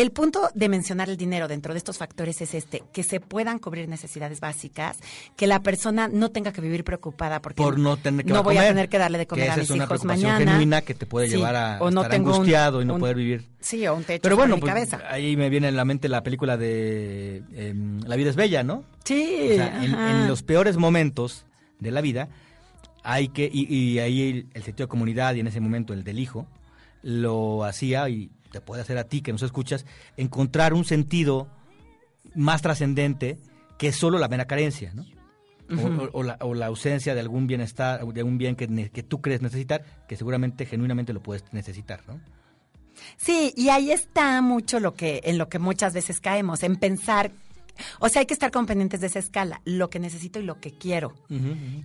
el 0.00 0.10
punto 0.12 0.48
de 0.54 0.68
mencionar 0.68 1.08
el 1.10 1.16
dinero 1.16 1.48
dentro 1.48 1.74
de 1.74 1.78
estos 1.78 1.98
factores 1.98 2.40
es 2.40 2.54
este, 2.54 2.82
que 2.92 3.02
se 3.02 3.20
puedan 3.20 3.58
cubrir 3.58 3.88
necesidades 3.88 4.40
básicas, 4.40 4.98
que 5.36 5.46
la 5.46 5.60
persona 5.62 6.08
no 6.08 6.30
tenga 6.30 6.52
que 6.52 6.60
vivir 6.60 6.84
preocupada 6.84 7.40
porque 7.42 7.62
por 7.62 7.78
no 7.78 7.96
tener 7.96 8.24
que 8.24 8.28
no 8.32 8.36
va 8.36 8.40
a 8.40 8.42
voy 8.44 8.56
a 8.58 8.68
tener 8.68 8.88
que 8.88 8.98
darle 8.98 9.18
de 9.18 9.26
comer 9.26 9.46
que 9.46 9.50
a 9.50 9.52
esa 9.54 9.60
mis 9.60 9.70
es 9.70 9.74
una 9.76 9.84
hijos 9.84 10.04
mañana. 10.04 10.38
genuina 10.38 10.82
que 10.82 10.94
te 10.94 11.06
puede 11.06 11.26
Sí, 11.28 11.36
llevar 11.36 11.56
a 11.56 11.78
o 11.80 11.90
no 11.90 12.02
estar 12.02 12.10
tengo 12.12 12.28
un- 12.30 12.34
angustiado 12.36 12.80
y 12.82 12.84
no 12.84 12.94
un- 12.94 13.00
poder 13.00 13.16
vivir. 13.16 13.44
Sí, 13.60 13.86
o 13.86 13.94
un 13.96 14.04
techo 14.04 14.22
Pero 14.22 14.36
bueno, 14.36 14.54
mi 14.54 14.60
pues, 14.60 14.72
cabeza. 14.72 15.00
ahí 15.10 15.36
me 15.36 15.50
viene 15.50 15.68
a 15.68 15.72
la 15.72 15.84
mente 15.84 16.08
la 16.08 16.22
película 16.22 16.56
de 16.56 17.42
em, 17.54 18.00
La 18.02 18.16
vida 18.16 18.30
es 18.30 18.36
bella, 18.36 18.62
¿no? 18.62 18.84
Sí, 19.04 19.48
O 19.52 19.54
sea, 19.56 19.84
en, 19.84 19.94
en 19.94 20.28
los 20.28 20.42
peores 20.42 20.76
momentos 20.76 21.44
de 21.80 21.90
la 21.90 22.00
vida 22.00 22.28
hay 23.02 23.28
que, 23.28 23.50
y, 23.52 23.72
y 23.74 23.98
ahí 23.98 24.28
el, 24.30 24.46
el 24.54 24.62
sentido 24.62 24.86
de 24.86 24.90
comunidad 24.90 25.34
y 25.34 25.40
en 25.40 25.46
ese 25.48 25.60
momento 25.60 25.92
el 25.92 26.04
del 26.04 26.18
hijo, 26.18 26.46
lo 27.02 27.64
hacía 27.64 28.08
y 28.08 28.30
te 28.50 28.60
puede 28.60 28.82
hacer 28.82 28.98
a 28.98 29.04
ti 29.04 29.20
que 29.20 29.32
nos 29.32 29.42
escuchas, 29.42 29.84
encontrar 30.16 30.74
un 30.74 30.84
sentido 30.84 31.48
más 32.34 32.62
trascendente 32.62 33.38
que 33.78 33.92
solo 33.92 34.18
la 34.18 34.28
mera 34.28 34.46
carencia, 34.46 34.92
¿no? 34.94 35.04
O, 35.70 35.86
o- 36.04 36.10
o 36.14 36.22
la, 36.22 36.38
o 36.40 36.54
la 36.54 36.66
ausencia 36.66 37.14
de 37.14 37.20
algún 37.20 37.46
bienestar, 37.46 38.04
de 38.06 38.22
un 38.22 38.38
bien 38.38 38.56
que, 38.56 38.66
ne- 38.68 38.90
que 38.90 39.02
tú 39.02 39.20
crees 39.20 39.42
necesitar, 39.42 39.84
que 40.08 40.16
seguramente 40.16 40.64
genuinamente 40.64 41.12
lo 41.12 41.22
puedes 41.22 41.44
necesitar, 41.52 42.00
¿no? 42.08 42.20
Sí, 43.16 43.52
y 43.56 43.68
ahí 43.68 43.90
está 43.92 44.40
mucho 44.42 44.80
lo 44.80 44.94
que, 44.94 45.20
en 45.24 45.38
lo 45.38 45.48
que 45.48 45.58
muchas 45.58 45.92
veces 45.94 46.20
caemos, 46.20 46.62
en 46.62 46.76
pensar, 46.76 47.30
o 48.00 48.08
sea, 48.08 48.20
hay 48.20 48.26
que 48.26 48.34
estar 48.34 48.50
con 48.50 48.66
pendientes 48.66 49.00
de 49.00 49.06
esa 49.08 49.18
escala, 49.18 49.60
lo 49.64 49.90
que 49.90 49.98
necesito 49.98 50.38
y 50.38 50.42
lo 50.42 50.60
que 50.60 50.72
quiero. 50.72 51.14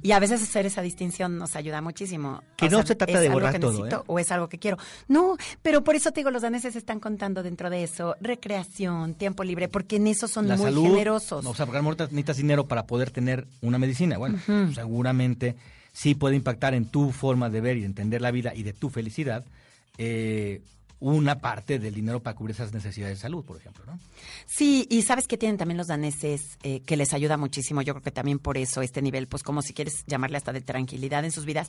Y 0.01 0.11
a 0.11 0.19
veces 0.19 0.41
hacer 0.41 0.65
esa 0.65 0.81
distinción 0.81 1.37
nos 1.37 1.55
ayuda 1.55 1.81
muchísimo. 1.81 2.41
Que 2.55 2.67
O 2.67 2.69
no 2.69 2.77
sea, 2.77 2.87
se 2.87 2.95
trata 2.95 3.13
¿es 3.13 3.19
de 3.19 3.27
algo 3.27 3.39
borrar 3.39 3.53
que 3.53 3.59
todo, 3.59 3.71
necesito 3.71 4.01
¿eh? 4.01 4.03
O 4.07 4.19
es 4.19 4.31
algo 4.31 4.49
que 4.49 4.59
quiero. 4.59 4.77
No, 5.07 5.37
pero 5.61 5.83
por 5.83 5.95
eso 5.95 6.11
te 6.11 6.21
digo, 6.21 6.31
los 6.31 6.41
daneses 6.41 6.75
están 6.75 6.99
contando 6.99 7.43
dentro 7.43 7.69
de 7.69 7.83
eso 7.83 8.15
recreación, 8.21 9.15
tiempo 9.15 9.43
libre, 9.43 9.67
porque 9.67 9.97
en 9.97 10.07
eso 10.07 10.27
son 10.27 10.47
la 10.47 10.55
muy 10.55 10.65
salud, 10.65 10.83
generosos. 10.83 11.45
O 11.45 11.53
sea, 11.53 11.65
porque 11.65 11.81
necesitas 11.81 12.37
dinero 12.37 12.67
para 12.67 12.85
poder 12.85 13.11
tener 13.11 13.47
una 13.61 13.77
medicina. 13.77 14.17
Bueno, 14.17 14.39
seguramente 14.73 15.55
sí 15.91 16.15
puede 16.15 16.35
impactar 16.35 16.73
en 16.73 16.85
tu 16.85 17.11
forma 17.11 17.49
de 17.49 17.61
ver 17.61 17.77
y 17.77 17.81
de 17.81 17.85
entender 17.85 18.21
la 18.21 18.31
vida 18.31 18.53
y 18.55 18.63
de 18.63 18.73
tu 18.73 18.89
felicidad 18.89 19.45
eh, 19.97 20.61
una 21.03 21.39
parte 21.39 21.79
del 21.79 21.93
dinero 21.93 22.21
para 22.21 22.33
cubrir 22.33 22.55
esas 22.55 22.73
necesidades 22.73 23.17
de 23.17 23.21
salud, 23.21 23.43
por 23.43 23.57
ejemplo, 23.57 23.83
¿no? 23.85 23.99
Sí, 24.45 24.87
y 24.89 25.01
sabes 25.01 25.27
que 25.27 25.37
tienen 25.37 25.57
también 25.57 25.77
los 25.77 25.87
daneses 25.87 26.57
eh, 26.63 26.79
que 26.79 26.95
les 26.95 27.13
ayuda 27.13 27.35
muchísimo. 27.35 27.81
Yo 27.81 27.93
creo 27.93 28.03
que 28.03 28.11
también 28.11 28.39
por 28.39 28.57
eso 28.57 28.81
este 28.81 29.01
nivel, 29.01 29.27
pues 29.27 29.43
como 29.43 29.61
si 29.61 29.73
quieres 29.73 30.05
llamarle 30.07 30.37
hasta 30.37 30.53
de 30.53 30.61
tranquilidad 30.61 31.25
en 31.25 31.31
sus 31.31 31.43
vidas. 31.43 31.67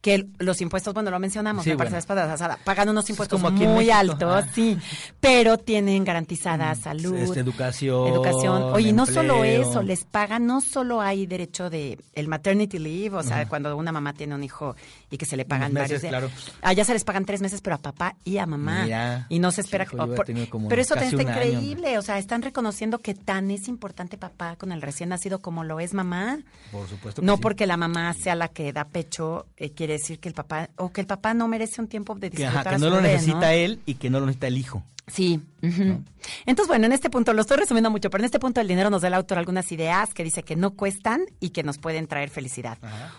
Que 0.00 0.28
los 0.38 0.60
impuestos, 0.60 0.94
bueno, 0.94 1.10
lo 1.10 1.18
mencionamos, 1.18 1.64
Sí, 1.64 1.70
me 1.70 1.76
parece 1.76 1.96
bueno. 2.06 2.30
pasada, 2.30 2.56
pagan 2.64 2.88
unos 2.88 3.10
impuestos 3.10 3.40
como 3.42 3.50
muy 3.56 3.90
altos, 3.90 4.44
Ah. 4.44 4.48
sí, 4.54 4.78
pero 5.20 5.58
tienen 5.58 6.04
garantizada 6.04 6.72
salud, 6.76 7.16
Este, 7.16 7.40
educación, 7.40 8.06
educación. 8.06 8.62
Oye, 8.74 8.90
y 8.90 8.92
no 8.92 9.06
solo 9.06 9.42
eso, 9.44 9.82
les 9.82 10.04
pagan, 10.04 10.46
no 10.46 10.60
solo 10.60 11.00
hay 11.00 11.26
derecho 11.26 11.68
de 11.68 11.98
el 12.14 12.28
maternity 12.28 12.78
leave, 12.78 13.16
o 13.16 13.22
sea, 13.24 13.48
cuando 13.48 13.76
una 13.76 13.90
mamá 13.90 14.12
tiene 14.12 14.34
un 14.36 14.44
hijo 14.44 14.76
y 15.10 15.16
que 15.16 15.26
se 15.26 15.36
le 15.36 15.44
pagan 15.44 15.74
varios 15.74 16.00
días. 16.00 16.10
claro. 16.12 16.30
Allá 16.62 16.84
se 16.84 16.92
les 16.92 17.02
pagan 17.04 17.24
tres 17.24 17.40
meses, 17.40 17.60
pero 17.60 17.74
a 17.76 17.78
papá 17.78 18.14
y 18.24 18.38
a 18.38 18.46
mamá. 18.46 18.84
Mira, 18.84 19.26
y 19.28 19.40
no 19.40 19.50
se 19.50 19.62
espera 19.62 19.84
hijo, 19.84 19.96
por- 19.96 20.26
pero 20.68 20.80
eso 20.80 20.94
está 20.94 21.06
año. 21.08 21.20
increíble, 21.22 21.98
o 21.98 22.02
sea, 22.02 22.18
están 22.18 22.42
reconociendo 22.42 22.98
que 22.98 23.14
tan 23.14 23.50
es 23.50 23.66
importante 23.66 24.16
papá 24.16 24.54
con 24.56 24.70
el 24.70 24.80
recién 24.80 25.08
nacido 25.08 25.40
como 25.40 25.64
lo 25.64 25.80
es 25.80 25.92
mamá. 25.92 26.38
Por 26.70 26.88
supuesto 26.88 27.20
que 27.20 27.26
No 27.26 27.34
sí. 27.36 27.42
porque 27.42 27.66
la 27.66 27.76
mamá 27.76 28.12
sea 28.14 28.34
la 28.36 28.48
que 28.48 28.72
da 28.72 28.84
pecho, 28.84 29.46
eh, 29.56 29.70
quiere 29.72 29.87
decir 29.94 30.18
que 30.20 30.28
el 30.28 30.34
papá, 30.34 30.70
o 30.76 30.90
que 30.92 31.00
el 31.00 31.06
papá 31.06 31.34
no 31.34 31.48
merece 31.48 31.80
un 31.80 31.88
tiempo 31.88 32.14
de 32.14 32.30
disfrutar 32.30 32.58
ajá, 32.58 32.70
que 32.70 32.76
a 32.76 32.78
no 32.78 32.86
su 32.86 32.90
lo 32.90 32.96
bebé, 32.96 33.12
necesita 33.14 33.40
¿no? 33.40 33.46
él 33.48 33.80
y 33.86 33.94
que 33.94 34.10
no 34.10 34.20
lo 34.20 34.26
necesita 34.26 34.46
el 34.48 34.58
hijo. 34.58 34.82
Sí. 35.06 35.40
ujú. 35.62 36.02
Entonces, 36.44 36.68
bueno, 36.68 36.84
en 36.84 36.92
este 36.92 37.08
punto, 37.08 37.32
lo 37.32 37.40
estoy 37.40 37.56
resumiendo 37.56 37.90
mucho, 37.90 38.10
pero 38.10 38.20
en 38.20 38.26
este 38.26 38.38
punto 38.38 38.60
el 38.60 38.68
dinero 38.68 38.90
nos 38.90 39.00
da 39.00 39.08
el 39.08 39.14
autor 39.14 39.38
algunas 39.38 39.72
ideas 39.72 40.12
que 40.12 40.22
dice 40.22 40.42
que 40.42 40.54
no 40.54 40.72
cuestan 40.72 41.22
y 41.40 41.48
que 41.48 41.62
nos 41.62 41.78
pueden 41.78 42.06
traer 42.06 42.28
felicidad. 42.28 42.76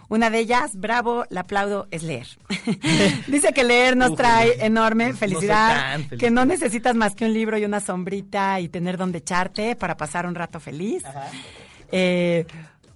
Una 0.08 0.30
de 0.30 0.38
ellas, 0.38 0.76
bravo, 0.76 1.26
la 1.32 1.42
aplaudo, 1.42 1.88
es 1.90 2.04
leer. 2.04 2.28
dice 3.28 3.54
que 3.54 3.64
leer 3.64 3.98
nos 3.98 4.12
Uf, 4.12 4.18
trae 4.18 4.56
no 4.58 4.64
enorme 4.66 5.14
felicidad, 5.14 5.94
tan 5.94 6.04
feliz. 6.06 6.20
que 6.20 6.30
no 6.30 6.46
necesitas 6.46 6.94
más 6.96 7.16
que 7.16 7.26
un 7.26 7.34
libro 7.34 7.58
y 7.58 7.66
una 7.66 7.80
sombrita 7.80 8.60
y 8.60 8.70
tener 8.70 8.96
donde 8.96 9.18
echarte 9.18 9.76
para 9.76 9.98
pasar 9.98 10.28
un 10.28 10.36
rato 10.36 10.60
feliz. 10.60 11.04
Eh, 11.92 12.46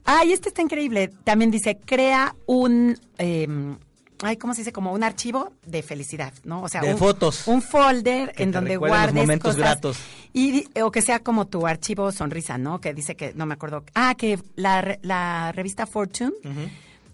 ay, 0.05 0.33
este 0.33 0.49
está 0.49 0.61
increíble. 0.61 1.11
También 1.23 1.51
dice, 1.51 1.77
crea 1.85 2.35
un... 2.45 2.97
eh, 3.17 3.47
Ay, 4.25 4.37
¿cómo 4.37 4.53
se 4.53 4.61
dice? 4.61 4.71
Como 4.71 4.93
un 4.93 5.03
archivo 5.03 5.51
de 5.65 5.83
felicidad, 5.83 6.31
¿no? 6.45 6.63
O 6.63 6.69
sea, 6.69 6.79
De 6.79 6.93
un, 6.93 6.97
fotos. 6.97 7.45
Un 7.45 7.61
folder 7.61 8.31
Que 8.31 8.43
en 8.43 8.53
donde 8.53 8.71
recuerden 8.75 8.91
los 8.95 9.01
guardes 9.01 9.21
momentos 9.21 9.51
cosas. 9.55 9.57
gratos. 9.59 9.97
Y, 10.31 10.65
o 10.81 10.91
que 10.91 11.01
sea 11.01 11.19
como 11.19 11.45
tu 11.47 11.67
archivo 11.67 12.09
sonrisa, 12.13 12.57
¿no? 12.57 12.79
Que 12.79 12.93
dice 12.93 13.15
que, 13.15 13.33
no 13.33 13.45
me 13.45 13.55
acuerdo. 13.55 13.83
Ah, 13.95 14.15
que 14.15 14.39
la, 14.55 14.97
la 15.01 15.51
revista 15.51 15.85
Fortune, 15.85 16.31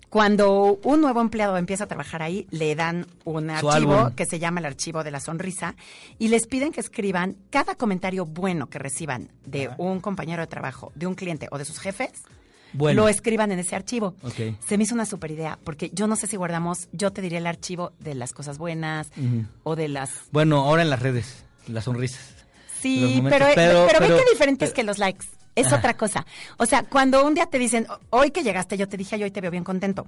cuando 0.09 0.79
un 0.83 1.01
nuevo 1.01 1.21
empleado 1.21 1.57
empieza 1.57 1.83
a 1.83 1.87
trabajar 1.87 2.21
ahí, 2.21 2.47
le 2.51 2.75
dan 2.75 3.07
un 3.25 3.45
Su 3.59 3.69
archivo 3.71 3.93
álbum. 3.95 4.15
que 4.15 4.25
se 4.25 4.37
llama 4.37 4.59
el 4.59 4.65
archivo 4.67 5.03
de 5.03 5.11
la 5.11 5.19
sonrisa 5.19 5.75
y 6.19 6.27
les 6.27 6.47
piden 6.47 6.71
que 6.71 6.79
escriban 6.79 7.37
cada 7.49 7.73
comentario 7.75 8.25
bueno 8.25 8.69
que 8.69 8.77
reciban 8.77 9.31
de 9.45 9.69
un 9.77 9.99
compañero 9.99 10.41
de 10.41 10.47
trabajo, 10.47 10.91
de 10.95 11.07
un 11.07 11.15
cliente 11.15 11.47
o 11.51 11.57
de 11.57 11.65
sus 11.65 11.79
jefes. 11.79 12.11
Bueno. 12.73 13.01
Lo 13.03 13.09
escriban 13.09 13.51
en 13.51 13.59
ese 13.59 13.75
archivo. 13.75 14.15
Ok. 14.21 14.55
Se 14.67 14.77
me 14.77 14.83
hizo 14.83 14.93
una 14.95 15.05
super 15.05 15.31
idea, 15.31 15.57
porque 15.63 15.89
yo 15.93 16.07
no 16.07 16.15
sé 16.15 16.27
si 16.27 16.35
guardamos, 16.37 16.87
yo 16.91 17.11
te 17.11 17.21
diría 17.21 17.39
el 17.39 17.47
archivo 17.47 17.93
de 17.99 18.13
las 18.15 18.33
cosas 18.33 18.57
buenas 18.57 19.09
o 19.63 19.75
de 19.75 19.87
las 19.87 20.11
Bueno, 20.31 20.59
ahora 20.65 20.81
en 20.83 20.89
las 20.89 21.01
redes, 21.01 21.43
las 21.67 21.85
sonrisas. 21.85 22.35
Sí, 22.79 23.15
momentos, 23.17 23.31
pero, 23.31 23.45
pero- 23.55 23.85
pero, 23.87 23.99
ve 23.99 24.05
pero- 24.07 24.17
qué 24.23 24.31
diferente 24.31 24.65
es 24.65 24.71
pero- 24.71 24.75
que 24.75 24.83
los 24.83 24.97
likes. 24.99 25.25
Es 25.55 25.67
Ajá. 25.67 25.77
otra 25.77 25.97
cosa. 25.97 26.25
O 26.57 26.65
sea, 26.65 26.83
cuando 26.83 27.25
un 27.25 27.33
día 27.33 27.47
te 27.47 27.59
dicen, 27.59 27.87
hoy 28.11 28.31
que 28.31 28.43
llegaste, 28.43 28.77
yo 28.77 28.87
te 28.87 28.95
dije, 28.95 29.15
"Ay, 29.15 29.23
hoy 29.23 29.31
te 29.31 29.41
veo 29.41 29.51
bien 29.51 29.63
contento. 29.65 30.07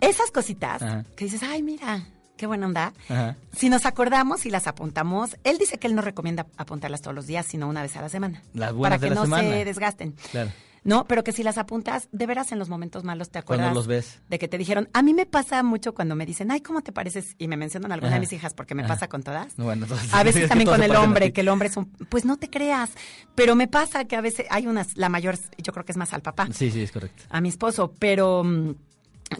Esas 0.00 0.30
cositas 0.30 0.82
Ajá. 0.82 1.04
que 1.16 1.26
dices, 1.26 1.42
ay, 1.42 1.62
mira, 1.62 2.04
qué 2.36 2.46
buena 2.46 2.66
onda. 2.66 2.92
Ajá. 3.08 3.36
Si 3.56 3.68
nos 3.68 3.86
acordamos 3.86 4.44
y 4.44 4.50
las 4.50 4.66
apuntamos, 4.66 5.36
él 5.44 5.58
dice 5.58 5.78
que 5.78 5.86
él 5.86 5.94
no 5.94 6.02
recomienda 6.02 6.46
apuntarlas 6.56 7.00
todos 7.00 7.14
los 7.14 7.26
días, 7.26 7.46
sino 7.46 7.68
una 7.68 7.82
vez 7.82 7.96
a 7.96 8.02
la 8.02 8.08
semana. 8.08 8.42
Las 8.54 8.72
buenas 8.72 8.98
para 8.98 9.08
que 9.08 9.14
la 9.14 9.20
no 9.20 9.24
semana. 9.26 9.48
se 9.50 9.64
desgasten. 9.64 10.14
Claro. 10.32 10.50
No, 10.84 11.06
pero 11.06 11.24
que 11.24 11.32
si 11.32 11.42
las 11.42 11.58
apuntas, 11.58 12.08
de 12.12 12.26
veras 12.26 12.52
en 12.52 12.58
los 12.58 12.68
momentos 12.68 13.04
malos 13.04 13.30
te 13.30 13.42
Cuando 13.42 13.64
acuerdas 13.64 13.74
los 13.74 13.86
ves. 13.86 14.20
de 14.28 14.38
que 14.38 14.48
te 14.48 14.58
dijeron. 14.58 14.88
A 14.92 15.02
mí 15.02 15.14
me 15.14 15.26
pasa 15.26 15.62
mucho 15.62 15.94
cuando 15.94 16.14
me 16.14 16.26
dicen, 16.26 16.50
ay, 16.50 16.60
¿cómo 16.60 16.82
te 16.82 16.92
pareces? 16.92 17.34
Y 17.38 17.48
me 17.48 17.56
mencionan 17.56 17.90
alguna 17.92 18.08
Ajá. 18.10 18.16
de 18.16 18.20
mis 18.20 18.32
hijas 18.34 18.52
porque 18.54 18.74
me 18.74 18.82
Ajá. 18.82 18.94
pasa 18.94 19.08
con 19.08 19.22
todas. 19.22 19.56
No, 19.58 19.64
bueno, 19.64 19.84
entonces- 19.86 20.12
a 20.12 20.18
es 20.20 20.24
veces 20.26 20.48
también 20.48 20.68
con 20.68 20.82
el 20.82 20.94
hombre, 20.94 21.32
que 21.32 21.40
el 21.40 21.48
hombre 21.48 21.68
es 21.68 21.76
un... 21.76 21.86
Pues 21.86 22.24
no 22.24 22.36
te 22.36 22.50
creas, 22.50 22.90
pero 23.34 23.56
me 23.56 23.66
pasa 23.66 24.04
que 24.04 24.14
a 24.16 24.20
veces 24.20 24.46
hay 24.50 24.66
unas, 24.66 24.96
la 24.96 25.08
mayor, 25.08 25.38
yo 25.58 25.72
creo 25.72 25.84
que 25.84 25.92
es 25.92 25.98
más 25.98 26.12
al 26.12 26.20
papá, 26.22 26.48
Sí, 26.52 26.70
sí, 26.70 26.82
es 26.82 26.92
correcto. 26.92 27.24
a 27.30 27.40
mi 27.40 27.48
esposo, 27.48 27.92
pero... 27.98 28.44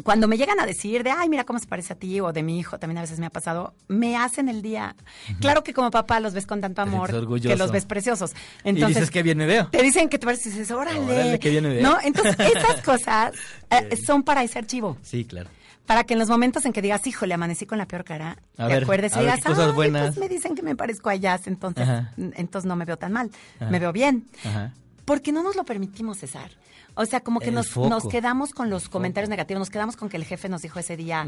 Cuando 0.02 0.26
me 0.26 0.36
llegan 0.38 0.58
a 0.58 0.66
decir 0.66 1.04
de, 1.04 1.10
ay, 1.10 1.28
mira 1.28 1.44
cómo 1.44 1.58
se 1.58 1.66
parece 1.66 1.92
a 1.92 1.96
ti, 1.96 2.18
o 2.20 2.32
de 2.32 2.42
mi 2.42 2.58
hijo, 2.58 2.78
también 2.78 2.98
a 2.98 3.00
veces 3.02 3.18
me 3.20 3.26
ha 3.26 3.30
pasado, 3.30 3.74
me 3.86 4.16
hacen 4.16 4.48
el 4.48 4.60
día. 4.62 4.96
Claro 5.40 5.62
que 5.62 5.72
como 5.74 5.90
papá 5.90 6.18
los 6.20 6.32
ves 6.34 6.46
con 6.46 6.60
tanto 6.60 6.82
amor, 6.82 7.10
que 7.40 7.54
los 7.56 7.70
ves 7.70 7.84
preciosos. 7.84 8.32
y 8.64 8.70
Entonces, 8.70 8.96
dices 8.96 9.10
que 9.10 9.22
bien 9.22 9.38
me 9.38 9.46
veo. 9.46 9.68
te 9.68 9.82
dicen 9.82 10.08
que 10.08 10.18
te 10.18 10.24
pareces 10.26 10.46
y 10.46 10.58
dices, 10.58 10.70
órale. 10.72 10.98
Órale, 11.00 11.38
qué 11.38 11.50
bien 11.50 11.62
me 11.64 11.74
veo. 11.74 11.82
¿No? 11.82 11.98
Entonces, 12.02 12.34
esas 12.40 12.80
cosas 12.84 13.32
eh, 13.70 13.96
son 13.96 14.22
para 14.24 14.42
ese 14.42 14.58
archivo. 14.58 14.96
Sí, 15.02 15.24
claro. 15.26 15.50
Para 15.86 16.04
que 16.04 16.14
en 16.14 16.18
los 16.18 16.30
momentos 16.30 16.64
en 16.64 16.72
que 16.72 16.80
digas, 16.80 17.06
híjole, 17.06 17.34
amanecí 17.34 17.66
con 17.66 17.76
la 17.76 17.86
peor 17.86 18.04
cara, 18.04 18.38
A 18.56 18.66
te 18.68 18.72
ver, 18.74 18.82
acuerdes 18.84 19.12
y 19.12 19.16
ver 19.16 19.24
digas, 19.26 19.40
qué 19.42 19.50
cosas 19.50 19.66
"Ay, 19.68 19.74
buenas". 19.74 20.06
pues 20.06 20.16
me 20.18 20.28
dicen 20.30 20.54
que 20.56 20.62
me 20.62 20.74
parezco 20.74 21.10
a 21.10 21.14
Jazz, 21.14 21.46
entonces, 21.46 21.86
entonces 22.16 22.66
no 22.66 22.74
me 22.74 22.86
veo 22.86 22.96
tan 22.96 23.12
mal, 23.12 23.30
Ajá. 23.60 23.70
me 23.70 23.78
veo 23.78 23.92
bien. 23.92 24.26
Ajá. 24.44 24.72
Porque 25.04 25.30
no 25.30 25.42
nos 25.42 25.54
lo 25.56 25.64
permitimos, 25.64 26.16
César. 26.18 26.50
O 26.96 27.04
sea, 27.06 27.20
como 27.20 27.40
que 27.40 27.50
nos, 27.50 27.76
nos 27.76 28.06
quedamos 28.06 28.52
con 28.54 28.70
los 28.70 28.88
comentarios 28.88 29.28
negativos, 29.28 29.58
nos 29.58 29.70
quedamos 29.70 29.96
con 29.96 30.08
que 30.08 30.16
el 30.16 30.24
jefe 30.24 30.48
nos 30.48 30.62
dijo 30.62 30.78
ese 30.78 30.96
día 30.96 31.24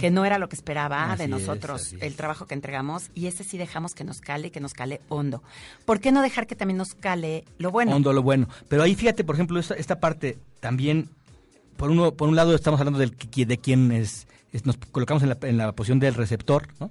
que 0.00 0.10
no 0.10 0.24
era 0.24 0.38
lo 0.38 0.48
que 0.48 0.56
esperaba 0.56 1.12
Así 1.12 1.22
de 1.22 1.28
nosotros, 1.28 1.92
es. 1.92 2.02
el 2.02 2.16
trabajo 2.16 2.46
que 2.46 2.54
entregamos, 2.54 3.10
y 3.14 3.26
ese 3.26 3.44
sí 3.44 3.56
dejamos 3.56 3.94
que 3.94 4.02
nos 4.04 4.20
cale, 4.20 4.50
que 4.50 4.60
nos 4.60 4.74
cale 4.74 5.00
hondo. 5.08 5.42
¿Por 5.84 6.00
qué 6.00 6.10
no 6.10 6.20
dejar 6.22 6.46
que 6.48 6.56
también 6.56 6.78
nos 6.78 6.94
cale 6.94 7.44
lo 7.58 7.70
bueno? 7.70 7.94
Hondo 7.94 8.12
lo 8.12 8.22
bueno. 8.22 8.48
Pero 8.68 8.82
ahí 8.82 8.94
fíjate, 8.96 9.22
por 9.22 9.36
ejemplo, 9.36 9.60
esta, 9.60 9.74
esta 9.74 10.00
parte 10.00 10.36
también, 10.60 11.08
por 11.76 11.90
uno, 11.90 12.12
por 12.14 12.28
un 12.28 12.34
lado 12.36 12.54
estamos 12.54 12.80
hablando 12.80 12.98
del, 12.98 13.14
de 13.16 13.58
quién 13.58 13.92
es, 13.92 14.26
es- 14.52 14.66
nos 14.66 14.76
colocamos 14.78 15.22
en 15.22 15.28
la, 15.28 15.38
en 15.42 15.56
la 15.58 15.72
posición 15.72 16.00
del 16.00 16.14
receptor, 16.14 16.68
¿no? 16.80 16.90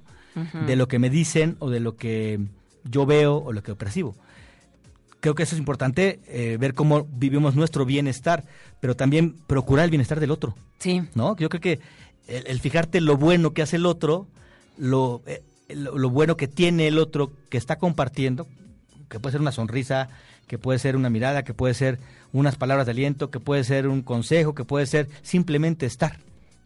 De 0.65 0.75
lo 0.75 0.88
que 0.88 0.97
me 0.97 1.09
dicen 1.12 1.57
o 1.59 1.69
de 1.69 1.79
lo 1.79 1.95
que 1.95 2.39
yo 2.86 3.05
veo 3.05 3.36
o 3.38 3.51
lo 3.53 3.62
que 3.62 3.75
percibo. 3.75 4.15
Creo 5.23 5.36
que 5.36 5.43
eso 5.43 5.55
es 5.55 5.59
importante, 5.59 6.19
eh, 6.27 6.57
ver 6.59 6.73
cómo 6.73 7.05
vivimos 7.05 7.55
nuestro 7.55 7.86
bienestar, 7.86 8.43
pero 8.81 8.93
también 8.93 9.38
procurar 9.47 9.86
el 9.86 9.89
bienestar 9.89 10.19
del 10.19 10.31
otro. 10.31 10.53
Sí. 10.79 11.01
¿no? 11.15 11.38
Yo 11.38 11.47
creo 11.47 11.62
que 11.62 11.79
el, 12.27 12.45
el 12.45 12.59
fijarte 12.59 12.99
lo 12.99 13.15
bueno 13.15 13.53
que 13.53 13.62
hace 13.62 13.77
el 13.77 13.86
otro, 13.86 14.27
lo, 14.77 15.21
eh, 15.25 15.41
lo, 15.69 15.97
lo 15.97 16.09
bueno 16.09 16.36
que 16.36 16.49
tiene 16.49 16.89
el 16.89 16.99
otro 16.99 17.31
que 17.47 17.57
está 17.57 17.77
compartiendo, 17.77 18.47
que 19.07 19.17
puede 19.17 19.31
ser 19.31 19.39
una 19.39 19.53
sonrisa, 19.53 20.09
que 20.45 20.57
puede 20.57 20.77
ser 20.77 20.97
una 20.97 21.09
mirada, 21.09 21.45
que 21.45 21.53
puede 21.53 21.73
ser 21.73 21.99
unas 22.33 22.57
palabras 22.57 22.86
de 22.86 22.91
aliento, 22.91 23.31
que 23.31 23.39
puede 23.39 23.63
ser 23.63 23.88
un 23.88 24.01
consejo, 24.01 24.53
que 24.53 24.65
puede 24.65 24.88
ser 24.88 25.07
simplemente 25.21 25.86
estar. 25.86 26.19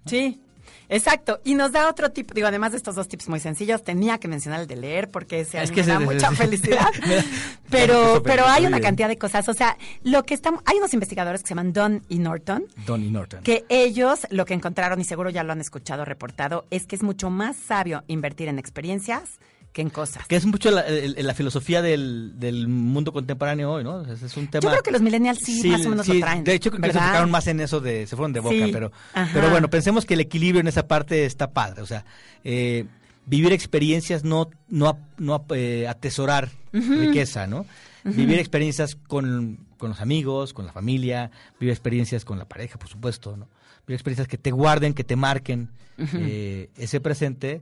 Sí, 0.08 0.42
exacto. 0.90 1.40
Y 1.44 1.56
nos 1.56 1.72
da 1.72 1.90
otro 1.90 2.12
tip, 2.12 2.32
digo, 2.34 2.48
además 2.48 2.72
de 2.72 2.78
estos 2.78 2.96
dos 2.96 3.08
tips 3.08 3.30
muy 3.30 3.40
sencillos, 3.40 3.84
tenía 3.84 4.18
que 4.18 4.28
mencionar 4.28 4.62
el 4.62 4.68
de 4.68 4.76
leer 4.76 5.10
porque 5.10 5.42
ese 5.42 5.62
Es 5.62 5.72
que 5.72 5.82
me 5.82 5.88
da 5.88 6.00
mucha 6.00 6.32
felicidad. 6.32 6.88
Pero 7.70 8.16
Súper, 8.16 8.36
pero 8.38 8.48
hay 8.48 8.66
una 8.66 8.80
cantidad 8.80 9.10
de 9.10 9.18
cosas. 9.18 9.50
O 9.50 9.54
sea, 9.54 9.78
lo 10.04 10.24
que 10.24 10.34
estamos, 10.34 10.62
hay 10.66 10.78
unos 10.78 10.94
investigadores 10.94 11.42
que 11.42 11.48
se 11.48 11.52
llaman 11.52 11.74
Don 11.74 12.02
y 12.08 12.20
Norton, 12.20 12.66
Donnie 12.86 13.12
Norton. 13.12 13.44
que 13.44 13.66
ellos 13.68 14.26
lo 14.30 14.46
que 14.46 14.54
encontraron, 14.54 15.02
y 15.02 15.04
seguro 15.04 15.30
ya 15.30 15.44
lo 15.44 15.52
han 15.52 15.60
escuchado 15.60 16.06
reportado, 16.06 16.66
es 16.72 16.88
que 16.88 16.96
es 16.96 17.04
mucho 17.04 17.30
más 17.30 17.58
sabio 17.58 18.06
invertir 18.08 18.48
en 18.48 18.58
experiencias 18.58 19.40
que 19.78 19.84
en 19.84 19.92
cosas. 19.92 20.26
Que 20.26 20.36
es 20.36 20.46
mucho 20.48 20.72
la, 20.72 21.34
filosofía 21.36 21.84
del, 21.84 22.32
del 22.40 22.68
mundo 22.68 23.14
contemporáneo 23.14 23.74
hoy, 23.74 23.84
¿no? 23.84 24.02
Es 24.12 24.36
un 24.36 24.48
tema... 24.48 24.64
Yo 24.64 24.70
creo 24.72 24.82
que 24.82 24.90
los 24.90 25.04
millennials 25.04 25.38
sí, 25.38 25.70
más 25.70 25.86
o 25.86 25.90
menos 25.92 26.08
sí, 26.08 26.14
lo 26.14 26.20
traen. 26.22 26.44
De 26.44 26.56
hecho, 26.56 26.72
que 26.72 26.78
se 26.78 26.82
¿verdad? 26.82 27.04
enfocaron 27.04 27.30
más 27.30 27.46
en 27.46 27.60
eso 27.60 27.80
de, 27.80 28.08
se 28.08 28.16
fueron 28.16 28.34
de 28.34 28.40
boca, 28.40 28.56
Sí, 28.56 28.72
pero, 28.74 28.92
ajá. 29.14 29.30
pero 29.36 29.52
bueno, 29.52 29.70
pensemos 29.70 30.08
que 30.08 30.16
el 30.16 30.22
equilibrio 30.22 30.62
en 30.62 30.68
esa 30.68 30.88
parte 30.88 31.26
está 31.26 31.52
padre, 31.52 31.84
o 31.84 31.86
sea, 31.86 32.06
eh, 32.44 32.86
vivir 33.28 33.54
experiencias, 33.54 34.24
no, 34.24 34.50
no, 34.68 34.98
no 35.20 35.46
eh, 35.54 35.86
atesorar 35.88 36.50
riqueza, 36.74 37.46
¿no? 37.46 37.68
Vivir 38.04 38.40
experiencias 38.40 38.96
con, 38.96 39.60
con 39.78 39.90
los 39.90 40.02
amigos, 40.02 40.54
con 40.54 40.66
la 40.66 40.74
familia, 40.74 41.30
vivir 41.60 41.72
experiencias 41.72 42.26
con 42.26 42.40
la 42.40 42.46
pareja, 42.46 42.80
por 42.80 42.90
supuesto, 42.90 43.38
¿no? 43.38 43.48
Vivir 43.86 43.98
experiencias 43.98 44.28
que 44.28 44.40
te 44.40 44.50
guarden, 44.50 44.96
que 44.96 45.04
te 45.04 45.16
marquen 45.16 45.70
eh, 46.00 46.72
ese 46.78 47.00
presente. 47.00 47.62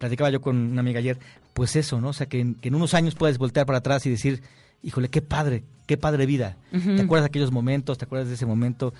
Platicaba 0.00 0.30
yo 0.30 0.40
con 0.40 0.56
una 0.56 0.80
amiga 0.80 0.98
ayer, 0.98 1.18
pues 1.52 1.76
eso, 1.76 2.00
¿no? 2.00 2.08
O 2.08 2.12
sea, 2.14 2.26
que 2.26 2.40
en, 2.40 2.54
que 2.54 2.68
en 2.68 2.74
unos 2.74 2.94
años 2.94 3.14
puedes 3.14 3.36
voltear 3.36 3.66
para 3.66 3.78
atrás 3.78 4.06
y 4.06 4.10
decir, 4.10 4.42
híjole, 4.82 5.10
qué 5.10 5.20
padre, 5.20 5.62
qué 5.84 5.98
padre 5.98 6.24
vida. 6.24 6.56
¿Te 6.70 7.02
acuerdas 7.02 7.24
de 7.24 7.26
aquellos 7.26 7.52
momentos? 7.52 7.98
¿Te 7.98 8.06
acuerdas 8.06 8.28
de 8.28 8.34
ese 8.34 8.46
momento? 8.46 8.94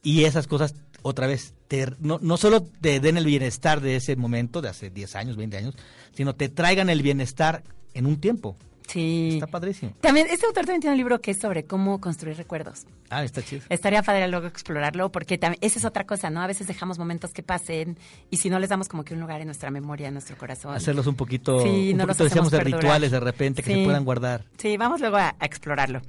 Y 0.00 0.22
esas 0.22 0.46
cosas, 0.46 0.76
otra 1.02 1.26
vez, 1.26 1.54
te, 1.66 1.88
no, 1.98 2.20
no 2.22 2.36
solo 2.36 2.62
te 2.62 3.00
den 3.00 3.16
el 3.16 3.26
bienestar 3.26 3.80
de 3.80 3.96
ese 3.96 4.14
momento, 4.14 4.62
de 4.62 4.68
hace 4.68 4.90
10 4.90 5.16
años, 5.16 5.36
20 5.36 5.56
años, 5.56 5.74
sino 6.14 6.36
te 6.36 6.48
traigan 6.48 6.88
el 6.88 7.02
bienestar 7.02 7.64
en 7.92 8.06
un 8.06 8.20
tiempo. 8.20 8.56
Sí. 8.86 9.30
Está 9.34 9.46
padrísimo. 9.46 9.92
También, 10.00 10.26
este 10.30 10.46
autor 10.46 10.64
también 10.64 10.80
tiene 10.80 10.94
un 10.94 10.98
libro 10.98 11.20
que 11.20 11.30
es 11.32 11.38
sobre 11.38 11.64
cómo 11.64 12.00
construir 12.00 12.36
recuerdos. 12.36 12.86
Ah, 13.10 13.24
está 13.24 13.42
chido. 13.42 13.62
Estaría 13.68 14.02
padre 14.02 14.26
luego 14.28 14.46
explorarlo, 14.46 15.12
porque 15.12 15.38
también, 15.38 15.58
esa 15.62 15.78
es 15.78 15.84
otra 15.84 16.04
cosa, 16.06 16.30
¿no? 16.30 16.40
A 16.40 16.46
veces 16.46 16.66
dejamos 16.66 16.98
momentos 16.98 17.32
que 17.32 17.42
pasen 17.42 17.98
y 18.30 18.38
si 18.38 18.48
no 18.50 18.58
les 18.58 18.70
damos 18.70 18.88
como 18.88 19.04
que 19.04 19.14
un 19.14 19.20
lugar 19.20 19.40
en 19.40 19.46
nuestra 19.46 19.70
memoria, 19.70 20.08
en 20.08 20.14
nuestro 20.14 20.36
corazón. 20.36 20.74
Hacerlos 20.74 21.06
un 21.06 21.14
poquito, 21.14 21.60
Sí, 21.62 21.90
un 21.92 21.98
no 21.98 22.06
los 22.06 22.16
poquito 22.16 22.24
decíamos 22.24 22.50
de 22.50 22.60
rituales 22.60 23.10
de 23.10 23.20
repente 23.20 23.62
que 23.62 23.72
Sí. 23.72 23.78
se 23.80 23.84
puedan 23.84 24.04
guardar. 24.04 24.44
Sí, 24.58 24.76
vamos 24.76 25.00
luego 25.00 25.16
a, 25.18 25.34
a 25.38 25.44
explorarlo. 25.46 26.00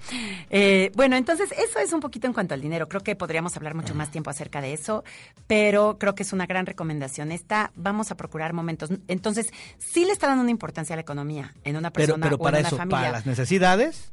Eh, 0.49 0.91
bueno, 0.95 1.15
entonces 1.15 1.51
eso 1.51 1.79
es 1.79 1.91
un 1.93 1.99
poquito 1.99 2.27
en 2.27 2.33
cuanto 2.33 2.53
al 2.53 2.61
dinero. 2.61 2.87
Creo 2.87 3.01
que 3.01 3.15
podríamos 3.15 3.55
hablar 3.57 3.75
mucho 3.75 3.95
más 3.95 4.09
tiempo 4.11 4.29
acerca 4.29 4.61
de 4.61 4.73
eso, 4.73 5.03
pero 5.47 5.97
creo 5.99 6.15
que 6.15 6.23
es 6.23 6.33
una 6.33 6.45
gran 6.45 6.65
recomendación 6.65 7.31
esta. 7.31 7.71
Vamos 7.75 8.11
a 8.11 8.15
procurar 8.17 8.53
momentos. 8.53 8.89
Entonces, 9.07 9.51
sí 9.77 10.05
le 10.05 10.11
está 10.13 10.27
dando 10.27 10.41
una 10.41 10.51
importancia 10.51 10.93
a 10.93 10.97
la 10.97 11.01
economía 11.01 11.53
en 11.63 11.75
una 11.75 11.91
Pero, 11.91 12.07
persona 12.13 12.25
pero 12.27 12.35
o 12.37 12.39
para 12.39 12.57
eso, 12.67 12.77
familia. 12.77 12.97
para 12.99 13.11
las 13.11 13.25
necesidades 13.25 14.11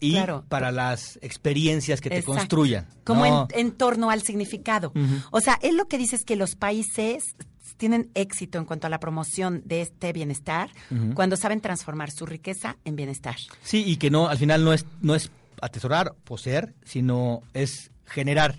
y 0.00 0.12
Claro. 0.12 0.44
para 0.48 0.72
las 0.72 1.18
experiencias 1.22 2.00
que 2.00 2.10
te 2.10 2.22
construyan. 2.22 2.86
Como 3.04 3.24
No, 3.24 3.48
en, 3.54 3.66
en 3.66 3.72
torno 3.72 4.10
al 4.10 4.22
significado. 4.22 4.92
O 5.30 5.40
sea, 5.40 5.58
él 5.62 5.76
lo 5.76 5.86
que 5.86 5.98
dice 5.98 6.16
es 6.16 6.24
que 6.24 6.36
los 6.36 6.56
países 6.56 7.36
tienen 7.76 8.10
éxito 8.14 8.58
en 8.58 8.64
cuanto 8.64 8.86
a 8.86 8.90
la 8.90 9.00
promoción 9.00 9.62
de 9.64 9.80
este 9.82 10.12
bienestar 10.12 10.70
cuando 11.14 11.36
saben 11.36 11.60
transformar 11.60 12.10
su 12.10 12.26
riqueza 12.26 12.76
en 12.84 12.96
bienestar. 12.96 13.36
Sí, 13.62 13.82
y 13.86 13.96
que 13.96 14.10
no, 14.10 14.28
al 14.28 14.38
final 14.38 14.64
no 14.64 14.72
es, 14.72 14.84
no 15.00 15.14
es 15.14 15.30
atesorar, 15.60 16.14
poseer, 16.24 16.74
sino 16.84 17.42
es 17.54 17.90
generar. 18.06 18.56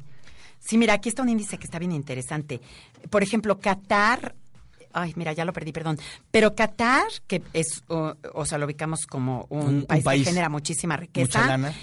Sí, 0.59 0.77
mira, 0.77 0.93
aquí 0.93 1.09
está 1.09 1.21
un 1.21 1.29
índice 1.29 1.57
que 1.57 1.65
está 1.65 1.77
bien 1.77 1.91
interesante. 1.91 2.61
Por 3.09 3.21
ejemplo, 3.21 3.59
Qatar, 3.59 4.33
ay, 4.93 5.13
mira, 5.15 5.33
ya 5.33 5.45
lo 5.45 5.53
perdí, 5.53 5.71
perdón. 5.71 5.99
Pero 6.31 6.55
Qatar, 6.55 7.07
que 7.27 7.41
es, 7.53 7.83
o, 7.87 8.15
o 8.33 8.45
sea, 8.45 8.57
lo 8.57 8.65
ubicamos 8.65 9.05
como 9.05 9.45
un, 9.49 9.85
país, 9.85 10.03
país, 10.03 10.23
que 10.23 10.29
genera 10.29 10.49
muchísima 10.49 10.97
riqueza. 10.97 11.39
mucha 11.39 11.47
lana. 11.47 11.73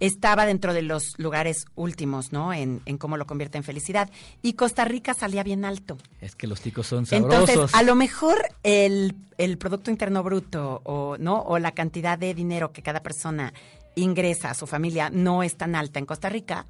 Estaba 0.00 0.46
dentro 0.46 0.74
de 0.74 0.82
los 0.82 1.18
lugares 1.18 1.64
últimos, 1.74 2.32
¿no? 2.32 2.52
En, 2.52 2.82
en 2.86 2.98
cómo 2.98 3.16
lo 3.16 3.26
convierte 3.26 3.58
en 3.58 3.64
felicidad. 3.64 4.08
Y 4.42 4.52
Costa 4.52 4.84
Rica 4.84 5.12
salía 5.12 5.42
bien 5.42 5.64
alto. 5.64 5.98
Es 6.20 6.36
que 6.36 6.46
los 6.46 6.60
ticos 6.60 6.86
son 6.86 7.04
sabrosos. 7.04 7.48
Entonces, 7.48 7.74
a 7.74 7.82
lo 7.82 7.96
mejor 7.96 8.36
el, 8.62 9.16
el 9.38 9.58
Producto 9.58 9.90
Interno 9.90 10.22
Bruto 10.22 10.82
o, 10.84 11.16
¿no? 11.18 11.40
o 11.42 11.58
la 11.58 11.72
cantidad 11.72 12.16
de 12.16 12.32
dinero 12.32 12.70
que 12.70 12.82
cada 12.82 13.02
persona 13.02 13.52
ingresa 13.96 14.50
a 14.50 14.54
su 14.54 14.68
familia 14.68 15.10
no 15.10 15.42
es 15.42 15.56
tan 15.56 15.74
alta 15.74 15.98
en 15.98 16.06
Costa 16.06 16.28
Rica. 16.28 16.66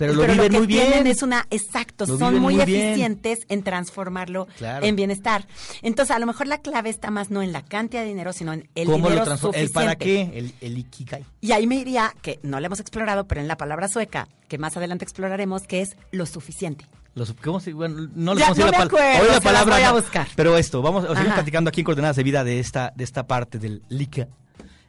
Pero 0.00 0.14
lo 0.14 0.22
viven 0.26 0.50
que 0.50 0.58
muy 0.58 0.66
bien. 0.66 1.06
es 1.06 1.22
una, 1.22 1.46
exacto, 1.50 2.06
Lo 2.06 2.18
son 2.18 2.30
viven 2.34 2.42
muy, 2.42 2.60
eficientes 2.60 3.40
en 3.48 3.62
transformarlo 3.62 4.48
Claro. 4.58 4.84
en 4.84 4.96
bienestar. 4.96 5.46
Entonces, 5.82 6.14
a 6.14 6.18
lo 6.18 6.26
mejor 6.26 6.46
la 6.48 6.58
clave 6.58 6.90
está 6.90 7.10
más 7.10 7.30
no 7.30 7.42
en 7.42 7.52
la 7.52 7.62
cantidad 7.62 8.02
de 8.02 8.08
dinero, 8.08 8.32
sino 8.32 8.52
en 8.52 8.68
el 8.74 8.86
¿Cómo 8.86 8.96
dinero 8.98 9.16
lo 9.16 9.24
transforma? 9.24 9.58
¿El 9.58 9.68
suficiente. 9.68 9.86
para 9.86 9.96
qué? 9.96 10.38
El, 10.38 10.54
el 10.60 10.78
ikigai. 10.78 11.24
Y 11.40 11.52
ahí 11.52 11.66
me 11.66 11.76
iría, 11.76 12.12
que 12.22 12.40
no 12.42 12.58
lo 12.60 12.66
hemos 12.66 12.80
explorado, 12.80 13.26
pero 13.26 13.40
en 13.40 13.48
la 13.48 13.56
palabra 13.56 13.88
sueca, 13.88 14.28
que 14.48 14.58
más 14.58 14.76
adelante 14.76 15.04
exploraremos, 15.04 15.62
que 15.68 15.80
es 15.82 15.96
lo 16.10 16.26
suficiente. 16.26 16.86
Los, 17.14 17.32
¿cómo 17.34 17.60
se- 17.60 17.72
bueno, 17.72 18.08
no 18.14 18.34
les 18.34 18.42
vamos 18.42 18.58
a 18.58 18.60
no 18.62 18.66
ir 18.68 18.72
la 18.72 18.84
acuerdo, 18.84 19.22
hoy 19.22 19.28
la 19.30 19.40
palabra 19.40 19.74
voy 19.76 19.84
a 19.84 19.92
buscar. 19.92 20.28
Pero 20.36 20.56
esto, 20.56 20.80
vamos 20.80 21.04
a 21.04 21.08
seguir 21.08 21.26
Ajá. 21.26 21.34
platicando 21.34 21.68
aquí 21.68 21.80
en 21.80 21.84
Coordenadas 21.84 22.16
de 22.16 22.22
Vida 22.22 22.44
de 22.44 22.60
esta, 22.60 22.92
de 22.96 23.04
esta 23.04 23.26
parte 23.26 23.58
del 23.58 23.82
LICA, 23.88 24.28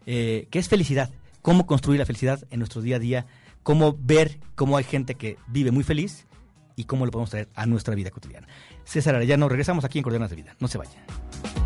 eh, 0.05 0.47
que 0.51 0.59
es 0.59 0.69
felicidad. 0.69 1.09
Cómo 1.41 1.65
construir 1.65 1.99
la 1.99 2.05
felicidad 2.05 2.39
en 2.51 2.59
nuestro 2.59 2.81
día 2.81 2.97
a 2.97 2.99
día, 2.99 3.25
cómo 3.63 3.95
ver 3.99 4.39
cómo 4.55 4.77
hay 4.77 4.83
gente 4.83 5.15
que 5.15 5.37
vive 5.47 5.71
muy 5.71 5.83
feliz 5.83 6.27
y 6.75 6.85
cómo 6.85 7.05
lo 7.05 7.11
podemos 7.11 7.29
traer 7.29 7.49
a 7.55 7.65
nuestra 7.65 7.95
vida 7.95 8.11
cotidiana. 8.11 8.47
César 8.83 9.15
Arellano, 9.15 9.49
regresamos 9.49 9.85
aquí 9.85 9.99
en 9.99 10.03
Coordenadas 10.03 10.31
de 10.31 10.35
Vida. 10.37 10.55
No 10.59 10.67
se 10.67 10.77
vayan. 10.77 11.60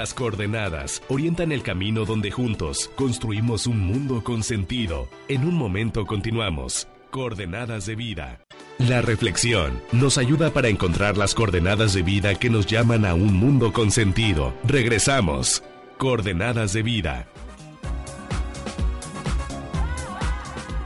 Las 0.00 0.14
coordenadas 0.14 1.02
orientan 1.08 1.52
el 1.52 1.62
camino 1.62 2.06
donde 2.06 2.30
juntos 2.30 2.90
construimos 2.96 3.66
un 3.66 3.80
mundo 3.80 4.24
con 4.24 4.42
sentido. 4.42 5.08
En 5.28 5.44
un 5.44 5.52
momento 5.52 6.06
continuamos. 6.06 6.88
Coordenadas 7.10 7.84
de 7.84 7.96
vida. 7.96 8.40
La 8.78 9.02
reflexión 9.02 9.78
nos 9.92 10.16
ayuda 10.16 10.54
para 10.54 10.68
encontrar 10.68 11.18
las 11.18 11.34
coordenadas 11.34 11.92
de 11.92 12.00
vida 12.00 12.34
que 12.34 12.48
nos 12.48 12.64
llaman 12.64 13.04
a 13.04 13.12
un 13.12 13.34
mundo 13.34 13.74
con 13.74 13.90
sentido. 13.90 14.54
Regresamos. 14.64 15.62
Coordenadas 15.98 16.72
de 16.72 16.82
vida. 16.82 17.26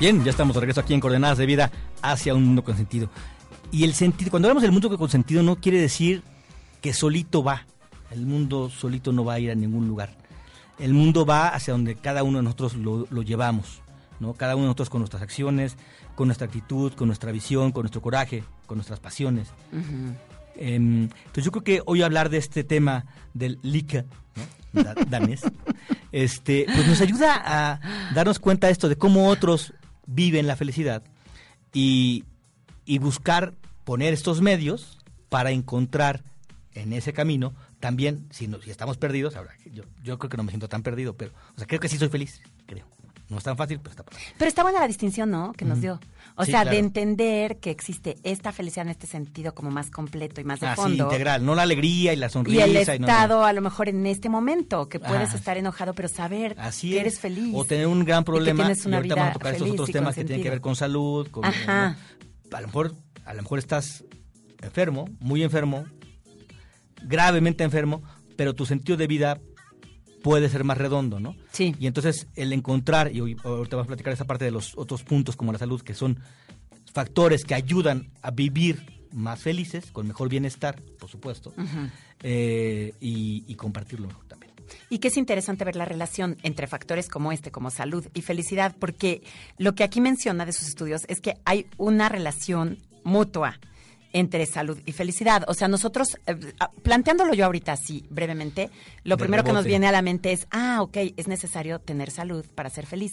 Bien, 0.00 0.24
ya 0.24 0.32
estamos 0.32 0.56
de 0.56 0.60
regreso 0.60 0.80
aquí 0.80 0.92
en 0.92 0.98
Coordenadas 0.98 1.38
de 1.38 1.46
Vida 1.46 1.70
hacia 2.02 2.34
un 2.34 2.42
mundo 2.46 2.64
con 2.64 2.76
sentido. 2.76 3.10
Y 3.70 3.84
el 3.84 3.94
sentido, 3.94 4.32
cuando 4.32 4.48
hablamos 4.48 4.62
del 4.62 4.72
mundo 4.72 4.98
con 4.98 5.08
sentido, 5.08 5.44
no 5.44 5.54
quiere 5.54 5.80
decir 5.80 6.24
que 6.80 6.92
solito 6.92 7.44
va. 7.44 7.64
El 8.10 8.26
mundo 8.26 8.70
solito 8.70 9.12
no 9.12 9.24
va 9.24 9.34
a 9.34 9.40
ir 9.40 9.50
a 9.50 9.54
ningún 9.54 9.88
lugar. 9.88 10.16
El 10.78 10.92
mundo 10.94 11.24
va 11.26 11.48
hacia 11.48 11.72
donde 11.72 11.94
cada 11.96 12.22
uno 12.22 12.38
de 12.38 12.44
nosotros 12.44 12.74
lo, 12.74 13.06
lo 13.10 13.22
llevamos. 13.22 13.80
¿no? 14.20 14.34
Cada 14.34 14.54
uno 14.54 14.64
de 14.64 14.68
nosotros 14.68 14.90
con 14.90 15.00
nuestras 15.00 15.22
acciones, 15.22 15.76
con 16.14 16.28
nuestra 16.28 16.46
actitud, 16.46 16.92
con 16.94 17.08
nuestra 17.08 17.32
visión, 17.32 17.72
con 17.72 17.82
nuestro 17.82 18.00
coraje, 18.02 18.44
con 18.66 18.76
nuestras 18.78 19.00
pasiones. 19.00 19.48
Em, 20.56 21.04
entonces 21.04 21.44
yo 21.44 21.50
creo 21.50 21.64
que 21.64 21.82
hoy 21.86 22.02
hablar 22.02 22.28
de 22.30 22.38
este 22.38 22.62
tema 22.62 23.06
del 23.34 23.58
Lika, 23.62 24.04
¿no? 24.72 24.82
Da- 24.84 24.94
danés, 25.08 25.42
este, 26.12 26.66
pues 26.72 26.86
nos 26.86 27.00
ayuda 27.00 27.34
a 27.44 27.80
darnos 28.14 28.38
cuenta 28.38 28.68
de 28.68 28.72
esto, 28.72 28.88
de 28.88 28.96
cómo 28.96 29.28
otros 29.28 29.72
viven 30.06 30.46
la 30.46 30.54
felicidad 30.56 31.02
y, 31.72 32.24
y 32.84 32.98
buscar 32.98 33.54
poner 33.84 34.12
estos 34.14 34.40
medios 34.40 34.98
para 35.28 35.50
encontrar 35.50 36.22
en 36.74 36.92
ese 36.92 37.12
camino 37.12 37.52
también, 37.84 38.26
si, 38.30 38.48
no- 38.48 38.62
si 38.62 38.70
estamos 38.70 38.96
perdidos, 38.96 39.36
ahora 39.36 39.50
yo, 39.70 39.82
yo 40.02 40.18
creo 40.18 40.30
que 40.30 40.38
no 40.38 40.42
me 40.42 40.48
siento 40.50 40.70
tan 40.70 40.82
perdido, 40.82 41.18
pero 41.18 41.32
o 41.54 41.58
sea, 41.58 41.66
creo 41.66 41.80
que 41.80 41.90
sí 41.90 41.98
soy 41.98 42.08
feliz, 42.08 42.40
creo. 42.64 42.86
No 43.28 43.36
es 43.36 43.44
tan 43.44 43.58
fácil, 43.58 43.78
pero 43.78 43.90
está 43.90 44.02
padre. 44.04 44.22
Pero 44.38 44.48
está 44.48 44.62
buena 44.62 44.80
la 44.80 44.86
distinción, 44.86 45.30
¿no? 45.30 45.52
Que 45.52 45.66
nos 45.66 45.82
dio. 45.82 46.00
O 46.36 46.44
Sí, 46.46 46.50
sea, 46.50 46.62
claro. 46.62 46.70
de 46.70 46.78
entender 46.78 47.58
que 47.58 47.70
existe 47.70 48.16
esta 48.22 48.52
felicidad 48.52 48.86
en 48.86 48.90
este 48.90 49.06
sentido 49.06 49.54
como 49.54 49.70
más 49.70 49.90
completo 49.90 50.40
y 50.40 50.44
más 50.44 50.60
de 50.60 50.66
Así, 50.68 50.80
fondo. 50.80 51.04
integral, 51.04 51.44
no 51.44 51.54
la 51.54 51.62
alegría 51.62 52.14
y 52.14 52.16
la 52.16 52.26
Y 52.26 52.30
sonrisa. 52.30 52.64
el 52.64 52.70
y 52.70 52.74
no- 52.74 52.84
no. 52.84 52.90
estado, 53.12 53.44
a 53.44 53.52
lo 53.52 53.60
mejor 53.60 53.90
en 53.90 54.06
este 54.06 54.30
momento, 54.30 54.88
que 54.88 54.98
puedes 54.98 55.28
Ajá. 55.28 55.36
estar 55.36 55.58
enojado, 55.58 55.92
pero 55.94 56.08
saber 56.08 56.54
Así 56.58 56.90
que 56.90 56.96
es. 56.96 57.00
eres 57.02 57.20
feliz. 57.20 57.52
O 57.54 57.64
tener 57.66 57.86
un 57.86 58.02
gran 58.06 58.20
y 58.20 58.24
que 58.24 58.26
problema. 58.32 58.64
tienes 58.64 58.86
una 58.86 58.96
ahorita 58.96 59.14
vida 59.14 59.22
vamos 59.24 59.36
a 59.36 59.38
tocar 59.38 59.52
estos 59.54 59.70
otros 59.70 59.88
y 59.90 59.92
temas 59.92 60.14
que 60.14 60.24
tienen 60.24 60.42
que 60.42 60.50
ver 60.50 60.60
con 60.62 60.74
salud. 60.76 61.28
Con, 61.30 61.44
Ajá. 61.44 61.96
¿no? 62.50 62.56
A 62.56 62.60
lo 62.62 62.66
mejor, 62.68 62.94
a 63.26 63.34
lo 63.34 63.42
mejor 63.42 63.58
estás 63.58 64.04
enfermo, 64.62 65.08
muy 65.20 65.42
enfermo, 65.42 65.84
gravemente 67.02 67.64
enfermo, 67.64 68.02
pero 68.36 68.54
tu 68.54 68.66
sentido 68.66 68.96
de 68.96 69.06
vida 69.06 69.40
puede 70.22 70.48
ser 70.48 70.64
más 70.64 70.78
redondo, 70.78 71.20
¿no? 71.20 71.36
Sí. 71.52 71.74
Y 71.78 71.86
entonces 71.86 72.28
el 72.34 72.52
encontrar, 72.52 73.14
y 73.14 73.20
hoy, 73.20 73.36
ahorita 73.44 73.76
vamos 73.76 73.86
a 73.86 73.88
platicar 73.88 74.12
esa 74.12 74.24
parte 74.24 74.46
de 74.46 74.50
los 74.50 74.76
otros 74.76 75.02
puntos 75.02 75.36
como 75.36 75.52
la 75.52 75.58
salud, 75.58 75.82
que 75.82 75.94
son 75.94 76.18
factores 76.92 77.44
que 77.44 77.54
ayudan 77.54 78.10
a 78.22 78.30
vivir 78.30 79.04
más 79.12 79.40
felices, 79.40 79.90
con 79.92 80.06
mejor 80.06 80.28
bienestar, 80.28 80.80
por 80.98 81.10
supuesto, 81.10 81.52
eh, 82.22 82.94
y, 83.00 83.44
y 83.46 83.54
compartirlo 83.54 84.08
mejor 84.08 84.24
también. 84.26 84.52
Y 84.88 84.98
que 84.98 85.08
es 85.08 85.16
interesante 85.16 85.64
ver 85.64 85.76
la 85.76 85.84
relación 85.84 86.38
entre 86.42 86.66
factores 86.66 87.08
como 87.08 87.30
este, 87.30 87.50
como 87.50 87.70
salud 87.70 88.06
y 88.14 88.22
felicidad, 88.22 88.74
porque 88.78 89.22
lo 89.58 89.74
que 89.74 89.84
aquí 89.84 90.00
menciona 90.00 90.46
de 90.46 90.52
sus 90.52 90.68
estudios 90.68 91.02
es 91.08 91.20
que 91.20 91.36
hay 91.44 91.66
una 91.76 92.08
relación 92.08 92.78
mutua 93.04 93.60
entre 94.14 94.46
salud 94.46 94.80
y 94.86 94.92
felicidad. 94.92 95.44
O 95.48 95.54
sea, 95.54 95.68
nosotros, 95.68 96.16
eh, 96.26 96.36
ah, 96.60 96.70
planteándolo 96.82 97.34
yo 97.34 97.44
ahorita 97.44 97.72
así 97.72 98.06
brevemente, 98.08 98.70
lo 99.02 99.16
De 99.16 99.20
primero 99.24 99.42
que 99.44 99.52
nos 99.52 99.64
viene 99.66 99.88
a 99.88 99.92
la 99.92 100.00
mente 100.02 100.32
es, 100.32 100.46
ah, 100.50 100.78
ok, 100.80 100.96
es 101.16 101.28
necesario 101.28 101.80
tener 101.80 102.10
salud 102.10 102.46
para 102.54 102.70
ser 102.70 102.86
feliz. 102.86 103.12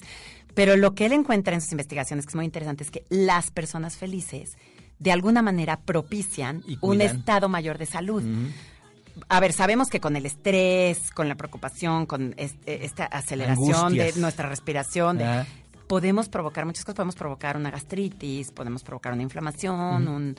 Pero 0.54 0.78
lo 0.78 0.94
que 0.94 1.08
él 1.08 1.14
encuentra 1.14 1.56
en 1.56 1.62
sus 1.62 1.72
investigaciones, 1.72 2.26
que 2.26 2.30
es 2.30 2.36
muy 2.36 2.46
interesante, 2.46 2.84
es 2.84 2.92
que 2.92 3.04
las 3.10 3.50
personas 3.52 3.98
felices 3.98 4.52
de 5.00 5.12
alguna 5.12 5.42
manera 5.42 5.80
propician 5.82 6.62
Y 6.68 6.78
un 6.82 7.02
estado 7.02 7.50
mayor 7.50 7.80
de 7.80 7.88
salud. 7.88 8.24
A 9.28 9.40
ver, 9.40 9.52
sabemos 9.54 9.90
que 9.90 10.00
con 10.00 10.16
el 10.16 10.26
estrés, 10.28 11.12
con 11.12 11.28
la 11.28 11.36
preocupación, 11.36 12.06
con 12.06 12.34
este- 12.38 12.86
esta 12.86 13.06
aceleración 13.06 13.74
Angustias. 13.76 14.16
de 14.16 14.22
nuestra 14.22 14.48
respiración, 14.48 15.18
de- 15.18 15.46
podemos 15.88 16.30
provocar 16.30 16.66
muchas 16.66 16.86
cosas. 16.86 16.96
Podemos 16.96 17.16
provocar 17.16 17.58
una 17.58 17.72
gastritis, 17.72 18.52
podemos 18.52 18.84
provocar 18.84 19.12
una 19.14 19.24
inflamación, 19.24 20.08
un, 20.08 20.36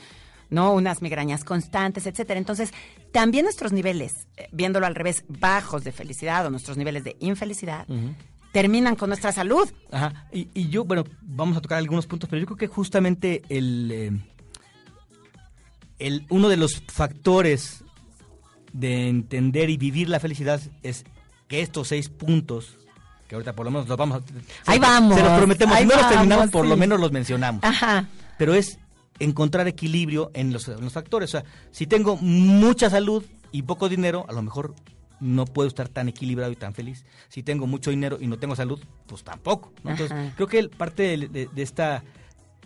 no, 0.52 0.72
unas 0.72 1.02
migrañas 1.02 1.42
constantes, 1.44 2.06
etcétera. 2.06 2.38
Entonces, 2.38 2.70
también 3.10 3.44
nuestros 3.44 3.72
niveles, 3.72 4.28
eh, 4.36 4.48
viéndolo 4.52 4.86
al 4.86 4.94
revés, 4.94 5.24
bajos 5.28 5.82
de 5.82 5.90
felicidad 5.92 6.46
o 6.46 6.50
nuestros 6.50 6.76
niveles 6.76 7.02
de 7.04 7.16
infelicidad, 7.20 7.86
terminan 8.52 8.94
con 8.96 9.08
nuestra 9.10 9.32
salud. 9.32 9.68
Ajá. 9.90 10.26
Y, 10.32 10.48
y 10.54 10.68
yo, 10.68 10.84
bueno, 10.84 11.04
vamos 11.22 11.56
a 11.56 11.60
tocar 11.60 11.78
algunos 11.78 12.06
puntos, 12.06 12.28
pero 12.30 12.38
yo 12.40 12.46
creo 12.46 12.56
que 12.58 12.66
justamente 12.68 13.42
el, 13.48 13.90
eh, 13.92 14.10
el 15.98 16.26
uno 16.28 16.48
de 16.48 16.56
los 16.56 16.82
factores 16.86 17.84
de 18.72 19.08
entender 19.08 19.70
y 19.70 19.76
vivir 19.76 20.08
la 20.08 20.20
felicidad 20.20 20.60
es 20.82 21.04
que 21.48 21.60
estos 21.60 21.88
seis 21.88 22.08
puntos 22.08 22.78
que 23.28 23.34
ahorita 23.36 23.54
por 23.54 23.64
lo 23.64 23.70
menos 23.70 23.88
los 23.88 23.96
vamos 23.96 24.18
a... 24.22 24.70
Ahí 24.70 24.76
se- 24.76 24.80
vamos, 24.80 25.16
Se 25.16 25.22
los 25.22 25.32
prometemos. 25.38 25.78
si 25.78 25.84
no 25.86 25.96
los 25.96 26.08
terminamos, 26.08 26.50
por 26.50 26.66
lo 26.66 26.76
menos 26.76 27.00
los 27.00 27.12
mencionamos. 27.12 27.62
Ajá. 27.64 28.06
Pero 28.38 28.52
es 28.54 28.78
encontrar 29.18 29.68
equilibrio 29.68 30.30
en 30.34 30.52
los, 30.52 30.68
en 30.68 30.80
los 30.82 30.92
factores. 30.92 31.30
O 31.30 31.40
sea, 31.40 31.44
si 31.70 31.86
tengo 31.86 32.16
mucha 32.16 32.90
salud 32.90 33.24
y 33.52 33.62
poco 33.62 33.88
dinero, 33.88 34.24
a 34.28 34.32
lo 34.32 34.42
mejor 34.42 34.74
no 35.20 35.44
puedo 35.44 35.68
estar 35.68 35.88
tan 35.88 36.08
equilibrado 36.08 36.50
y 36.52 36.56
tan 36.56 36.74
feliz. 36.74 37.04
Si 37.28 37.42
tengo 37.42 37.66
mucho 37.66 37.90
dinero 37.90 38.18
y 38.20 38.26
no 38.26 38.38
tengo 38.38 38.56
salud, 38.56 38.80
pues 39.06 39.22
tampoco. 39.22 39.72
¿no? 39.84 39.90
Entonces, 39.92 40.16
Ajá. 40.16 40.32
creo 40.34 40.48
que 40.48 40.68
parte 40.68 41.02
de, 41.16 41.28
de- 41.28 41.48
de 41.52 41.62
esta 41.62 42.02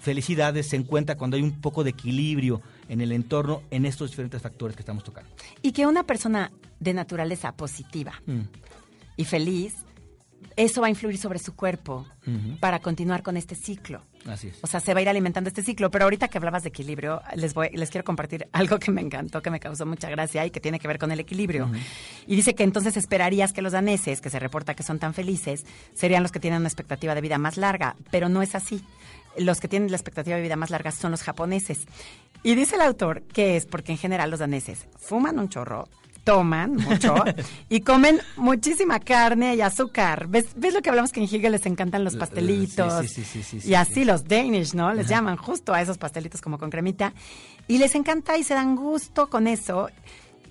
felicidad 0.01 0.55
se 0.63 0.77
encuentra 0.77 1.17
cuando 1.17 1.37
hay 1.37 1.43
un 1.43 1.61
poco 1.61 1.83
de 1.85 1.91
equilibrio 1.91 2.61
en 2.89 3.01
el 3.01 3.13
entorno 3.13 3.63
en 3.71 3.87
estos 3.87 4.11
diferentes 4.11 4.41
factores 4.43 4.77
que 4.77 4.83
estamos 4.83 5.05
tocando. 5.05 5.31
Y 5.63 5.73
que 5.73 5.87
una 5.87 6.03
persona 6.05 6.51
de 6.81 6.95
naturaleza 6.95 7.53
positiva 7.53 8.13
Mm. 8.27 8.41
y 9.17 9.25
feliz, 9.25 9.75
eso 10.57 10.81
va 10.81 10.87
a 10.87 10.91
influir 10.91 11.19
sobre 11.19 11.39
su 11.39 11.55
cuerpo 11.55 12.07
para 12.61 12.81
continuar 12.81 13.23
con 13.23 13.37
este 13.37 13.55
ciclo. 13.55 14.03
Así 14.27 14.49
es. 14.49 14.59
O 14.63 14.67
sea, 14.67 14.81
se 14.81 14.95
va 14.95 14.99
a 14.99 15.03
ir 15.03 15.09
alimentando 15.09 15.49
este 15.49 15.63
ciclo. 15.63 15.91
Pero 15.91 16.05
ahorita 16.05 16.29
que 16.29 16.39
hablabas 16.39 16.63
de 16.63 16.71
equilibrio, 16.71 17.21
les 17.37 17.55
voy, 17.55 17.69
les 17.73 17.91
quiero 17.91 18.05
compartir 18.05 18.49
algo 18.53 18.79
que 18.79 18.91
me 18.91 19.03
encantó, 19.03 19.43
que 19.43 19.51
me 19.51 19.61
causó 19.61 19.87
mucha 19.87 20.09
gracia 20.09 20.45
y 20.47 20.51
que 20.51 20.59
tiene 20.59 20.81
que 20.81 20.89
ver 20.89 20.99
con 20.99 21.13
el 21.13 21.21
equilibrio. 21.21 21.71
Y 22.27 22.37
dice 22.37 22.55
que 22.55 22.65
entonces 22.65 22.97
esperarías 22.97 23.53
que 23.53 23.63
los 23.63 23.73
daneses, 23.73 24.21
que 24.21 24.31
se 24.31 24.39
reporta 24.39 24.75
que 24.75 24.83
son 24.83 24.99
tan 24.99 25.15
felices, 25.15 25.67
serían 25.95 26.23
los 26.23 26.33
que 26.33 26.41
tienen 26.41 26.61
una 26.61 26.69
expectativa 26.69 27.15
de 27.15 27.21
vida 27.21 27.39
más 27.39 27.59
larga, 27.59 27.95
pero 28.11 28.29
no 28.29 28.43
es 28.43 28.55
así. 28.55 28.83
Los 29.39 29.61
que 29.61 29.69
tienen 29.69 29.91
la 29.91 29.97
expectativa 29.99 30.37
de 30.37 30.43
vida 30.43 30.57
más 30.57 30.71
larga 30.71 30.91
son 30.91 31.11
los 31.11 31.23
japoneses. 31.23 31.87
Y 32.43 32.55
dice 32.55 32.77
el 32.77 32.81
autor 32.81 33.23
que 33.23 33.57
es 33.57 33.67
porque 33.67 33.93
en 33.93 33.99
general 33.99 34.31
los 34.31 34.41
daneses 34.41 34.87
fuman 34.99 35.39
un 35.39 35.51
chorro, 35.51 35.89
toman 36.27 36.75
mucho 36.75 37.15
y 37.69 37.83
comen 37.83 38.21
muchísima 38.37 38.99
carne 38.99 39.55
y 39.55 39.61
azúcar. 39.61 40.27
¿Ves, 40.27 40.49
¿Ves 40.57 40.75
lo 40.75 40.83
que 40.83 40.91
hablamos 40.91 41.13
que 41.13 41.21
en 41.21 41.27
Hegel 41.33 41.53
les 41.53 41.65
encantan 41.67 42.03
los 42.03 42.17
pastelitos? 42.17 43.07
sí, 43.07 43.23
sí, 43.23 43.43
sí, 43.45 43.61
y 43.65 43.75
así 43.75 43.95
sí. 43.95 44.05
los 44.05 44.27
Danish, 44.27 44.75
¿no? 44.75 44.93
Les 44.93 45.07
llaman 45.07 45.37
justo 45.37 45.73
a 45.73 45.81
esos 45.81 45.99
pastelitos 45.99 46.41
como 46.41 46.59
con 46.59 46.69
cremita. 46.69 47.15
Y 47.69 47.79
les 47.79 47.95
encanta 47.95 48.37
y 48.37 48.43
se 48.43 48.55
dan 48.55 48.75
gusto 48.75 49.31
con 49.31 49.47
eso. 49.47 49.89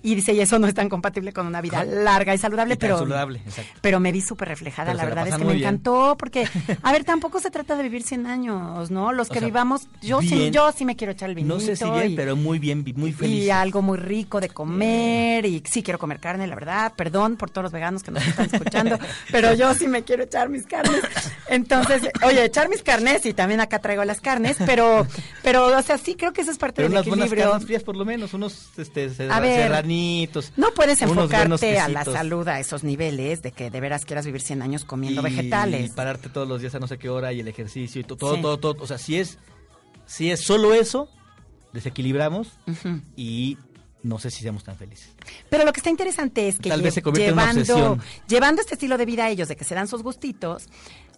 Y 0.02 0.14
dice, 0.14 0.32
y 0.32 0.40
eso 0.40 0.58
no 0.58 0.66
es 0.66 0.74
tan 0.74 0.88
compatible 0.88 1.32
con 1.32 1.46
una 1.46 1.60
vida 1.60 1.84
larga 1.84 2.34
y 2.34 2.38
saludable, 2.38 2.74
Y 2.74 2.76
pero, 2.76 2.98
saludable, 2.98 3.40
exacto. 3.44 3.72
pero 3.80 4.00
me 4.00 4.12
vi 4.12 4.20
súper 4.20 4.48
reflejada. 4.48 4.92
Pero 4.92 4.98
la 4.98 5.04
verdad 5.04 5.28
es 5.28 5.36
que 5.36 5.44
me 5.44 5.54
bien. 5.54 5.64
encantó, 5.68 6.16
porque, 6.18 6.48
a 6.82 6.92
ver, 6.92 7.04
tampoco 7.04 7.40
se 7.40 7.50
trata 7.50 7.76
de 7.76 7.82
vivir 7.82 8.02
100 8.02 8.26
años, 8.26 8.90
¿no? 8.90 9.12
Los 9.12 9.28
O 9.30 9.32
que 9.32 9.40
sea, 9.40 9.48
vivamos, 9.48 9.88
yo 10.02 10.20
sí, 10.20 10.34
bien. 10.34 10.52
yo 10.52 10.70
sí 10.72 10.84
me 10.84 10.96
quiero 10.96 11.12
echar 11.12 11.28
el 11.28 11.34
vinito. 11.34 11.54
No 11.54 11.60
sé 11.60 11.76
si 11.76 11.84
bien, 11.90 12.12
y- 12.12 12.16
pero 12.16 12.36
muy 12.36 12.58
bien, 12.58 12.84
muy 12.96 13.12
feliz. 13.12 13.44
y 13.44 13.50
algo 13.50 13.82
muy 13.82 13.98
rico 13.98 14.40
de 14.40 14.48
comer 14.48 15.44
y 15.46 15.62
sí 15.66 15.82
quiero 15.82 15.98
comer 15.98 16.20
carne, 16.20 16.46
la 16.46 16.54
verdad. 16.54 16.92
Perdón 16.96 17.36
por 17.36 17.50
todos 17.50 17.64
los 17.64 17.72
veganos 17.72 18.02
que 18.02 18.10
nos 18.10 18.26
están 18.26 18.48
escuchando, 18.52 18.98
pero 19.30 19.54
yo 19.54 19.74
sí 19.74 19.88
me 19.88 20.02
quiero 20.04 20.22
echar 20.24 20.48
mis 20.48 20.66
carnes. 20.66 21.00
Entonces, 21.48 22.02
oye, 22.24 22.44
echar 22.44 22.68
mis 22.68 22.82
carnes 22.82 23.24
y 23.26 23.32
también 23.34 23.60
acá 23.60 23.78
traigo 23.80 24.04
las 24.04 24.20
carnes, 24.20 24.56
pero 24.66 25.06
pero 25.42 25.66
o 25.76 25.82
sea, 25.82 25.98
sí 25.98 26.14
creo 26.14 26.32
que 26.32 26.42
eso 26.42 26.50
es 26.50 26.58
parte 26.58 26.76
Pero 26.76 26.88
del 26.88 26.92
unas 26.98 27.06
buenas 27.06 27.26
equilibrio. 27.26 27.50
carnes 27.52 27.66
frías 27.66 27.82
por 27.82 27.96
lo 27.96 28.04
menos, 28.04 28.34
unos 28.34 28.68
este, 28.76 29.10
A 29.30 29.40
ver, 29.40 29.72
No 30.56 30.72
puedes 30.74 31.00
enfocarte 31.02 31.78
a 31.78 31.88
la 31.88 32.04
salud 32.04 32.46
a 32.48 32.60
esos 32.60 32.84
niveles 32.84 33.42
de 33.42 33.52
que 33.52 33.70
de 33.70 33.80
veras 33.80 34.04
quieras 34.04 34.26
vivir 34.26 34.40
100 34.40 34.62
años 34.62 34.84
comiendo 34.84 35.20
y 35.20 35.24
vegetales. 35.24 35.90
pararte 35.92 36.28
todos 36.28 36.48
los 36.48 36.60
días 36.60 36.74
a 36.74 36.78
no 36.78 36.86
sé 36.88 36.98
qué 36.98 37.08
hora 37.08 37.32
y 37.32 37.40
el 37.40 37.48
ejercicio 37.48 38.00
y 38.00 38.04
to- 38.04 38.16
todo, 38.16 38.36
Sí. 38.36 38.42
todo, 38.42 38.58
todo. 38.58 38.76
O 38.82 38.86
sea, 38.86 38.98
si 38.98 39.18
es, 39.18 39.38
si 40.06 40.30
es 40.30 40.40
solo 40.44 40.74
eso, 40.74 41.08
desequilibramos 41.72 42.48
y 43.16 43.58
no 44.02 44.18
sé 44.18 44.30
si 44.30 44.42
seamos 44.42 44.62
tan 44.64 44.76
felices. 44.76 45.08
Pero 45.50 45.64
lo 45.64 45.72
que 45.72 45.80
está 45.80 45.90
interesante 45.90 46.48
es 46.48 46.58
que 46.58 46.68
Tal 46.68 46.80
vez 46.82 46.94
se 46.94 47.00
en 47.00 47.08
una 47.08 47.18
llevando, 47.18 47.60
obsesión. 47.60 48.02
llevando 48.28 48.60
este 48.62 48.74
estilo 48.74 48.96
de 48.98 49.04
vida 49.06 49.24
a 49.24 49.30
ellos, 49.30 49.48
de 49.48 49.56
que 49.56 49.64
se 49.64 49.74
dan 49.74 49.88
sus 49.88 50.02
gustitos, 50.02 50.68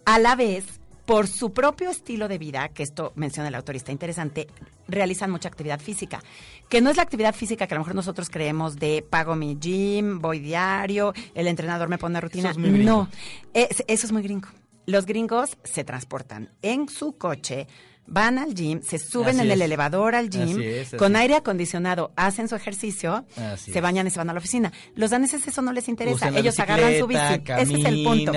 a 0.05 0.17
la 0.19 0.35
vez, 0.35 0.65
por 1.09 1.27
su 1.27 1.51
propio 1.53 1.89
estilo 1.89 2.27
de 2.27 2.37
vida, 2.37 2.69
que 2.69 2.83
esto 2.83 3.13
menciona 3.15 3.49
el 3.49 3.55
autor 3.55 3.73
y 3.73 3.77
está 3.79 3.91
interesante, 3.91 4.47
realizan 4.87 5.31
mucha 5.31 5.49
actividad 5.49 5.79
física. 5.79 6.21
Que 6.69 6.81
no 6.81 6.91
es 6.91 6.97
la 6.97 7.01
actividad 7.03 7.33
física 7.33 7.65
que 7.65 7.73
a 7.73 7.77
lo 7.77 7.81
mejor 7.81 7.95
nosotros 7.95 8.29
creemos 8.29 8.75
de 8.75 9.03
pago 9.09 9.35
mi 9.35 9.55
gym, 9.59 10.19
voy 10.19 10.39
diario, 10.39 11.13
el 11.33 11.47
entrenador 11.47 11.89
me 11.89 11.97
pone 11.97 12.11
una 12.13 12.21
rutina. 12.21 12.51
Eso 12.51 12.59
es 12.59 12.63
muy 12.63 12.69
gringo. 12.77 12.91
no, 12.91 13.09
es- 13.55 13.83
eso 13.87 14.05
es 14.05 14.11
muy 14.11 14.21
gringo. 14.21 14.49
Los 14.85 15.07
gringos 15.07 15.57
se 15.63 15.83
transportan 15.83 16.51
en 16.61 16.87
su 16.89 17.17
coche, 17.17 17.67
van 18.05 18.37
al 18.37 18.53
gym, 18.53 18.81
se 18.83 18.97
suben 18.99 19.29
Así 19.39 19.39
en 19.47 19.51
el 19.51 19.61
elevador 19.63 20.13
al 20.15 20.29
gym, 20.29 20.43
Así 20.57 20.63
es, 20.63 20.87
así 20.89 20.97
con 20.97 21.15
aire 21.15 21.35
acondicionado, 21.35 22.11
hacen 22.15 22.47
su 22.47 22.55
ejercicio, 22.55 23.25
se 23.57 23.81
bañan 23.81 24.05
y 24.05 24.11
se 24.11 24.17
van 24.19 24.29
a 24.29 24.33
la 24.33 24.39
oficina. 24.39 24.71
Los 24.95 25.09
daneses 25.11 25.47
eso 25.47 25.61
no 25.63 25.73
les 25.73 25.87
interesa. 25.89 26.27
Ellos 26.39 26.59
agarran 26.59 26.97
su 26.99 27.07
bici. 27.07 27.19
Ese 27.61 27.73
es 27.79 27.85
el 27.85 28.03
punto. 28.03 28.31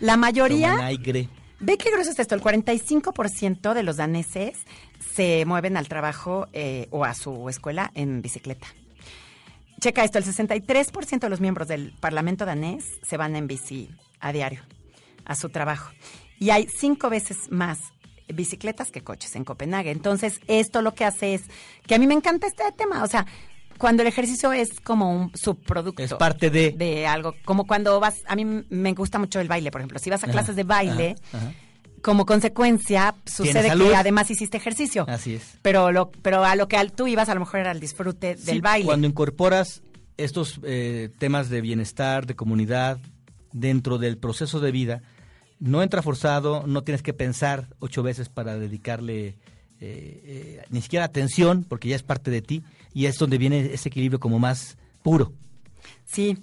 La 0.00 0.16
mayoría, 0.16 0.74
aire. 0.86 1.28
Ve 1.60 1.78
qué 1.78 1.90
grueso 1.90 2.10
es 2.10 2.18
esto, 2.18 2.34
el 2.34 2.42
45% 2.42 3.74
de 3.74 3.82
los 3.82 3.96
daneses 3.96 4.58
se 5.14 5.44
mueven 5.46 5.76
al 5.76 5.88
trabajo 5.88 6.48
eh, 6.52 6.88
o 6.90 7.04
a 7.04 7.14
su 7.14 7.48
escuela 7.48 7.90
en 7.94 8.22
bicicleta. 8.22 8.66
Checa 9.80 10.04
esto, 10.04 10.18
el 10.18 10.24
63% 10.24 11.20
de 11.20 11.28
los 11.28 11.40
miembros 11.40 11.68
del 11.68 11.92
Parlamento 12.00 12.46
danés 12.46 12.84
se 13.02 13.16
van 13.16 13.36
en 13.36 13.46
bici 13.46 13.90
a 14.20 14.32
diario 14.32 14.62
a 15.24 15.34
su 15.34 15.50
trabajo. 15.50 15.92
Y 16.38 16.50
hay 16.50 16.66
cinco 16.68 17.10
veces 17.10 17.50
más 17.50 17.78
bicicletas 18.28 18.90
que 18.90 19.02
coches 19.02 19.36
en 19.36 19.44
Copenhague. 19.44 19.90
Entonces, 19.90 20.40
esto 20.46 20.82
lo 20.82 20.94
que 20.94 21.04
hace 21.04 21.34
es 21.34 21.42
que 21.86 21.94
a 21.94 21.98
mí 21.98 22.06
me 22.06 22.14
encanta 22.14 22.46
este 22.46 22.64
tema. 22.72 23.02
O 23.02 23.06
sea, 23.06 23.26
cuando 23.78 24.02
el 24.02 24.08
ejercicio 24.08 24.52
es 24.52 24.80
como 24.80 25.10
un 25.14 25.30
subproducto. 25.36 26.02
Es 26.02 26.14
parte 26.14 26.50
de- 26.50 26.72
De 26.72 27.06
algo. 27.06 27.34
Como 27.44 27.66
cuando 27.66 27.98
vas. 28.00 28.22
A 28.26 28.36
mí 28.36 28.44
me 28.44 28.92
gusta 28.94 29.18
mucho 29.18 29.40
el 29.40 29.48
baile, 29.48 29.70
por 29.70 29.80
ejemplo. 29.80 29.98
Si 29.98 30.10
vas 30.10 30.22
a 30.24 30.28
clases 30.28 30.56
de 30.56 30.64
baile. 30.64 31.16
ajá, 31.32 31.38
ajá. 31.38 31.52
Como 32.02 32.24
consecuencia, 32.24 33.16
sucede 33.24 33.68
salud. 33.68 33.88
que 33.88 33.96
además 33.96 34.30
hiciste 34.30 34.56
ejercicio. 34.58 35.06
Así 35.08 35.34
es. 35.34 35.58
Pero, 35.62 35.90
lo, 35.90 36.10
pero 36.22 36.44
a 36.44 36.54
lo 36.54 36.68
que 36.68 36.78
tú 36.94 37.06
ibas 37.08 37.28
a 37.28 37.34
lo 37.34 37.40
mejor 37.40 37.60
era 37.60 37.72
el 37.72 37.80
disfrute 37.80 38.36
del 38.36 38.60
baile. 38.60 38.86
Cuando 38.86 39.08
incorporas 39.08 39.82
estos 40.16 40.60
eh, 40.62 41.08
temas 41.18 41.48
de 41.50 41.60
bienestar, 41.62 42.26
de 42.26 42.36
comunidad, 42.36 42.98
dentro 43.52 43.98
del 43.98 44.18
proceso 44.18 44.60
de 44.60 44.70
vida, 44.70 45.02
no 45.58 45.82
entra 45.82 46.00
forzado, 46.02 46.64
no 46.66 46.82
tienes 46.84 47.02
que 47.02 47.12
pensar 47.12 47.68
ocho 47.80 48.02
veces 48.04 48.28
para 48.28 48.56
dedicarle 48.56 49.28
eh, 49.28 49.34
eh, 49.80 50.62
ni 50.70 50.82
siquiera 50.82 51.06
atención, 51.06 51.64
porque 51.68 51.88
ya 51.88 51.96
es 51.96 52.02
parte 52.02 52.30
de 52.30 52.40
ti, 52.42 52.62
y 52.96 53.04
es 53.04 53.18
donde 53.18 53.36
viene 53.36 53.74
ese 53.74 53.90
equilibrio 53.90 54.18
como 54.18 54.38
más 54.38 54.78
puro. 55.02 55.34
Sí. 56.06 56.38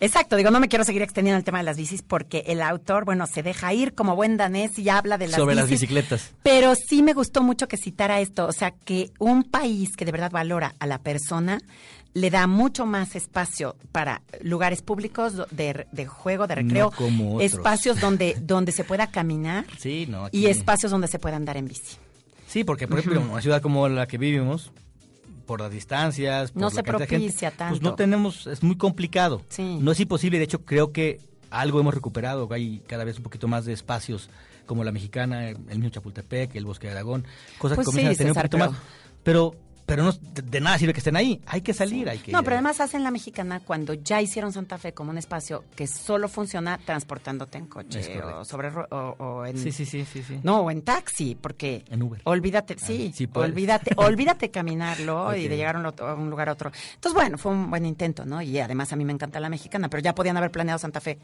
Exacto, 0.00 0.36
digo, 0.36 0.50
no 0.50 0.60
me 0.60 0.68
quiero 0.68 0.84
seguir 0.84 1.00
extendiendo 1.00 1.38
el 1.38 1.44
tema 1.44 1.58
de 1.58 1.64
las 1.64 1.78
bicis 1.78 2.02
porque 2.02 2.44
el 2.46 2.60
autor, 2.60 3.06
bueno, 3.06 3.26
se 3.26 3.42
deja 3.42 3.72
ir 3.72 3.94
como 3.94 4.14
buen 4.14 4.36
danés 4.36 4.78
y 4.78 4.90
habla 4.90 5.16
de 5.16 5.28
las 5.28 5.36
Sobre 5.36 5.54
las 5.54 5.70
bicicletas. 5.70 6.34
Pero 6.42 6.74
sí 6.74 7.02
me 7.02 7.14
gustó 7.14 7.42
mucho 7.42 7.68
que 7.68 7.78
citara 7.78 8.20
esto, 8.20 8.46
o 8.46 8.52
sea, 8.52 8.72
que 8.72 9.12
un 9.18 9.44
país 9.44 9.96
que 9.96 10.04
de 10.04 10.12
verdad 10.12 10.30
valora 10.30 10.74
a 10.78 10.86
la 10.86 10.98
persona 10.98 11.58
le 12.12 12.28
da 12.28 12.46
mucho 12.46 12.84
más 12.84 13.16
espacio 13.16 13.74
para 13.90 14.20
lugares 14.42 14.82
públicos 14.82 15.42
de, 15.50 15.86
de 15.90 16.06
juego, 16.06 16.46
de 16.46 16.56
recreo, 16.56 16.90
No 16.90 16.96
como 16.96 17.40
espacios 17.40 17.98
donde, 17.98 18.36
donde 18.42 18.72
se 18.72 18.84
pueda 18.84 19.06
caminar 19.06 19.64
Sí, 19.78 20.04
no. 20.06 20.28
y 20.32 20.46
espacios 20.48 20.92
donde 20.92 21.08
se 21.08 21.18
pueda 21.18 21.36
andar 21.36 21.56
en 21.56 21.66
bici. 21.66 21.96
Sí, 22.46 22.62
porque 22.62 22.86
por 22.86 22.98
ejemplo, 22.98 23.22
en 23.22 23.30
una 23.30 23.40
ciudad 23.40 23.62
como 23.62 23.88
la 23.88 24.06
que 24.06 24.18
vivimos, 24.18 24.70
por 25.48 25.60
las 25.62 25.72
distancias, 25.72 26.52
por 26.52 26.60
No 26.60 26.68
la 26.68 26.70
se 26.70 26.82
de 26.82 26.92
gente, 26.92 27.06
propicia 27.06 27.48
pues 27.48 27.58
tanto. 27.58 27.80
no 27.80 27.94
tenemos, 27.96 28.46
es 28.46 28.62
muy 28.62 28.76
complicado. 28.76 29.42
Sí. 29.48 29.78
No 29.80 29.90
es 29.90 29.98
imposible, 29.98 30.36
de 30.38 30.44
hecho 30.44 30.60
creo 30.64 30.92
que 30.92 31.18
algo 31.50 31.80
hemos 31.80 31.94
recuperado, 31.94 32.46
hay 32.52 32.82
cada 32.86 33.02
vez 33.04 33.16
un 33.16 33.22
poquito 33.24 33.48
más 33.48 33.64
de 33.64 33.72
espacios 33.72 34.28
como 34.66 34.84
la 34.84 34.92
mexicana, 34.92 35.48
el 35.48 35.58
mismo 35.58 35.88
Chapultepec, 35.88 36.54
el 36.54 36.66
Bosque 36.66 36.86
de 36.86 36.92
Aragón, 36.92 37.24
cosas 37.58 37.76
Pues 37.76 37.86
que 37.88 37.92
comienzan 37.92 38.14
sí, 38.14 38.14
a 38.14 38.18
tener 38.18 38.34
César, 38.34 38.44
un 38.44 38.50
poquito 38.50 38.70
más. 38.70 38.82
Pero, 39.24 39.54
pero 39.88 40.02
no, 40.02 40.12
de, 40.12 40.60
nada 40.60 40.76
sirve 40.76 40.92
que 40.92 40.98
estén 41.00 41.16
ahí, 41.16 41.40
hay 41.46 41.62
que 41.62 41.72
salir, 41.72 42.10
hay 42.10 42.18
que... 42.18 42.30
No, 42.30 42.42
pero 42.44 42.56
además 42.56 42.78
hacen 42.82 43.02
la 43.02 43.10
mexicana 43.10 43.60
cuando 43.60 43.94
ya 43.94 44.20
hicieron 44.20 44.52
Santa 44.52 44.76
Fe 44.76 44.92
como 44.92 45.10
un 45.10 45.16
espacio 45.16 45.64
que 45.74 45.86
solo 45.86 46.28
funciona 46.28 46.76
transportándote 46.84 47.56
en 47.56 47.66
coche 47.66 48.20
o 48.22 48.44
sobre 48.44 48.68
o, 48.68 49.16
o 49.18 49.46
en 49.46 49.56
Sí, 49.56 49.72
sí, 49.72 49.86
sí, 49.86 50.04
sí, 50.04 50.22
sí. 50.22 50.40
no 50.42 50.60
o 50.60 50.70
en 50.70 50.82
taxi 50.82 51.34
porque 51.40 51.84
En 51.88 52.02
Uber. 52.02 52.20
olvídate 52.24 52.76
sí, 52.78 53.12
sí 53.14 53.26
puedes. 53.28 53.50
olvídate 53.50 53.92
olvídate 53.96 54.50
caminarlo 54.50 55.34
y 55.34 55.48
de 55.48 55.56
llegar 55.56 55.76
a 55.76 55.78
un, 55.78 55.86
a 55.86 56.14
un 56.14 56.28
lugar 56.28 56.50
a 56.50 56.52
otro 56.52 56.70
entonces 56.94 57.14
bueno 57.14 57.38
fue 57.38 57.52
un 57.52 57.70
buen 57.70 57.86
intento 57.86 58.26
no 58.26 58.42
y 58.42 58.58
además 58.58 58.92
a 58.92 58.96
mí 58.96 59.06
me 59.06 59.14
encanta 59.14 59.40
la 59.40 59.48
mexicana 59.48 59.88
pero 59.88 60.02
ya 60.02 60.14
podían 60.14 60.36
haber 60.36 60.50
planeado 60.50 60.78
Santa 60.78 61.00
Fe 61.00 61.18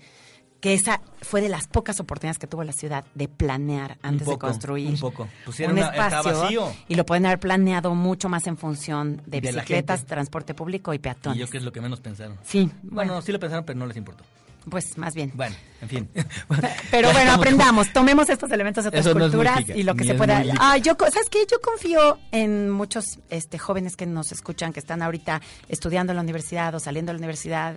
que 0.65 0.73
esa 0.73 1.03
fue 1.21 1.43
de 1.43 1.51
las 1.51 1.67
pocas 1.67 2.01
oportunidades 2.01 2.39
que 2.39 2.47
tuvo 2.47 2.65
la 2.65 2.73
ciudad 2.73 3.05
de 3.15 3.29
planear 3.29 3.99
antes 4.01 4.25
poco, 4.25 4.47
de 4.47 4.51
construir 4.53 4.89
un 4.89 4.99
poco. 4.99 5.29
Era 5.59 5.69
un 5.71 5.79
una- 5.79 5.89
espacio 5.89 6.41
vacío. 6.41 6.73
y 6.89 6.95
lo 6.95 7.05
pueden 7.05 7.27
haber 7.27 7.39
planeado 7.39 7.95
mucho 7.95 8.31
más 8.31 8.47
en 8.47 8.57
función 8.57 9.21
de, 9.27 9.43
bicicletas, 9.43 10.07
transporte 10.07 10.55
público 10.55 10.95
y 10.95 10.97
Y 10.97 11.01
peatones. 11.01 11.39
yo 11.39 11.49
que 11.51 11.59
es 11.59 11.65
lo 11.65 11.71
que 11.71 11.83
menos 11.83 12.01
pensaron. 12.01 12.39
Sí, 12.45 12.71
Bueno, 12.83 13.21
sí 13.21 13.31
lo 13.31 13.39
pensaron, 13.39 13.67
pero 13.67 13.79
no 13.79 13.85
les 13.87 13.99
importó. 13.99 14.25
Pues 14.71 14.97
más 14.97 15.15
bien. 15.15 15.33
Bueno, 15.35 15.55
en 15.83 15.89
fin. 15.91 16.09
Pero 16.91 17.12
bueno, 17.12 17.33
aprendamos, 17.35 17.93
tomemos 17.93 18.31
estos 18.31 18.51
elementos 18.51 18.85
de 18.85 18.89
otras 18.89 19.05
Eso 19.05 19.12
no 19.19 19.27
es 19.27 19.31
culturas 19.33 19.62
y 19.69 19.83
lo 19.83 19.95
que 19.95 20.05
se 20.05 20.15
pueda. 20.15 20.43
Ah, 20.59 20.79
yo, 20.79 20.97
¿sabes 20.99 21.29
qué? 21.31 21.41
Yo 21.51 21.61
confío 21.61 22.19
en 22.33 22.71
muchos 22.71 23.19
este, 23.29 23.59
jóvenes 23.59 23.95
que 23.95 24.07
nos 24.07 24.33
escuchan, 24.33 24.73
que 24.73 24.81
están 24.81 25.03
ahorita 25.03 25.43
estudiando 25.69 26.12
en 26.12 26.17
la 26.17 26.23
universidad 26.23 26.75
o 26.75 26.81
saliendo 26.81 27.11
de 27.12 27.19
la 27.19 27.19
universidad, 27.19 27.75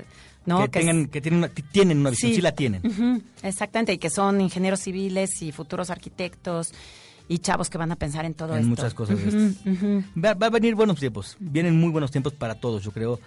¿no? 0.47 0.61
que, 0.63 0.79
tengan, 0.79 1.05
que 1.07 1.21
tienen 1.21 1.37
una, 1.39 1.49
tienen 1.49 1.99
una 1.99 2.09
visión, 2.09 2.33
sí, 2.33 2.41
la 2.41 2.53
tienen. 2.53 2.81
Exactamente, 3.43 3.93
y 3.93 3.97
que 3.99 4.09
son 4.09 4.41
ingenieros 4.41 4.79
civiles 4.79 5.41
y 5.43 5.51
futuros 5.51 5.89
arquitectos 5.91 6.71
y 7.29 7.39
chavos 7.39 7.69
que 7.69 7.77
van 7.77 7.91
a 7.91 7.97
pensar 7.97 8.23
en 8.25 8.33
todo 8.33 8.53
en 8.53 8.59
esto. 8.59 8.69
muchas 8.69 8.93
cosas 8.93 9.19
ujú. 9.65 10.03
Va, 10.17 10.33
va 10.33 10.47
a 10.47 10.49
venir 10.49 10.75
buenos 10.75 10.97
tiempos, 10.99 11.35
vienen 11.39 11.77
muy 11.79 11.89
buenos 11.91 12.09
tiempos 12.09 12.33
para 12.33 12.55
todos, 12.55 12.81
yo 12.83 12.91
creo. 12.91 13.19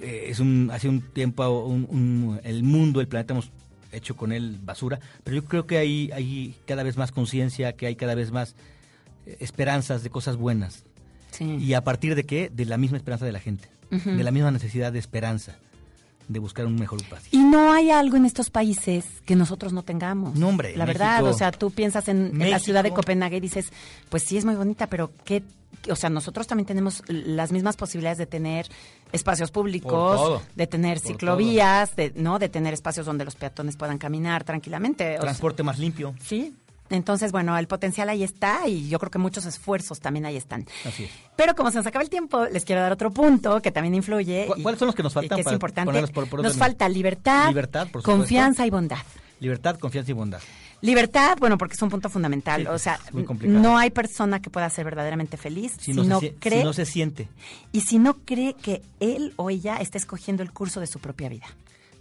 Eh, 0.00 0.26
es 0.28 0.40
un, 0.40 0.70
hace 0.72 0.88
un 0.88 1.02
tiempo 1.02 1.46
un- 1.64 1.86
un- 1.90 2.40
el 2.42 2.62
mundo, 2.62 3.00
el 3.02 3.06
planeta 3.08 3.34
hemos 3.34 3.50
hecho 3.92 4.16
con 4.16 4.32
él 4.32 4.58
basura, 4.64 4.98
pero 5.22 5.36
yo 5.36 5.44
creo 5.44 5.66
que 5.66 5.76
hay, 5.78 6.10
hay 6.12 6.56
cada 6.66 6.82
vez 6.82 6.96
más 6.96 7.12
conciencia, 7.12 7.74
que 7.74 7.86
hay 7.86 7.94
cada 7.96 8.14
vez 8.14 8.32
más 8.32 8.56
eh, 9.26 9.36
esperanzas 9.40 10.02
de 10.02 10.10
cosas 10.10 10.36
buenas. 10.36 10.84
Sí. 11.30 11.44
¿Y 11.60 11.74
a 11.74 11.84
partir 11.84 12.14
de 12.14 12.24
qué? 12.24 12.50
De 12.52 12.64
la 12.64 12.76
misma 12.78 12.96
esperanza 12.96 13.26
de 13.26 13.32
la 13.32 13.40
gente, 13.40 13.68
de 13.90 14.24
la 14.24 14.30
misma 14.30 14.50
necesidad 14.52 14.92
de 14.92 14.98
esperanza, 15.00 15.58
de 16.28 16.38
buscar 16.38 16.66
un 16.66 16.76
mejor 16.76 17.02
país. 17.08 17.24
Y 17.32 17.38
no 17.38 17.72
hay 17.72 17.90
algo 17.90 18.16
en 18.16 18.24
estos 18.24 18.50
países 18.50 19.04
que 19.26 19.36
nosotros 19.36 19.72
no 19.72 19.82
tengamos. 19.82 20.34
No, 20.36 20.48
hombre, 20.48 20.76
La 20.76 20.86
México- 20.86 21.04
verdad, 21.04 21.24
o 21.26 21.32
sea, 21.34 21.52
tú 21.52 21.70
piensas 21.70 22.08
en, 22.08 22.40
en 22.40 22.50
la 22.50 22.58
ciudad 22.58 22.82
de 22.82 22.92
Copenhague 22.92 23.36
y 23.36 23.40
dices, 23.40 23.70
pues 24.08 24.22
sí 24.22 24.36
es 24.36 24.44
muy 24.44 24.54
bonita, 24.54 24.86
pero 24.86 25.10
¿qué? 25.24 25.42
O 25.90 25.96
sea, 25.96 26.08
nosotros 26.08 26.46
también 26.46 26.66
tenemos 26.66 27.02
las 27.08 27.52
mismas 27.52 27.76
posibilidades 27.76 28.16
de 28.16 28.26
tener 28.26 28.66
espacios 29.12 29.50
públicos, 29.50 30.40
de 30.54 30.66
tener 30.66 30.98
Por 30.98 31.06
ciclovías, 31.08 31.94
de, 31.96 32.12
¿no? 32.16 32.38
De 32.38 32.48
tener 32.48 32.72
espacios 32.72 33.04
donde 33.04 33.24
los 33.24 33.34
peatones 33.34 33.76
puedan 33.76 33.98
caminar 33.98 34.44
tranquilamente. 34.44 35.04
o 35.04 35.12
sea, 35.12 35.20
Transporte 35.20 35.62
más 35.62 35.78
limpio. 35.78 36.14
Sí. 36.20 36.54
Entonces, 36.90 37.32
bueno, 37.32 37.56
el 37.56 37.66
potencial 37.66 38.08
ahí 38.10 38.22
está 38.22 38.68
y 38.68 38.88
yo 38.88 38.98
creo 38.98 39.10
que 39.10 39.18
muchos 39.18 39.46
esfuerzos 39.46 40.00
también 40.00 40.26
ahí 40.26 40.36
están. 40.36 40.66
Así 40.84 41.04
es. 41.04 41.10
Pero 41.36 41.54
como 41.54 41.70
se 41.70 41.78
nos 41.78 41.86
acaba 41.86 42.02
el 42.02 42.10
tiempo, 42.10 42.44
les 42.46 42.64
quiero 42.64 42.82
dar 42.82 42.92
otro 42.92 43.10
punto 43.10 43.60
que 43.62 43.70
también 43.70 43.94
influye. 43.94 44.46
¿Cu- 44.46 44.54
y- 44.58 44.62
cuáles 44.62 44.78
son 44.78 44.86
los 44.86 44.94
que 44.94 45.02
nos 45.02 45.14
faltan 45.14 45.36
que 45.36 45.42
es 45.48 45.52
importante. 45.52 45.86
ponerlos 45.86 46.10
por- 46.10 46.28
por 46.28 46.42
nos 46.42 46.56
falta 46.56 46.88
libertad, 46.88 47.48
Libertad, 47.48 47.88
por 47.90 48.02
confianza 48.02 48.66
y 48.66 48.70
bondad. 48.70 48.98
Libertad, 49.40 49.78
confianza 49.78 50.10
y 50.10 50.14
bondad. 50.14 50.40
Libertad, 50.82 51.36
bueno, 51.40 51.56
porque 51.56 51.74
es 51.74 51.82
un 51.82 51.88
punto 51.88 52.10
fundamental. 52.10 52.60
Sí, 52.62 52.66
o 52.68 52.78
sea, 52.78 53.00
no 53.42 53.78
hay 53.78 53.90
persona 53.90 54.40
que 54.42 54.50
pueda 54.50 54.68
ser 54.68 54.84
verdaderamente 54.84 55.38
feliz 55.38 55.72
Si, 55.80 55.94
si, 55.94 56.00
no, 56.02 56.20
se, 56.20 56.34
cree 56.34 56.58
si 56.58 56.64
no 56.64 56.72
se 56.74 56.84
siente. 56.84 57.28
y 57.72 57.80
si 57.80 57.98
no 57.98 58.14
cree 58.24 58.52
que 58.54 58.82
él 59.00 59.32
o 59.36 59.48
ella 59.48 59.76
está 59.78 59.96
escogiendo 59.96 60.42
el 60.42 60.52
curso 60.52 60.80
de 60.80 60.86
su 60.86 60.98
propia 60.98 61.30
vida. 61.30 61.46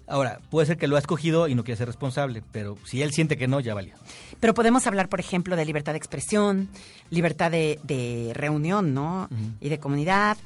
Ahora, 0.07 0.39
puede 0.49 0.67
ser 0.67 0.77
que 0.77 0.87
lo 0.87 0.97
ha 0.97 0.99
escogido 0.99 1.47
y 1.47 1.55
no 1.55 1.63
quiere 1.63 1.77
ser 1.77 1.87
responsable, 1.87 2.43
pero 2.51 2.77
si 2.83 3.01
él 3.01 3.11
siente 3.11 3.37
que 3.37 3.47
no, 3.47 3.59
ya 3.59 3.73
valió. 3.73 3.95
Pero 4.39 4.53
podemos 4.53 4.85
hablar, 4.85 5.07
por 5.07 5.19
ejemplo, 5.19 5.55
de 5.55 5.65
libertad 5.65 5.93
de 5.93 5.97
expresión, 5.97 6.69
libertad 7.09 7.51
de, 7.51 7.79
de 7.83 8.31
reunión, 8.33 8.93
¿no? 8.93 9.29
Y 9.61 9.69
de 9.69 9.79
comunidad, 9.79 10.37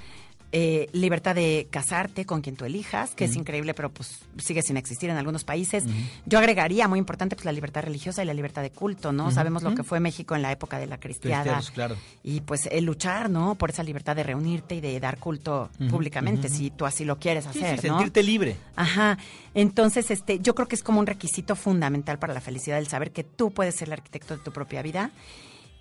eh, 0.53 0.87
libertad 0.93 1.35
de 1.35 1.67
casarte 1.69 2.25
con 2.25 2.41
quien 2.41 2.55
tú 2.55 2.63
elijas, 2.63 3.13
que 3.15 3.25
es 3.25 3.35
increíble, 3.35 3.73
pero 3.73 3.89
pues 3.89 4.19
sigue 4.37 4.61
sin 4.61 4.77
existir 4.77 5.09
en 5.09 5.17
algunos 5.17 5.43
países. 5.43 5.83
Yo 6.25 6.39
agregaría, 6.39 6.87
muy 6.87 6.99
importante, 6.99 7.35
pues 7.35 7.45
la 7.45 7.51
libertad 7.51 7.83
religiosa 7.83 8.23
y 8.23 8.25
la 8.25 8.33
libertad 8.33 8.61
de 8.61 8.69
culto, 8.71 9.11
¿no? 9.11 9.29
Sabemos 9.31 9.63
lo 9.63 9.75
que 9.75 9.83
fue 9.83 9.99
México 9.99 10.35
en 10.35 10.41
la 10.41 10.51
época 10.51 10.79
de 10.79 10.87
la 10.87 10.99
cristiada. 10.99 11.61
Claro. 11.73 11.97
Y 12.23 12.41
pues 12.41 12.67
el 12.71 12.85
luchar, 12.85 13.29
¿no? 13.29 13.55
Por 13.55 13.71
esa 13.71 13.83
libertad 13.83 14.15
de 14.15 14.23
reunirte 14.23 14.75
y 14.75 14.81
de 14.81 14.99
dar 14.99 15.17
culto 15.17 15.69
públicamente, 15.89 16.49
si 16.49 16.71
tú 16.71 16.85
así 16.85 17.03
lo 17.03 17.19
quieres 17.19 17.45
Sí, 17.51 17.59
hacer, 17.59 17.79
sí, 17.81 17.87
¿no? 17.87 17.95
sentirte 17.95 18.23
libre. 18.23 18.55
Ajá. 18.75 19.17
Entonces, 19.53 20.11
este, 20.11 20.39
yo 20.39 20.55
creo 20.55 20.67
que 20.67 20.75
es 20.75 20.83
como 20.83 20.99
un 20.99 21.07
requisito 21.07 21.55
fundamental 21.55 22.19
para 22.19 22.33
la 22.33 22.41
felicidad 22.41 22.77
el 22.79 22.87
saber 22.87 23.11
que 23.11 23.23
tú 23.23 23.51
puedes 23.51 23.75
ser 23.75 23.89
el 23.89 23.93
arquitecto 23.93 24.37
de 24.37 24.43
tu 24.43 24.51
propia 24.51 24.81
vida 24.81 25.11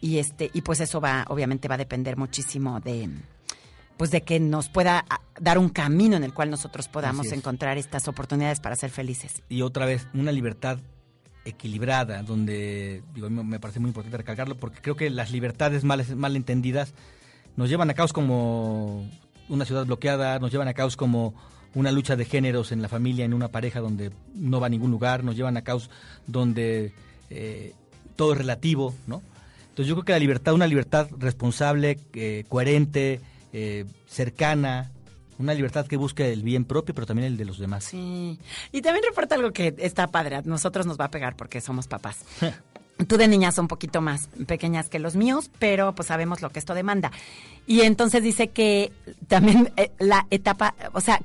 y 0.00 0.18
este 0.18 0.50
y 0.52 0.62
pues 0.62 0.80
eso 0.80 1.00
va 1.00 1.24
obviamente 1.28 1.68
va 1.68 1.76
a 1.76 1.78
depender 1.78 2.16
muchísimo 2.16 2.80
de 2.80 3.08
pues 3.96 4.10
de 4.10 4.22
que 4.22 4.40
nos 4.40 4.68
pueda 4.68 5.04
ah, 5.08 5.20
dar 5.40 5.58
un 5.58 5.68
camino 5.68 6.16
en 6.16 6.24
el 6.24 6.34
cual 6.34 6.50
nosotros 6.50 6.88
podamos 6.88 7.32
encontrar 7.32 7.78
estas 7.78 8.08
oportunidades 8.08 8.60
para 8.60 8.76
ser 8.76 8.90
felices. 8.90 9.42
Y 9.48 9.62
otra 9.62 9.86
vez, 9.86 10.06
una 10.14 10.32
libertad 10.32 10.78
equilibrada, 11.44 12.22
donde, 12.22 13.02
digo, 13.14 13.30
me 13.30 13.60
parece 13.60 13.80
muy 13.80 13.88
importante 13.88 14.16
recalcarlo, 14.16 14.56
porque 14.56 14.80
creo 14.80 14.96
que 14.96 15.10
las 15.10 15.30
libertades 15.30 15.84
mal, 15.84 16.04
mal 16.16 16.36
entendidas 16.36 16.92
nos 17.56 17.70
llevan 17.70 17.88
a 17.88 17.94
caos 17.94 18.12
como 18.12 19.08
una 19.48 19.64
ciudad 19.64 19.86
bloqueada, 19.86 20.38
nos 20.38 20.50
llevan 20.50 20.68
a 20.68 20.74
caos 20.74 20.96
como 20.96 21.34
una 21.74 21.92
lucha 21.92 22.16
de 22.16 22.24
géneros 22.24 22.72
en 22.72 22.82
la 22.82 22.88
familia, 22.88 23.24
en 23.24 23.34
una 23.34 23.48
pareja 23.48 23.80
donde 23.80 24.10
no 24.34 24.60
va 24.60 24.66
a 24.66 24.70
ningún 24.70 24.90
lugar, 24.90 25.24
nos 25.24 25.36
llevan 25.36 25.56
a 25.56 25.62
caos 25.62 25.90
donde 26.26 26.92
eh, 27.30 27.74
todo 28.16 28.32
es 28.32 28.38
relativo, 28.38 28.94
¿no? 29.06 29.22
Entonces 29.68 29.88
yo 29.88 29.94
creo 29.94 30.04
que 30.06 30.12
la 30.12 30.18
libertad, 30.18 30.54
una 30.54 30.66
libertad 30.66 31.08
responsable, 31.18 31.98
eh, 32.14 32.44
coherente, 32.48 33.20
eh, 33.58 33.86
cercana, 34.06 34.92
una 35.38 35.54
libertad 35.54 35.86
que 35.86 35.96
busque 35.96 36.30
el 36.30 36.42
bien 36.42 36.66
propio, 36.66 36.94
pero 36.94 37.06
también 37.06 37.28
el 37.28 37.38
de 37.38 37.46
los 37.46 37.58
demás. 37.58 37.84
Sí. 37.84 38.38
Y 38.70 38.82
también 38.82 39.02
reporta 39.08 39.34
algo 39.34 39.50
que 39.50 39.74
está 39.78 40.08
padre, 40.08 40.36
a 40.36 40.42
nosotros 40.42 40.84
nos 40.84 41.00
va 41.00 41.06
a 41.06 41.10
pegar 41.10 41.36
porque 41.36 41.62
somos 41.62 41.88
papás. 41.88 42.18
Tú 43.08 43.16
de 43.16 43.28
niñas 43.28 43.54
son 43.54 43.64
un 43.64 43.68
poquito 43.68 44.02
más 44.02 44.28
pequeñas 44.46 44.90
que 44.90 44.98
los 44.98 45.16
míos, 45.16 45.50
pero 45.58 45.94
pues 45.94 46.08
sabemos 46.08 46.42
lo 46.42 46.50
que 46.50 46.58
esto 46.58 46.74
demanda. 46.74 47.12
Y 47.66 47.80
entonces 47.80 48.22
dice 48.22 48.48
que 48.48 48.92
también 49.26 49.72
eh, 49.78 49.90
la 49.98 50.26
etapa, 50.30 50.74
o 50.92 51.00
sea, 51.00 51.22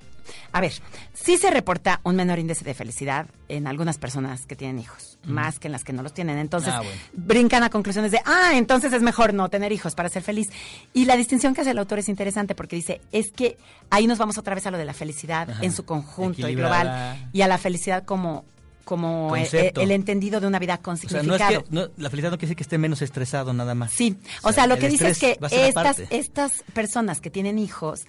a 0.51 0.61
ver, 0.61 0.73
sí 1.13 1.37
se 1.37 1.49
reporta 1.51 1.99
un 2.03 2.15
menor 2.15 2.39
índice 2.39 2.63
de 2.63 2.73
felicidad 2.73 3.27
en 3.49 3.67
algunas 3.67 3.97
personas 3.97 4.45
que 4.45 4.55
tienen 4.55 4.79
hijos, 4.79 5.17
más 5.25 5.59
que 5.59 5.67
en 5.67 5.71
las 5.73 5.83
que 5.83 5.93
no 5.93 6.03
los 6.03 6.13
tienen. 6.13 6.37
Entonces, 6.37 6.73
Ah, 6.73 6.77
bueno. 6.81 6.99
brincan 7.13 7.63
a 7.63 7.69
conclusiones 7.69 8.11
de, 8.11 8.19
ah, 8.25 8.51
entonces 8.53 8.93
es 8.93 9.01
mejor 9.01 9.33
no 9.33 9.49
tener 9.49 9.71
hijos 9.71 9.95
para 9.95 10.09
ser 10.09 10.23
feliz. 10.23 10.49
Y 10.93 11.05
la 11.05 11.15
distinción 11.17 11.53
que 11.53 11.61
hace 11.61 11.71
el 11.71 11.77
autor 11.79 11.99
es 11.99 12.09
interesante 12.09 12.55
porque 12.55 12.75
dice, 12.75 13.01
es 13.11 13.31
que 13.31 13.57
ahí 13.89 14.07
nos 14.07 14.17
vamos 14.17 14.37
otra 14.37 14.55
vez 14.55 14.65
a 14.67 14.71
lo 14.71 14.77
de 14.77 14.85
la 14.85 14.93
felicidad 14.93 15.49
Ajá. 15.49 15.63
en 15.63 15.71
su 15.71 15.85
conjunto 15.85 16.47
y 16.47 16.55
global 16.55 17.29
y 17.33 17.41
a 17.41 17.47
la 17.47 17.57
felicidad 17.57 18.03
como 18.05 18.45
como 18.83 19.35
el, 19.35 19.43
Concepto. 19.43 19.79
el 19.81 19.91
entendido 19.91 20.41
de 20.41 20.47
una 20.47 20.59
vida 20.59 20.79
con 20.79 20.95
O 20.95 20.97
sea, 20.97 21.21
no 21.21 21.35
significado. 21.35 21.59
es 21.59 21.63
que 21.69 21.69
no, 21.69 21.81
la 21.97 22.09
felicidad 22.09 22.31
no 22.31 22.37
quiere 22.37 22.47
decir 22.47 22.55
que 22.57 22.63
esté 22.63 22.77
menos 22.79 23.01
estresado 23.03 23.53
nada 23.53 23.73
más. 23.75 23.93
Sí, 23.93 24.17
o 24.41 24.51
sea, 24.51 24.65
lo 24.67 24.73
el 24.73 24.79
que 24.81 24.89
dice 24.89 25.07
es 25.09 25.19
que 25.19 25.37
estas, 25.51 25.99
estas 26.09 26.63
personas 26.73 27.21
que 27.21 27.29
tienen 27.29 27.57
hijos, 27.59 28.01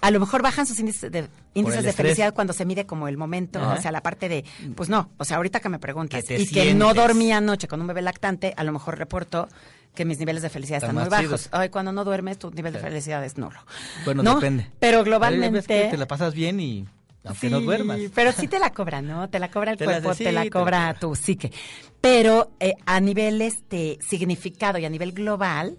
a 0.00 0.10
lo 0.10 0.20
mejor 0.20 0.42
bajan 0.42 0.66
sus 0.66 0.78
índices 0.78 1.10
de, 1.10 1.28
índices 1.54 1.82
de 1.84 1.92
felicidad 1.92 2.32
cuando 2.34 2.52
se 2.52 2.64
mide 2.64 2.86
como 2.86 3.08
el 3.08 3.16
momento, 3.16 3.58
Ajá. 3.60 3.74
o 3.74 3.82
sea, 3.82 3.92
la 3.92 4.02
parte 4.02 4.28
de, 4.28 4.44
pues 4.76 4.88
no, 4.88 5.10
o 5.18 5.24
sea, 5.24 5.38
ahorita 5.38 5.60
que 5.60 5.68
me 5.68 5.78
preguntas 5.78 6.24
Que 6.24 6.40
y 6.40 6.46
que 6.46 6.74
no 6.74 6.94
dormí 6.94 7.32
anoche 7.32 7.68
con 7.68 7.80
un 7.80 7.86
bebé 7.86 8.02
lactante, 8.02 8.54
a 8.56 8.64
lo 8.64 8.72
mejor 8.72 8.98
reporto 8.98 9.48
que 9.94 10.04
mis 10.04 10.18
niveles 10.18 10.42
de 10.42 10.48
felicidad 10.50 10.76
Están 10.82 10.96
están, 10.98 11.20
muy 11.20 11.28
bajos. 11.28 11.48
Ay, 11.50 11.70
cuando 11.70 11.90
no 11.92 12.04
duermes, 12.04 12.38
tu 12.38 12.50
nivel 12.52 12.72
de 12.72 12.78
felicidad 12.78 13.24
es 13.24 13.36
nulo. 13.36 13.58
Bueno, 14.04 14.22
¿No? 14.22 14.36
depende. 14.36 14.70
Pero 14.78 15.02
globalmente... 15.02 15.62
que 15.66 15.88
te 15.90 15.96
la 15.96 16.06
pasas 16.06 16.34
bien 16.34 16.60
y 16.60 16.86
aunque 17.24 17.50
no 17.50 17.60
duermas. 17.60 17.98
Pero 18.14 18.30
sí 18.32 18.46
te 18.46 18.58
la 18.60 18.72
cobra, 18.72 19.02
¿no? 19.02 19.28
Te 19.28 19.38
la 19.40 19.50
cobra 19.50 19.72
el 19.72 19.78
Te 19.78 19.86
la- 19.86 19.92
cuerpo, 20.00 20.14
sí, 20.14 20.24
te 20.24 20.32
la 20.32 20.42
te 20.42 20.46
la 20.46 20.50
cobra 20.52 20.78
cobra. 20.86 20.98
tu 21.00 21.16
psique. 21.16 21.52
Pero 22.00 22.52
eh, 22.60 22.74
a 22.86 23.00
nivel 23.00 23.42
este 23.42 23.98
significado 24.06 24.78
y 24.78 24.84
a 24.84 24.88
nivel 24.90 25.12
global 25.12 25.76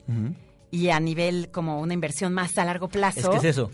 y 0.70 0.90
a 0.90 1.00
nivel 1.00 1.50
como 1.52 1.80
una 1.80 1.94
inversión 1.94 2.34
más 2.34 2.58
a 2.58 2.66
largo 2.66 2.90
plazo, 2.90 3.20
Es 3.20 3.30
que 3.30 3.38
es 3.38 3.44
eso. 3.58 3.72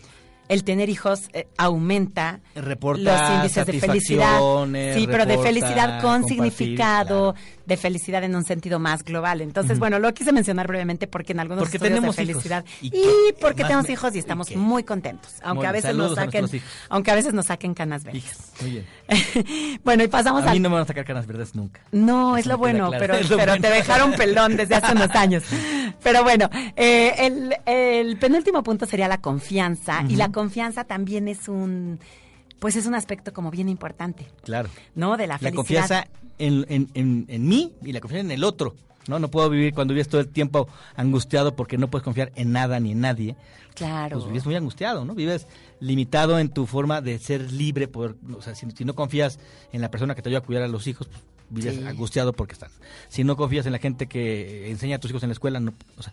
El 0.48 0.64
tener 0.64 0.88
hijos 0.88 1.28
eh, 1.32 1.46
aumenta 1.56 2.40
Reporta 2.54 3.02
los 3.02 3.36
índices 3.36 3.66
de 3.66 3.80
felicidad. 3.80 4.40
Sí, 4.94 5.06
pero 5.06 5.26
de 5.26 5.38
felicidad 5.38 6.00
con 6.00 6.22
compartir, 6.22 6.28
significado, 6.28 7.34
claro. 7.34 7.55
De 7.66 7.76
felicidad 7.76 8.22
en 8.24 8.34
un 8.36 8.44
sentido 8.44 8.78
más 8.78 9.02
global. 9.02 9.40
Entonces, 9.40 9.78
bueno, 9.78 9.98
lo 9.98 10.14
quise 10.14 10.32
mencionar 10.32 10.66
brevemente 10.68 11.06
porque 11.06 11.32
en 11.32 11.40
algunos 11.40 11.64
Porque 11.64 11.76
estudios 11.78 11.94
tenemos 11.96 12.16
de 12.16 12.22
hijos. 12.22 12.34
felicidad 12.42 12.64
Y 12.80 12.86
y, 12.88 12.90
que- 12.92 13.36
porque 13.40 13.62
tenemos 13.64 13.86
me- 13.88 13.92
hijos 13.92 14.14
y 14.14 14.18
estamos 14.18 14.54
muy 14.56 14.84
contentos, 14.84 15.34
aunque 15.42 15.58
Muy 15.60 15.66
a 15.66 15.72
veces 15.72 15.94
nos 15.96 16.12
a 16.12 16.14
saquen, 16.24 16.46
aunque 16.88 17.10
a 17.10 17.14
veces 17.14 17.34
nos 17.34 17.46
saquen 17.46 17.74
canas 17.74 18.04
verdes. 18.04 18.52
Muy 18.60 18.70
bien. 18.70 18.86
bueno, 19.84 20.04
y 20.04 20.08
pasamos 20.08 20.42
A 20.44 20.50
al 20.50 20.56
mí 20.56 20.60
no 20.60 20.68
me 20.70 20.74
van 20.74 20.84
a 20.84 20.86
sacar 20.86 21.04
canas 21.04 21.26
verdes 21.26 21.54
nunca. 21.54 21.80
no, 21.92 22.36
Eso 22.36 22.40
es 22.40 22.46
lo 22.46 22.58
bueno, 22.58 22.88
claro. 22.88 23.00
pero, 23.00 23.14
lo 23.28 23.36
pero 23.36 23.52
bueno. 23.52 23.62
te 23.62 23.70
dejaron 23.74 24.12
pelón 24.12 24.56
desde 24.56 24.74
hace 24.76 24.92
unos 24.92 25.10
años. 25.14 25.42
Pero 26.02 26.22
bueno, 26.22 26.48
eh, 26.76 27.14
el, 27.18 27.56
el 27.66 28.16
penúltimo 28.18 28.62
punto 28.62 28.86
sería 28.86 29.08
la 29.08 29.18
confianza. 29.18 30.04
Y 30.08 30.16
la 30.16 30.30
confianza 30.30 30.84
también 30.84 31.26
es 31.28 31.48
un, 31.48 31.98
pues 32.58 32.76
es 32.76 32.86
un 32.86 32.94
aspecto 32.94 33.32
como 33.32 33.50
bien 33.50 33.68
importante, 33.68 34.26
Claro. 34.44 34.68
¿no? 34.94 35.16
De 35.16 35.26
la 35.26 35.34
La 35.34 35.38
felicidad. 35.38 35.56
confianza 35.56 36.06
en, 36.38 36.64
en, 36.68 36.88
en, 36.94 37.24
en 37.28 37.48
mí 37.48 37.72
y 37.82 37.92
la 37.92 38.00
confianza 38.00 38.26
en 38.26 38.30
el 38.32 38.44
otro. 38.44 38.74
No, 39.08 39.20
no 39.20 39.30
puedo 39.30 39.48
vivir 39.48 39.72
cuando 39.72 39.94
vives 39.94 40.08
todo 40.08 40.20
el 40.20 40.26
tiempo 40.28 40.66
angustiado 40.96 41.54
porque 41.54 41.78
no 41.78 41.88
puedes 41.88 42.02
confiar 42.02 42.32
en 42.34 42.50
nada 42.50 42.80
ni 42.80 42.90
en 42.92 43.00
nadie. 43.00 43.36
Claro. 43.74 44.16
Pues 44.18 44.26
vives 44.28 44.44
muy 44.46 44.56
angustiado, 44.56 45.04
¿no? 45.04 45.14
Vives 45.14 45.46
limitado 45.78 46.38
en 46.40 46.48
tu 46.48 46.66
forma 46.66 47.00
de 47.00 47.18
ser 47.20 47.52
libre. 47.52 47.86
Por, 47.86 48.16
o 48.36 48.42
sea, 48.42 48.54
si, 48.56 48.68
si 48.72 48.84
no 48.84 48.94
confías 48.96 49.38
en 49.72 49.80
la 49.80 49.90
persona 49.92 50.14
que 50.16 50.22
te 50.22 50.28
ayuda 50.30 50.40
a 50.40 50.42
cuidar 50.42 50.64
a 50.64 50.68
los 50.68 50.86
hijos, 50.88 51.06
pues, 51.06 51.22
vives 51.50 51.76
Sí. 51.76 51.84
angustiado 51.86 52.32
porque 52.32 52.54
estás. 52.54 52.72
Si 53.08 53.22
no 53.22 53.36
confías 53.36 53.64
en 53.66 53.72
la 53.72 53.78
gente 53.78 54.08
que 54.08 54.70
enseña 54.72 54.96
a 54.96 54.98
tus 54.98 55.10
hijos 55.12 55.22
en 55.22 55.28
la 55.28 55.34
escuela, 55.34 55.60
no, 55.60 55.72
o 55.96 56.02
sea, 56.02 56.12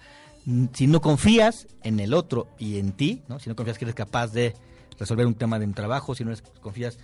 si 0.74 0.86
no 0.86 1.02
confías 1.02 1.68
en 1.82 2.00
el 2.00 2.14
otro 2.14 2.48
y 2.60 2.78
en 2.78 2.92
ti, 2.92 3.24
¿no? 3.28 3.40
Si 3.40 3.50
no 3.50 3.56
confías 3.56 3.80
que 3.80 3.86
eres 3.86 3.96
capaz 3.96 4.28
de 4.34 4.54
resolver 5.00 5.26
un 5.26 5.34
tema 5.34 5.58
de 5.58 5.66
un 5.66 5.74
trabajo, 5.74 6.14
si 6.14 6.24
no 6.24 6.30
eres- 6.32 6.44
confías 6.62 7.00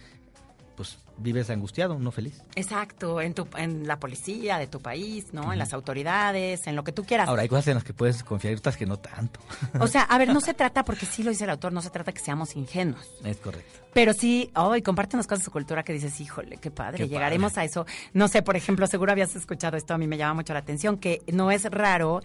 pues 0.76 1.00
vives 1.20 1.50
angustiado, 1.50 2.00
no 2.00 2.12
feliz. 2.12 2.42
Exacto, 2.56 3.22
en, 3.22 3.34
tu, 3.34 3.48
en 3.58 3.88
la 3.88 4.00
policía 4.00 4.58
de 4.58 4.68
tu 4.68 4.80
país, 4.82 5.34
¿no? 5.34 5.52
En 5.54 5.60
las 5.60 5.74
autoridades, 5.74 6.66
en 6.68 6.76
lo 6.76 6.84
que 6.84 6.92
tú 6.92 7.04
quieras. 7.06 7.28
Ahora, 7.28 7.42
hay 7.44 7.50
cosas 7.50 7.68
en 7.68 7.76
las 7.76 7.84
que 7.84 7.94
puedes 7.94 8.24
confiar 8.24 8.54
y 8.54 8.58
otras 8.58 8.78
que 8.78 8.86
no 8.86 8.98
tanto. 8.98 9.40
O 9.80 9.88
sea, 9.88 10.04
a 10.04 10.18
ver, 10.18 10.30
no 10.30 10.42
se 10.50 10.54
trata, 10.54 10.84
porque 10.84 11.06
sí 11.06 11.24
lo 11.24 11.30
dice 11.32 11.44
el 11.44 11.50
autor, 11.50 11.74
no 11.74 11.82
se 11.82 11.90
trata 11.90 12.12
que 12.12 12.20
seamos 12.20 12.56
ingenuos. 12.56 13.10
es 13.24 13.38
correcto. 13.38 13.80
Pero 13.94 14.14
sí, 14.14 14.52
oh, 14.56 14.76
y 14.76 14.82
compártenos 14.82 15.26
cosas 15.26 15.40
de 15.40 15.46
su 15.46 15.52
cultura 15.52 15.84
que 15.84 15.94
dices, 15.94 16.20
híjole, 16.22 16.58
qué 16.58 16.72
padre, 16.72 16.98
Qué 17.00 17.08
llegaremos 17.08 17.54
padre. 17.54 17.62
a 17.62 17.66
eso. 17.66 17.86
No 18.14 18.28
sé, 18.28 18.42
por 18.42 18.56
ejemplo, 18.56 18.86
seguro 18.88 19.12
habías 19.12 19.36
escuchado 19.36 19.78
esto, 19.78 19.94
a 19.94 19.98
mí 19.98 20.08
me 20.08 20.18
llama 20.18 20.36
mucho 20.36 20.54
la 20.54 20.60
atención, 20.60 20.98
que 20.98 21.22
no 21.32 21.52
es 21.52 21.66
raro 21.66 22.22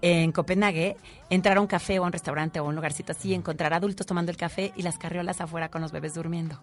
en 0.00 0.30
Copenhague 0.30 0.96
entrar 1.28 1.56
a 1.56 1.60
un 1.60 1.66
café 1.66 1.98
o 1.98 2.04
a 2.04 2.06
un 2.06 2.12
restaurante 2.12 2.60
o 2.60 2.64
a 2.64 2.68
un 2.68 2.76
lugarcito 2.76 3.10
así, 3.12 3.34
encontrar 3.34 3.74
adultos 3.74 4.06
tomando 4.06 4.30
el 4.30 4.36
café 4.36 4.72
y 4.76 4.82
las 4.82 4.96
carriolas 4.96 5.40
afuera 5.40 5.70
con 5.70 5.82
los 5.82 5.90
bebés 5.90 6.14
durmiendo. 6.14 6.60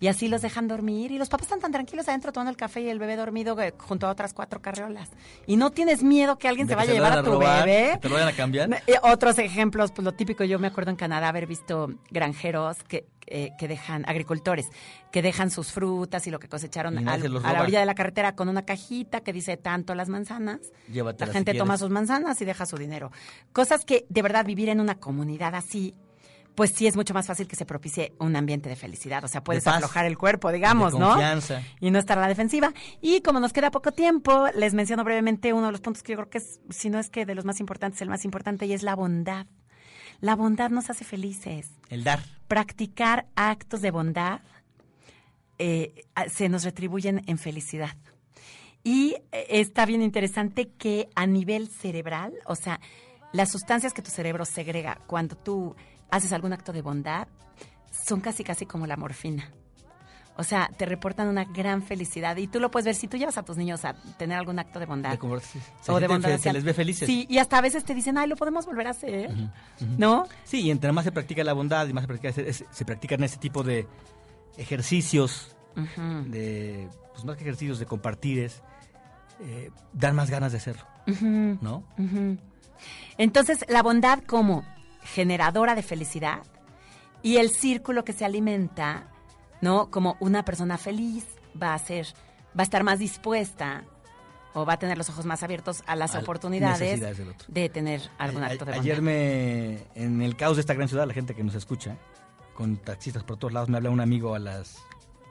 Y 0.00 0.06
así 0.06 0.28
los 0.28 0.42
dejan 0.42 0.68
dormir 0.68 1.10
y 1.10 1.18
los 1.18 1.28
papás 1.28 1.46
están 1.46 1.60
tan 1.60 1.72
tranquilos 1.72 2.08
adentro 2.08 2.32
tomando 2.32 2.50
el 2.50 2.56
café 2.56 2.80
y 2.82 2.88
el 2.88 2.98
bebé 3.00 3.16
dormido 3.16 3.60
eh, 3.60 3.74
junto 3.76 4.06
a 4.06 4.10
otras 4.10 4.32
cuatro 4.32 4.62
carriolas. 4.62 5.10
Y 5.46 5.56
no 5.56 5.70
tienes 5.70 6.02
miedo 6.04 6.38
que 6.38 6.46
alguien 6.48 6.66
De 6.68 6.72
se 6.72 6.76
vaya 6.76 6.92
a 6.92 6.94
llevar 6.94 7.18
a 7.18 7.22
tu 7.24 7.32
robar, 7.32 7.66
bebé. 7.66 7.90
que 7.94 7.98
te 7.98 8.08
lo 8.08 8.14
vayan 8.14 8.28
a 8.28 8.32
cambiar. 8.36 8.70
Eh, 8.86 8.94
otros 9.02 9.38
ejemplos, 9.38 9.90
pues 9.92 10.04
lo 10.04 10.12
típico, 10.12 10.44
yo 10.44 10.58
me 10.60 10.68
acuerdo 10.68 10.90
en 10.90 10.96
Canadá 10.96 11.28
haber 11.28 11.46
visto 11.46 11.88
granjeros 12.10 12.82
que, 12.84 13.06
eh, 13.26 13.50
que 13.58 13.66
dejan, 13.66 14.04
agricultores, 14.08 14.68
que 15.10 15.20
dejan 15.20 15.50
sus 15.50 15.72
frutas 15.72 16.26
y 16.26 16.30
lo 16.30 16.38
que 16.38 16.48
cosecharon 16.48 16.94
Y 16.94 16.98
al- 17.08 17.44
a 17.44 17.52
la 17.52 17.62
orilla 17.62 17.80
de 17.80 17.86
la 17.86 17.94
carretera 17.96 18.36
con 18.36 18.48
una 18.48 18.62
cajita 18.64 19.20
que 19.22 19.32
dice 19.32 19.56
tanto 19.56 19.94
las 19.96 20.08
manzanas. 20.08 20.60
Llévatelas 20.92 21.28
la 21.28 21.32
gente 21.34 21.54
toma 21.54 21.76
sus 21.76 21.90
manzanas 21.90 22.40
y 22.40 22.44
deja 22.44 22.66
su 22.66 22.76
dinero. 22.76 23.10
Cosas 23.52 23.84
que 23.84 24.06
de 24.08 24.22
verdad 24.22 24.44
vivir 24.46 24.68
en 24.68 24.80
una 24.80 24.94
comunidad 24.94 25.54
así, 25.56 25.94
pues 26.58 26.72
sí 26.72 26.88
es 26.88 26.96
mucho 26.96 27.14
más 27.14 27.24
fácil 27.24 27.46
que 27.46 27.54
se 27.54 27.64
propicie 27.64 28.16
un 28.18 28.34
ambiente 28.34 28.68
de 28.68 28.74
felicidad. 28.74 29.22
O 29.22 29.28
sea, 29.28 29.44
puedes 29.44 29.62
paz, 29.62 29.76
aflojar 29.76 30.06
el 30.06 30.18
cuerpo, 30.18 30.50
digamos, 30.50 30.92
de 30.92 30.98
¿no? 30.98 31.10
confianza. 31.10 31.62
Y 31.78 31.92
no 31.92 32.00
estar 32.00 32.18
a 32.18 32.22
la 32.22 32.26
defensiva. 32.26 32.74
Y 33.00 33.20
como 33.20 33.38
nos 33.38 33.52
queda 33.52 33.70
poco 33.70 33.92
tiempo, 33.92 34.48
les 34.56 34.74
menciono 34.74 35.04
brevemente 35.04 35.52
uno 35.52 35.66
de 35.66 35.70
los 35.70 35.80
puntos 35.80 36.02
que 36.02 36.14
yo 36.14 36.16
creo 36.16 36.30
que 36.30 36.38
es, 36.38 36.58
si 36.70 36.90
no 36.90 36.98
es 36.98 37.10
que 37.10 37.24
de 37.26 37.36
los 37.36 37.44
más 37.44 37.60
importantes, 37.60 38.02
el 38.02 38.08
más 38.08 38.24
importante, 38.24 38.66
y 38.66 38.72
es 38.72 38.82
la 38.82 38.96
bondad. 38.96 39.46
La 40.18 40.34
bondad 40.34 40.70
nos 40.70 40.90
hace 40.90 41.04
felices. 41.04 41.70
El 41.90 42.02
dar. 42.02 42.24
Practicar 42.48 43.28
actos 43.36 43.80
de 43.80 43.92
bondad 43.92 44.40
eh, 45.58 46.06
se 46.28 46.48
nos 46.48 46.64
retribuyen 46.64 47.22
en 47.28 47.38
felicidad. 47.38 47.96
Y 48.82 49.14
eh, 49.30 49.46
está 49.48 49.86
bien 49.86 50.02
interesante 50.02 50.70
que 50.76 51.08
a 51.14 51.24
nivel 51.24 51.68
cerebral, 51.68 52.32
o 52.46 52.56
sea, 52.56 52.80
las 53.32 53.52
sustancias 53.52 53.92
que 53.92 54.02
tu 54.02 54.10
cerebro 54.10 54.44
segrega 54.44 55.00
cuando 55.06 55.36
tú 55.36 55.76
haces 56.10 56.32
algún 56.32 56.52
acto 56.52 56.72
de 56.72 56.82
bondad 56.82 57.28
son 57.90 58.20
casi 58.20 58.44
casi 58.44 58.66
como 58.66 58.86
la 58.86 58.96
morfina. 58.96 59.50
O 60.40 60.44
sea, 60.44 60.70
te 60.78 60.86
reportan 60.86 61.26
una 61.26 61.44
gran 61.44 61.82
felicidad 61.82 62.36
y 62.36 62.46
tú 62.46 62.60
lo 62.60 62.70
puedes 62.70 62.84
ver 62.84 62.94
si 62.94 63.08
tú 63.08 63.16
llevas 63.16 63.36
a 63.38 63.42
tus 63.42 63.56
niños 63.56 63.84
a 63.84 63.94
tener 64.18 64.38
algún 64.38 64.58
acto 64.60 64.78
de 64.78 64.86
bondad. 64.86 65.18
De 65.18 65.18
o 65.88 65.98
de 65.98 66.06
bondad 66.06 66.30
fe- 66.30 66.38
se 66.38 66.52
les 66.52 66.62
ve 66.62 66.72
felices. 66.74 67.06
Sí, 67.08 67.26
y 67.28 67.38
hasta 67.38 67.58
a 67.58 67.60
veces 67.60 67.82
te 67.84 67.92
dicen, 67.92 68.16
ay, 68.18 68.28
lo 68.28 68.36
podemos 68.36 68.64
volver 68.64 68.86
a 68.86 68.90
hacer. 68.90 69.30
¿No? 69.98 70.26
Sí, 70.44 70.60
y 70.60 70.70
entre 70.70 70.92
más 70.92 71.04
se 71.04 71.10
practica 71.10 71.42
la 71.42 71.54
bondad 71.54 71.88
y 71.88 71.92
más 71.92 72.02
se, 72.04 72.06
practica, 72.08 72.32
se, 72.32 72.52
se 72.52 72.84
practican 72.84 73.24
ese 73.24 73.38
tipo 73.38 73.64
de 73.64 73.88
ejercicios, 74.58 75.56
de 76.26 76.88
pues 77.12 77.24
más 77.24 77.36
que 77.36 77.42
ejercicios 77.42 77.80
de 77.80 77.86
compartir 77.86 78.38
es 78.38 78.62
eh, 79.40 79.70
dan 79.92 80.14
más 80.14 80.30
ganas 80.30 80.52
de 80.52 80.58
hacerlo. 80.58 80.84
¿no? 81.60 81.82
Entonces, 83.16 83.64
la 83.68 83.82
bondad 83.82 84.20
como 84.24 84.64
generadora 85.14 85.74
de 85.74 85.82
felicidad 85.82 86.42
y 87.22 87.36
el 87.36 87.50
círculo 87.50 88.04
que 88.04 88.12
se 88.12 88.24
alimenta, 88.24 89.08
¿no? 89.60 89.90
Como 89.90 90.16
una 90.20 90.44
persona 90.44 90.78
feliz 90.78 91.24
va 91.60 91.74
a 91.74 91.78
ser, 91.78 92.06
va 92.56 92.60
a 92.60 92.62
estar 92.62 92.84
más 92.84 92.98
dispuesta 92.98 93.84
o 94.54 94.64
va 94.64 94.74
a 94.74 94.78
tener 94.78 94.96
los 94.98 95.08
ojos 95.10 95.24
más 95.26 95.42
abiertos 95.42 95.82
a 95.86 95.94
las 95.96 96.14
A 96.14 96.20
oportunidades 96.20 96.80
necesidades 96.80 97.18
del 97.18 97.28
otro. 97.30 97.46
de 97.48 97.68
tener 97.68 98.00
algún 98.18 98.42
A- 98.42 98.46
acto 98.46 98.64
de 98.64 98.72
bondad. 98.72 98.80
Ayer 98.80 99.02
me, 99.02 99.78
en 99.94 100.22
el 100.22 100.36
caos 100.36 100.56
de 100.56 100.60
esta 100.60 100.74
gran 100.74 100.88
ciudad, 100.88 101.06
la 101.06 101.14
gente 101.14 101.34
que 101.34 101.42
nos 101.44 101.54
escucha, 101.54 101.96
con 102.54 102.76
taxistas 102.76 103.24
por 103.24 103.36
todos 103.36 103.52
lados, 103.52 103.68
me 103.68 103.76
habla 103.76 103.90
un 103.90 104.00
amigo 104.00 104.34
a 104.34 104.38
las 104.38 104.78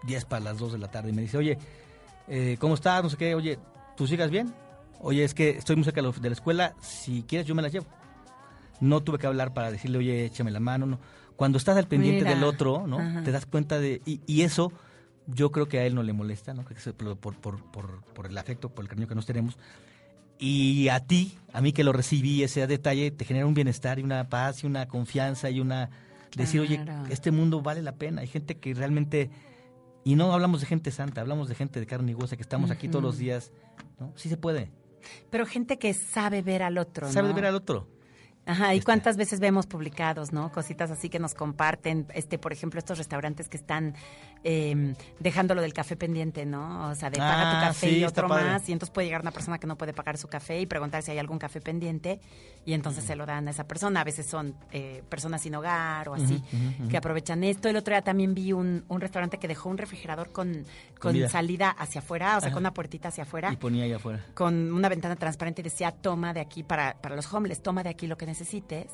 10 0.04 0.26
para 0.26 0.44
las 0.44 0.58
2 0.60 0.74
de 0.74 0.78
la 0.80 0.90
tarde 0.92 1.10
y 1.10 1.14
me 1.14 1.22
dice, 1.24 1.38
oye, 1.38 1.58
eh, 2.28 2.58
¿cómo 2.60 2.76
estás? 2.76 3.04
No 3.04 3.10
sé 3.10 3.18
qué, 3.18 3.36
oye, 3.36 3.58
¿tus 3.96 4.12
hijas 4.12 4.30
bien? 4.30 4.54
Oye, 5.02 5.24
es 5.24 5.34
que 5.34 5.50
estoy 5.52 5.76
muy 5.76 5.84
cerca 5.86 6.02
de 6.02 6.08
la- 6.08 6.14
de 6.14 6.30
la 6.30 6.34
escuela, 6.34 6.76
si 6.82 7.24
quieres 7.24 7.48
yo 7.48 7.56
me 7.56 7.62
las 7.62 7.72
llevo. 7.72 7.86
No 8.80 9.02
tuve 9.02 9.18
que 9.18 9.28
hablar 9.28 9.54
para 9.54 9.72
decirle, 9.72 9.98
oye, 9.98 10.26
échame 10.26 10.52
la 10.52 10.60
mano, 10.60 10.86
no. 10.86 11.00
Cuando 11.36 11.58
estás 11.58 11.78
al 11.78 11.88
pendiente 11.88 12.24
Mira. 12.24 12.36
del 12.36 12.44
otro, 12.44 12.88
¿no? 12.88 13.00
Ajá. 13.00 13.24
Te 13.24 13.32
das 13.32 13.46
cuenta 13.46 13.80
de... 13.80 14.02
Y, 14.06 14.22
y 14.26 14.42
eso 14.42 14.72
yo 15.28 15.52
creo 15.52 15.68
que 15.68 15.80
a 15.80 15.86
él 15.86 15.94
no 15.94 16.04
le 16.04 16.14
molesta, 16.14 16.54
¿no? 16.54 16.64
Por, 17.20 17.36
por, 17.38 17.62
por, 17.72 18.26
el 18.28 18.38
afecto, 18.38 18.70
por 18.70 18.84
el 18.86 18.90
cariño 18.90 19.08
que 19.08 19.16
nos 19.16 19.26
tenemos. 19.26 19.58
Y 20.40 20.90
a 20.90 21.00
ti, 21.00 21.38
a 21.54 21.62
mí 21.62 21.74
que 21.74 21.84
lo 21.84 21.94
recibí, 21.94 22.44
ese 22.44 22.66
detalle 22.68 23.12
te 23.12 23.26
genera 23.26 23.46
un 23.46 23.54
bienestar 23.54 24.00
y 24.00 24.04
una 24.04 24.30
paz 24.30 24.64
y 24.64 24.68
una 24.68 24.88
confianza 24.88 25.50
y 25.50 25.60
una... 25.60 25.90
Decir, 26.36 26.62
oye, 26.62 26.84
Claro. 26.84 27.08
este 27.10 27.32
mundo 27.32 27.62
vale 27.62 27.82
la 27.82 27.94
pena. 27.94 28.22
Hay 28.22 28.28
gente 28.28 28.58
que 28.58 28.74
realmente... 28.74 29.30
Y 30.04 30.16
no 30.16 30.32
hablamos 30.34 30.62
de 30.62 30.68
gente 30.68 30.92
santa, 30.92 31.22
hablamos 31.22 31.50
de 31.50 31.56
gente 31.56 31.80
de 31.80 31.86
carne 31.86 32.12
y 32.12 32.16
hueso 32.16 32.36
que 32.38 32.42
estamos 32.42 32.72
aquí 32.72 32.88
todos 32.88 33.04
los 33.04 33.18
días. 33.18 33.52
¿no? 34.00 34.14
Sí 34.16 34.30
se 34.30 34.38
puede. 34.38 34.72
Pero 35.30 35.46
gente 35.46 35.78
que 35.78 35.94
sabe 35.94 36.42
ver 36.42 36.64
al 36.64 36.78
otro, 36.78 37.12
Sabe 37.12 37.30
¿no? 37.30 37.34
ver 37.36 37.46
al 37.46 37.56
otro. 37.56 37.88
Ajá, 38.48 38.74
y 38.74 38.78
Está. 38.78 38.86
cuántas 38.86 39.18
veces 39.18 39.40
vemos 39.40 39.68
publicados, 39.68 40.32
¿no? 40.34 40.52
Cositas 40.52 40.90
así 40.90 41.10
que 41.10 41.20
nos 41.20 41.34
comparten, 41.36 42.08
este, 42.14 42.40
por 42.40 42.54
ejemplo, 42.54 42.80
estos 42.80 42.98
restaurantes 42.98 43.50
que 43.50 43.58
están 43.58 43.94
eh, 44.44 44.96
dejando 45.20 45.54
lo 45.54 45.62
del 45.62 45.74
café 45.74 45.96
pendiente, 45.98 46.46
¿no? 46.46 46.90
O 46.90 46.96
sea, 46.96 47.10
de 47.10 47.18
paga 47.18 47.52
tu 47.52 47.58
Ah, 47.58 47.62
café 47.68 47.90
sí, 47.90 47.98
y 47.98 48.04
otro 48.06 48.30
más, 48.30 48.68
y 48.70 48.72
entonces 48.72 48.94
puede 48.94 49.08
llegar 49.08 49.22
una 49.22 49.32
persona 49.32 49.58
que 49.60 49.68
no 49.68 49.78
puede 49.78 49.94
pagar 49.94 50.18
su 50.18 50.28
café 50.28 50.60
y 50.62 50.66
preguntar 50.66 51.04
si 51.04 51.12
hay 51.12 51.18
algún 51.18 51.38
café 51.40 51.60
pendiente, 51.60 52.20
y 52.66 52.74
entonces 52.74 53.04
se 53.04 53.16
lo 53.16 53.26
dan 53.26 53.48
a 53.48 53.52
esa 53.52 53.66
persona. 53.68 54.02
A 54.02 54.04
veces 54.04 54.26
son 54.26 54.56
eh, 54.72 55.04
personas 55.10 55.42
sin 55.42 55.54
hogar 55.56 56.08
o 56.10 56.14
así, 56.14 56.42
que 56.90 56.98
aprovechan 56.98 57.44
esto. 57.44 57.68
El 57.68 57.76
otro 57.78 57.94
día 57.94 58.02
también 58.02 58.34
vi 58.34 58.54
un, 58.54 58.86
un 58.88 59.02
restaurante 59.02 59.38
que 59.40 59.48
dejó 59.48 59.70
un 59.70 59.78
refrigerador 59.78 60.32
con, 60.32 60.66
con 61.00 61.16
salida 61.30 61.70
hacia 61.72 62.00
afuera, 62.00 62.38
o 62.38 62.40
sea, 62.40 62.48
Ajá. 62.48 62.54
con 62.54 62.64
una 62.64 62.74
puertita 62.74 63.10
hacia 63.10 63.24
afuera 63.24 63.52
Y 63.52 63.58
ponía 63.58 63.84
ahí 63.84 63.92
afuera. 63.94 64.24
con 64.34 64.72
una 64.72 64.88
ventana 64.88 65.16
transparente 65.18 65.62
y 65.62 65.64
decía 65.64 65.92
toma 65.92 66.34
de 66.34 66.40
aquí 66.40 66.64
para, 66.64 66.96
para 67.02 67.16
los 67.16 67.32
homeless, 67.34 67.62
toma 67.62 67.84
de 67.84 67.90
aquí 67.90 68.08
lo 68.08 68.18
que 68.18 68.26
necesites. 68.40 68.88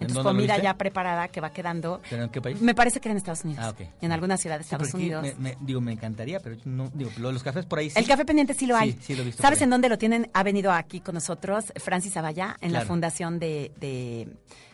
¿En 0.00 0.06
Entonces 0.06 0.16
lo 0.24 0.30
comida 0.30 0.54
viste? 0.54 0.62
ya 0.62 0.74
preparada 0.78 1.26
que 1.26 1.40
va 1.40 1.50
quedando. 1.50 2.00
¿Pero 2.08 2.22
en 2.22 2.30
qué 2.30 2.40
país? 2.40 2.60
Me 2.62 2.72
parece 2.72 3.00
que 3.00 3.08
era 3.08 3.12
en 3.14 3.16
Estados 3.18 3.42
Unidos. 3.44 3.64
Ah. 3.66 3.74
En 4.00 4.12
alguna 4.12 4.36
ciudad 4.36 4.56
de 4.56 4.62
Estados 4.62 4.94
Unidos. 4.94 5.22
me- 5.24 5.34
me- 5.34 5.56
digo, 5.60 5.80
me 5.80 5.90
encantaría, 5.92 6.38
pero 6.38 6.56
no, 6.64 6.88
digo, 6.94 7.10
lo 7.18 7.32
los 7.32 7.42
cafés 7.42 7.66
por 7.66 7.80
ahí 7.80 7.90
sí. 7.90 7.98
El 7.98 8.06
café 8.06 8.24
pendiente 8.24 8.54
sí 8.54 8.66
lo 8.66 8.76
hay. 8.76 8.96
sí 9.00 9.16
lo 9.16 9.22
he 9.22 9.24
visto 9.24 9.42
¿Sabes 9.42 9.60
en 9.60 9.70
dónde 9.70 9.88
lo 9.88 9.98
tienen? 9.98 10.30
Ha 10.34 10.44
venido 10.44 10.70
aquí 10.70 11.00
con 11.00 11.14
nosotros 11.16 11.72
Francis 11.76 12.16
Avallá 12.16 12.56
en 12.60 12.72
la 12.72 12.82
fundación 12.82 13.40
de, 13.40 13.72
de 13.80 14.28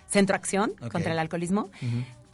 Centro 0.08 0.36
Acción 0.36 0.72
contra 0.92 1.12
el 1.12 1.18
alcoholismo. 1.18 1.70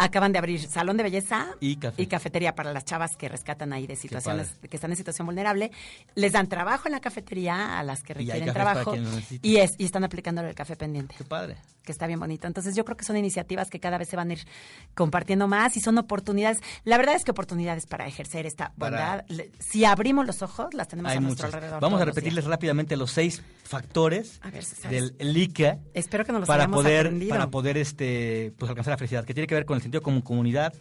Acaban 0.02 0.32
de 0.32 0.38
abrir 0.38 0.60
salón 0.66 0.96
de 0.96 1.02
belleza 1.02 1.48
Y 1.60 1.76
café. 1.76 2.06
cafetería 2.08 2.54
para 2.54 2.72
las 2.72 2.84
chavas 2.84 3.16
que 3.16 3.28
rescatan 3.28 3.72
ahí 3.72 3.86
de 3.86 3.96
situaciones 3.96 4.54
que 4.68 4.76
están 4.76 4.90
en 4.90 4.96
situación 4.96 5.26
vulnerable. 5.26 5.70
Les 6.14 6.32
dan 6.32 6.48
trabajo 6.48 6.88
en 6.88 6.92
la 6.92 7.00
cafetería 7.00 7.78
a 7.78 7.82
las 7.82 8.02
que 8.02 8.14
requieren 8.14 8.52
trabajo 8.52 8.94
y 9.42 9.56
es 9.58 9.72
y 9.78 9.84
están 9.84 10.04
aplicándole 10.04 10.48
el 10.48 10.54
café 10.54 10.74
pendiente 10.76 11.14
Qué 11.18 11.24
padre. 11.24 11.56
que 11.84 11.92
está 11.92 12.06
bien 12.06 12.18
bonito. 12.20 12.46
Entonces 12.46 12.74
yo 12.74 12.84
creo 12.84 12.96
que 12.96 13.04
son 13.04 13.16
iniciativas 13.16 13.68
que 13.68 13.78
cada 13.80 13.98
vez 13.98 14.08
se 14.08 14.16
van 14.16 14.30
a 14.30 14.32
ir 14.32 14.46
compartiendo 14.94 15.48
más 15.48 15.76
y 15.76 15.80
son 15.80 15.98
oportunidades. 15.98 16.58
La 16.84 16.96
verdad 16.96 17.14
es 17.14 17.24
que 17.24 17.30
oportunidades 17.32 17.86
para 17.86 18.06
ejercer 18.06 18.46
esta 18.46 18.72
bondad. 18.76 19.24
Si 19.58 19.84
abrimos 19.84 20.26
los 20.26 20.40
ojos, 20.42 20.72
las 20.74 20.88
tenemos 20.88 21.10
Hay 21.12 21.18
a 21.18 21.20
nuestro 21.20 21.46
muchas. 21.46 21.54
alrededor. 21.54 21.80
Vamos 21.80 22.00
a 22.00 22.04
los 22.06 22.14
repetirles 22.14 22.44
rápidamente 22.46 22.96
los 22.96 23.10
seis 23.10 23.42
factores 23.64 24.40
ver 24.52 24.64
del 24.90 25.14
LICA 25.20 25.78
Espero 25.94 26.24
que 26.24 26.32
nos 26.32 26.40
los 26.40 26.48
para 26.48 26.66
poder 26.68 27.06
aprendido. 27.06 27.30
para 27.30 27.50
poder 27.50 27.76
este 27.78 28.52
pues 28.58 28.68
alcanzar 28.68 28.92
la 28.92 28.98
felicidad, 28.98 29.24
que 29.24 29.32
tiene 29.34 29.46
que 29.46 29.54
ver 29.54 29.64
con 29.64 29.76
el 29.76 29.82
sentido 29.90 30.02
como 30.02 30.22
comunidad, 30.22 30.72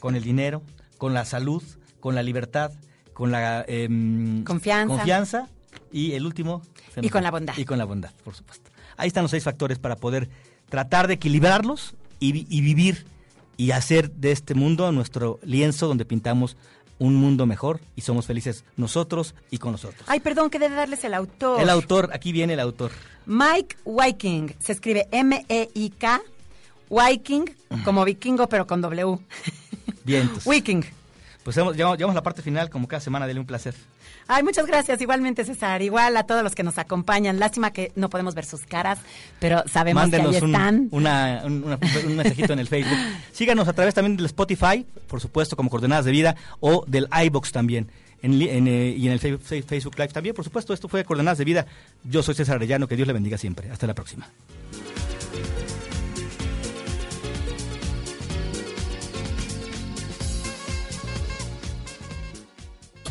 con 0.00 0.16
el 0.16 0.24
dinero, 0.24 0.62
con 0.98 1.14
la 1.14 1.24
salud, 1.24 1.62
con 2.00 2.14
la 2.16 2.22
libertad, 2.22 2.72
con 3.12 3.30
la 3.30 3.64
em, 3.68 4.42
Confianza. 4.42 4.96
confianza 4.96 5.48
y 5.92 6.12
el 6.12 6.26
último 6.26 6.62
Y 7.00 7.08
con 7.08 7.22
la 7.22 7.30
bondad. 7.30 7.54
Y 7.56 7.64
con 7.64 7.78
la 7.78 7.84
bondad, 7.84 8.10
por 8.24 8.34
supuesto. 8.34 8.70
Ahí 8.96 9.06
están 9.08 9.22
los 9.22 9.30
seis 9.30 9.44
factores 9.44 9.78
para 9.78 9.94
poder 9.96 10.28
tratar 10.68 11.06
de 11.06 11.14
equilibrarlos 11.14 11.94
y, 12.18 12.46
y 12.54 12.60
vivir 12.60 13.06
y 13.56 13.70
hacer 13.70 14.10
de 14.10 14.32
este 14.32 14.54
mundo 14.54 14.90
nuestro 14.90 15.38
lienzo 15.42 15.86
donde 15.86 16.04
pintamos 16.04 16.56
un 16.98 17.14
mundo 17.14 17.46
mejor 17.46 17.80
y 17.94 18.00
somos 18.00 18.26
felices 18.26 18.64
nosotros 18.76 19.34
y 19.50 19.58
con 19.58 19.72
nosotros. 19.72 20.02
Ay, 20.06 20.20
perdón, 20.20 20.50
que 20.50 20.58
debe 20.58 20.74
darles 20.74 21.04
el 21.04 21.14
autor. 21.14 21.60
El 21.60 21.70
autor, 21.70 22.10
aquí 22.12 22.32
viene 22.32 22.54
el 22.54 22.60
autor. 22.60 22.90
Mike 23.26 23.76
Viking. 23.84 24.54
Se 24.58 24.72
escribe 24.72 25.06
M-E-I-K. 25.12 26.22
Viking, 26.90 27.44
como 27.84 28.04
vikingo, 28.04 28.48
pero 28.48 28.66
con 28.66 28.80
W. 28.80 29.18
Vientos. 30.04 30.44
Viking. 30.48 30.82
pues 31.42 31.56
hemos, 31.56 31.74
llegamos, 31.76 31.96
llegamos 31.98 32.14
a 32.14 32.18
la 32.18 32.22
parte 32.22 32.42
final, 32.42 32.70
como 32.70 32.86
cada 32.88 33.00
semana, 33.00 33.26
dele 33.26 33.40
un 33.40 33.46
placer. 33.46 33.74
Ay, 34.28 34.42
muchas 34.42 34.66
gracias. 34.66 35.00
Igualmente, 35.00 35.44
César. 35.44 35.82
Igual 35.82 36.16
a 36.16 36.24
todos 36.24 36.42
los 36.42 36.54
que 36.56 36.64
nos 36.64 36.78
acompañan. 36.78 37.38
Lástima 37.38 37.70
que 37.72 37.92
no 37.94 38.10
podemos 38.10 38.34
ver 38.34 38.44
sus 38.44 38.62
caras, 38.66 38.98
pero 39.38 39.62
sabemos 39.68 40.02
Mándenos 40.02 40.30
que 40.32 40.36
ahí 40.38 40.42
un, 40.42 40.50
están. 40.54 40.88
una- 40.90 41.42
un, 41.44 41.62
una- 41.64 41.78
un 42.06 42.16
mensajito 42.16 42.52
en 42.52 42.58
el 42.58 42.66
Facebook. 42.66 42.98
Síganos 43.32 43.68
a 43.68 43.72
través 43.72 43.94
también 43.94 44.16
del 44.16 44.26
Spotify, 44.26 44.84
por 45.06 45.20
supuesto, 45.20 45.54
como 45.56 45.70
Coordenadas 45.70 46.04
de 46.06 46.10
Vida, 46.10 46.34
o 46.58 46.84
del 46.88 47.08
iBox 47.26 47.52
también. 47.52 47.88
En, 48.22 48.36
li- 48.38 48.48
en, 48.48 48.66
eh, 48.66 48.94
y 48.96 49.06
en 49.06 49.12
el 49.12 49.20
Facebook 49.20 49.94
Live 49.96 50.08
también, 50.08 50.34
por 50.34 50.44
supuesto. 50.44 50.72
Esto 50.74 50.88
fue 50.88 51.04
Coordenadas 51.04 51.38
de 51.38 51.44
Vida. 51.44 51.66
Yo 52.02 52.20
soy 52.24 52.34
César 52.34 52.56
Arellano. 52.56 52.88
Que 52.88 52.96
Dios 52.96 53.06
le 53.06 53.12
bendiga 53.14 53.38
siempre. 53.38 53.70
Hasta 53.70 53.86
la 53.86 53.94
próxima. 53.94 54.26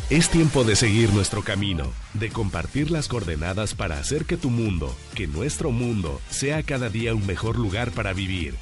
Es 0.08 0.30
tiempo 0.30 0.62
de 0.62 0.76
seguir 0.76 1.12
nuestro 1.12 1.42
camino, 1.42 1.92
de 2.14 2.30
compartir 2.30 2.92
las 2.92 3.08
coordenadas 3.08 3.74
para 3.74 3.98
hacer 3.98 4.24
que 4.24 4.36
tu 4.36 4.50
mundo, 4.50 4.96
que 5.16 5.26
nuestro 5.26 5.72
mundo, 5.72 6.20
sea 6.30 6.62
cada 6.62 6.88
día 6.88 7.12
un 7.12 7.26
mejor 7.26 7.58
lugar 7.58 7.90
para 7.90 8.12
vivir. 8.12 8.54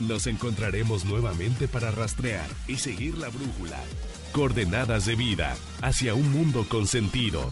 Nos 0.00 0.26
encontraremos 0.26 1.04
nuevamente 1.04 1.68
para 1.68 1.90
rastrear 1.90 2.48
y 2.66 2.76
seguir 2.76 3.18
la 3.18 3.28
brújula. 3.28 3.78
Coordenadas 4.32 5.04
de 5.04 5.14
vida 5.14 5.58
hacia 5.82 6.14
un 6.14 6.32
mundo 6.32 6.64
con 6.66 6.86
sentido. 6.86 7.50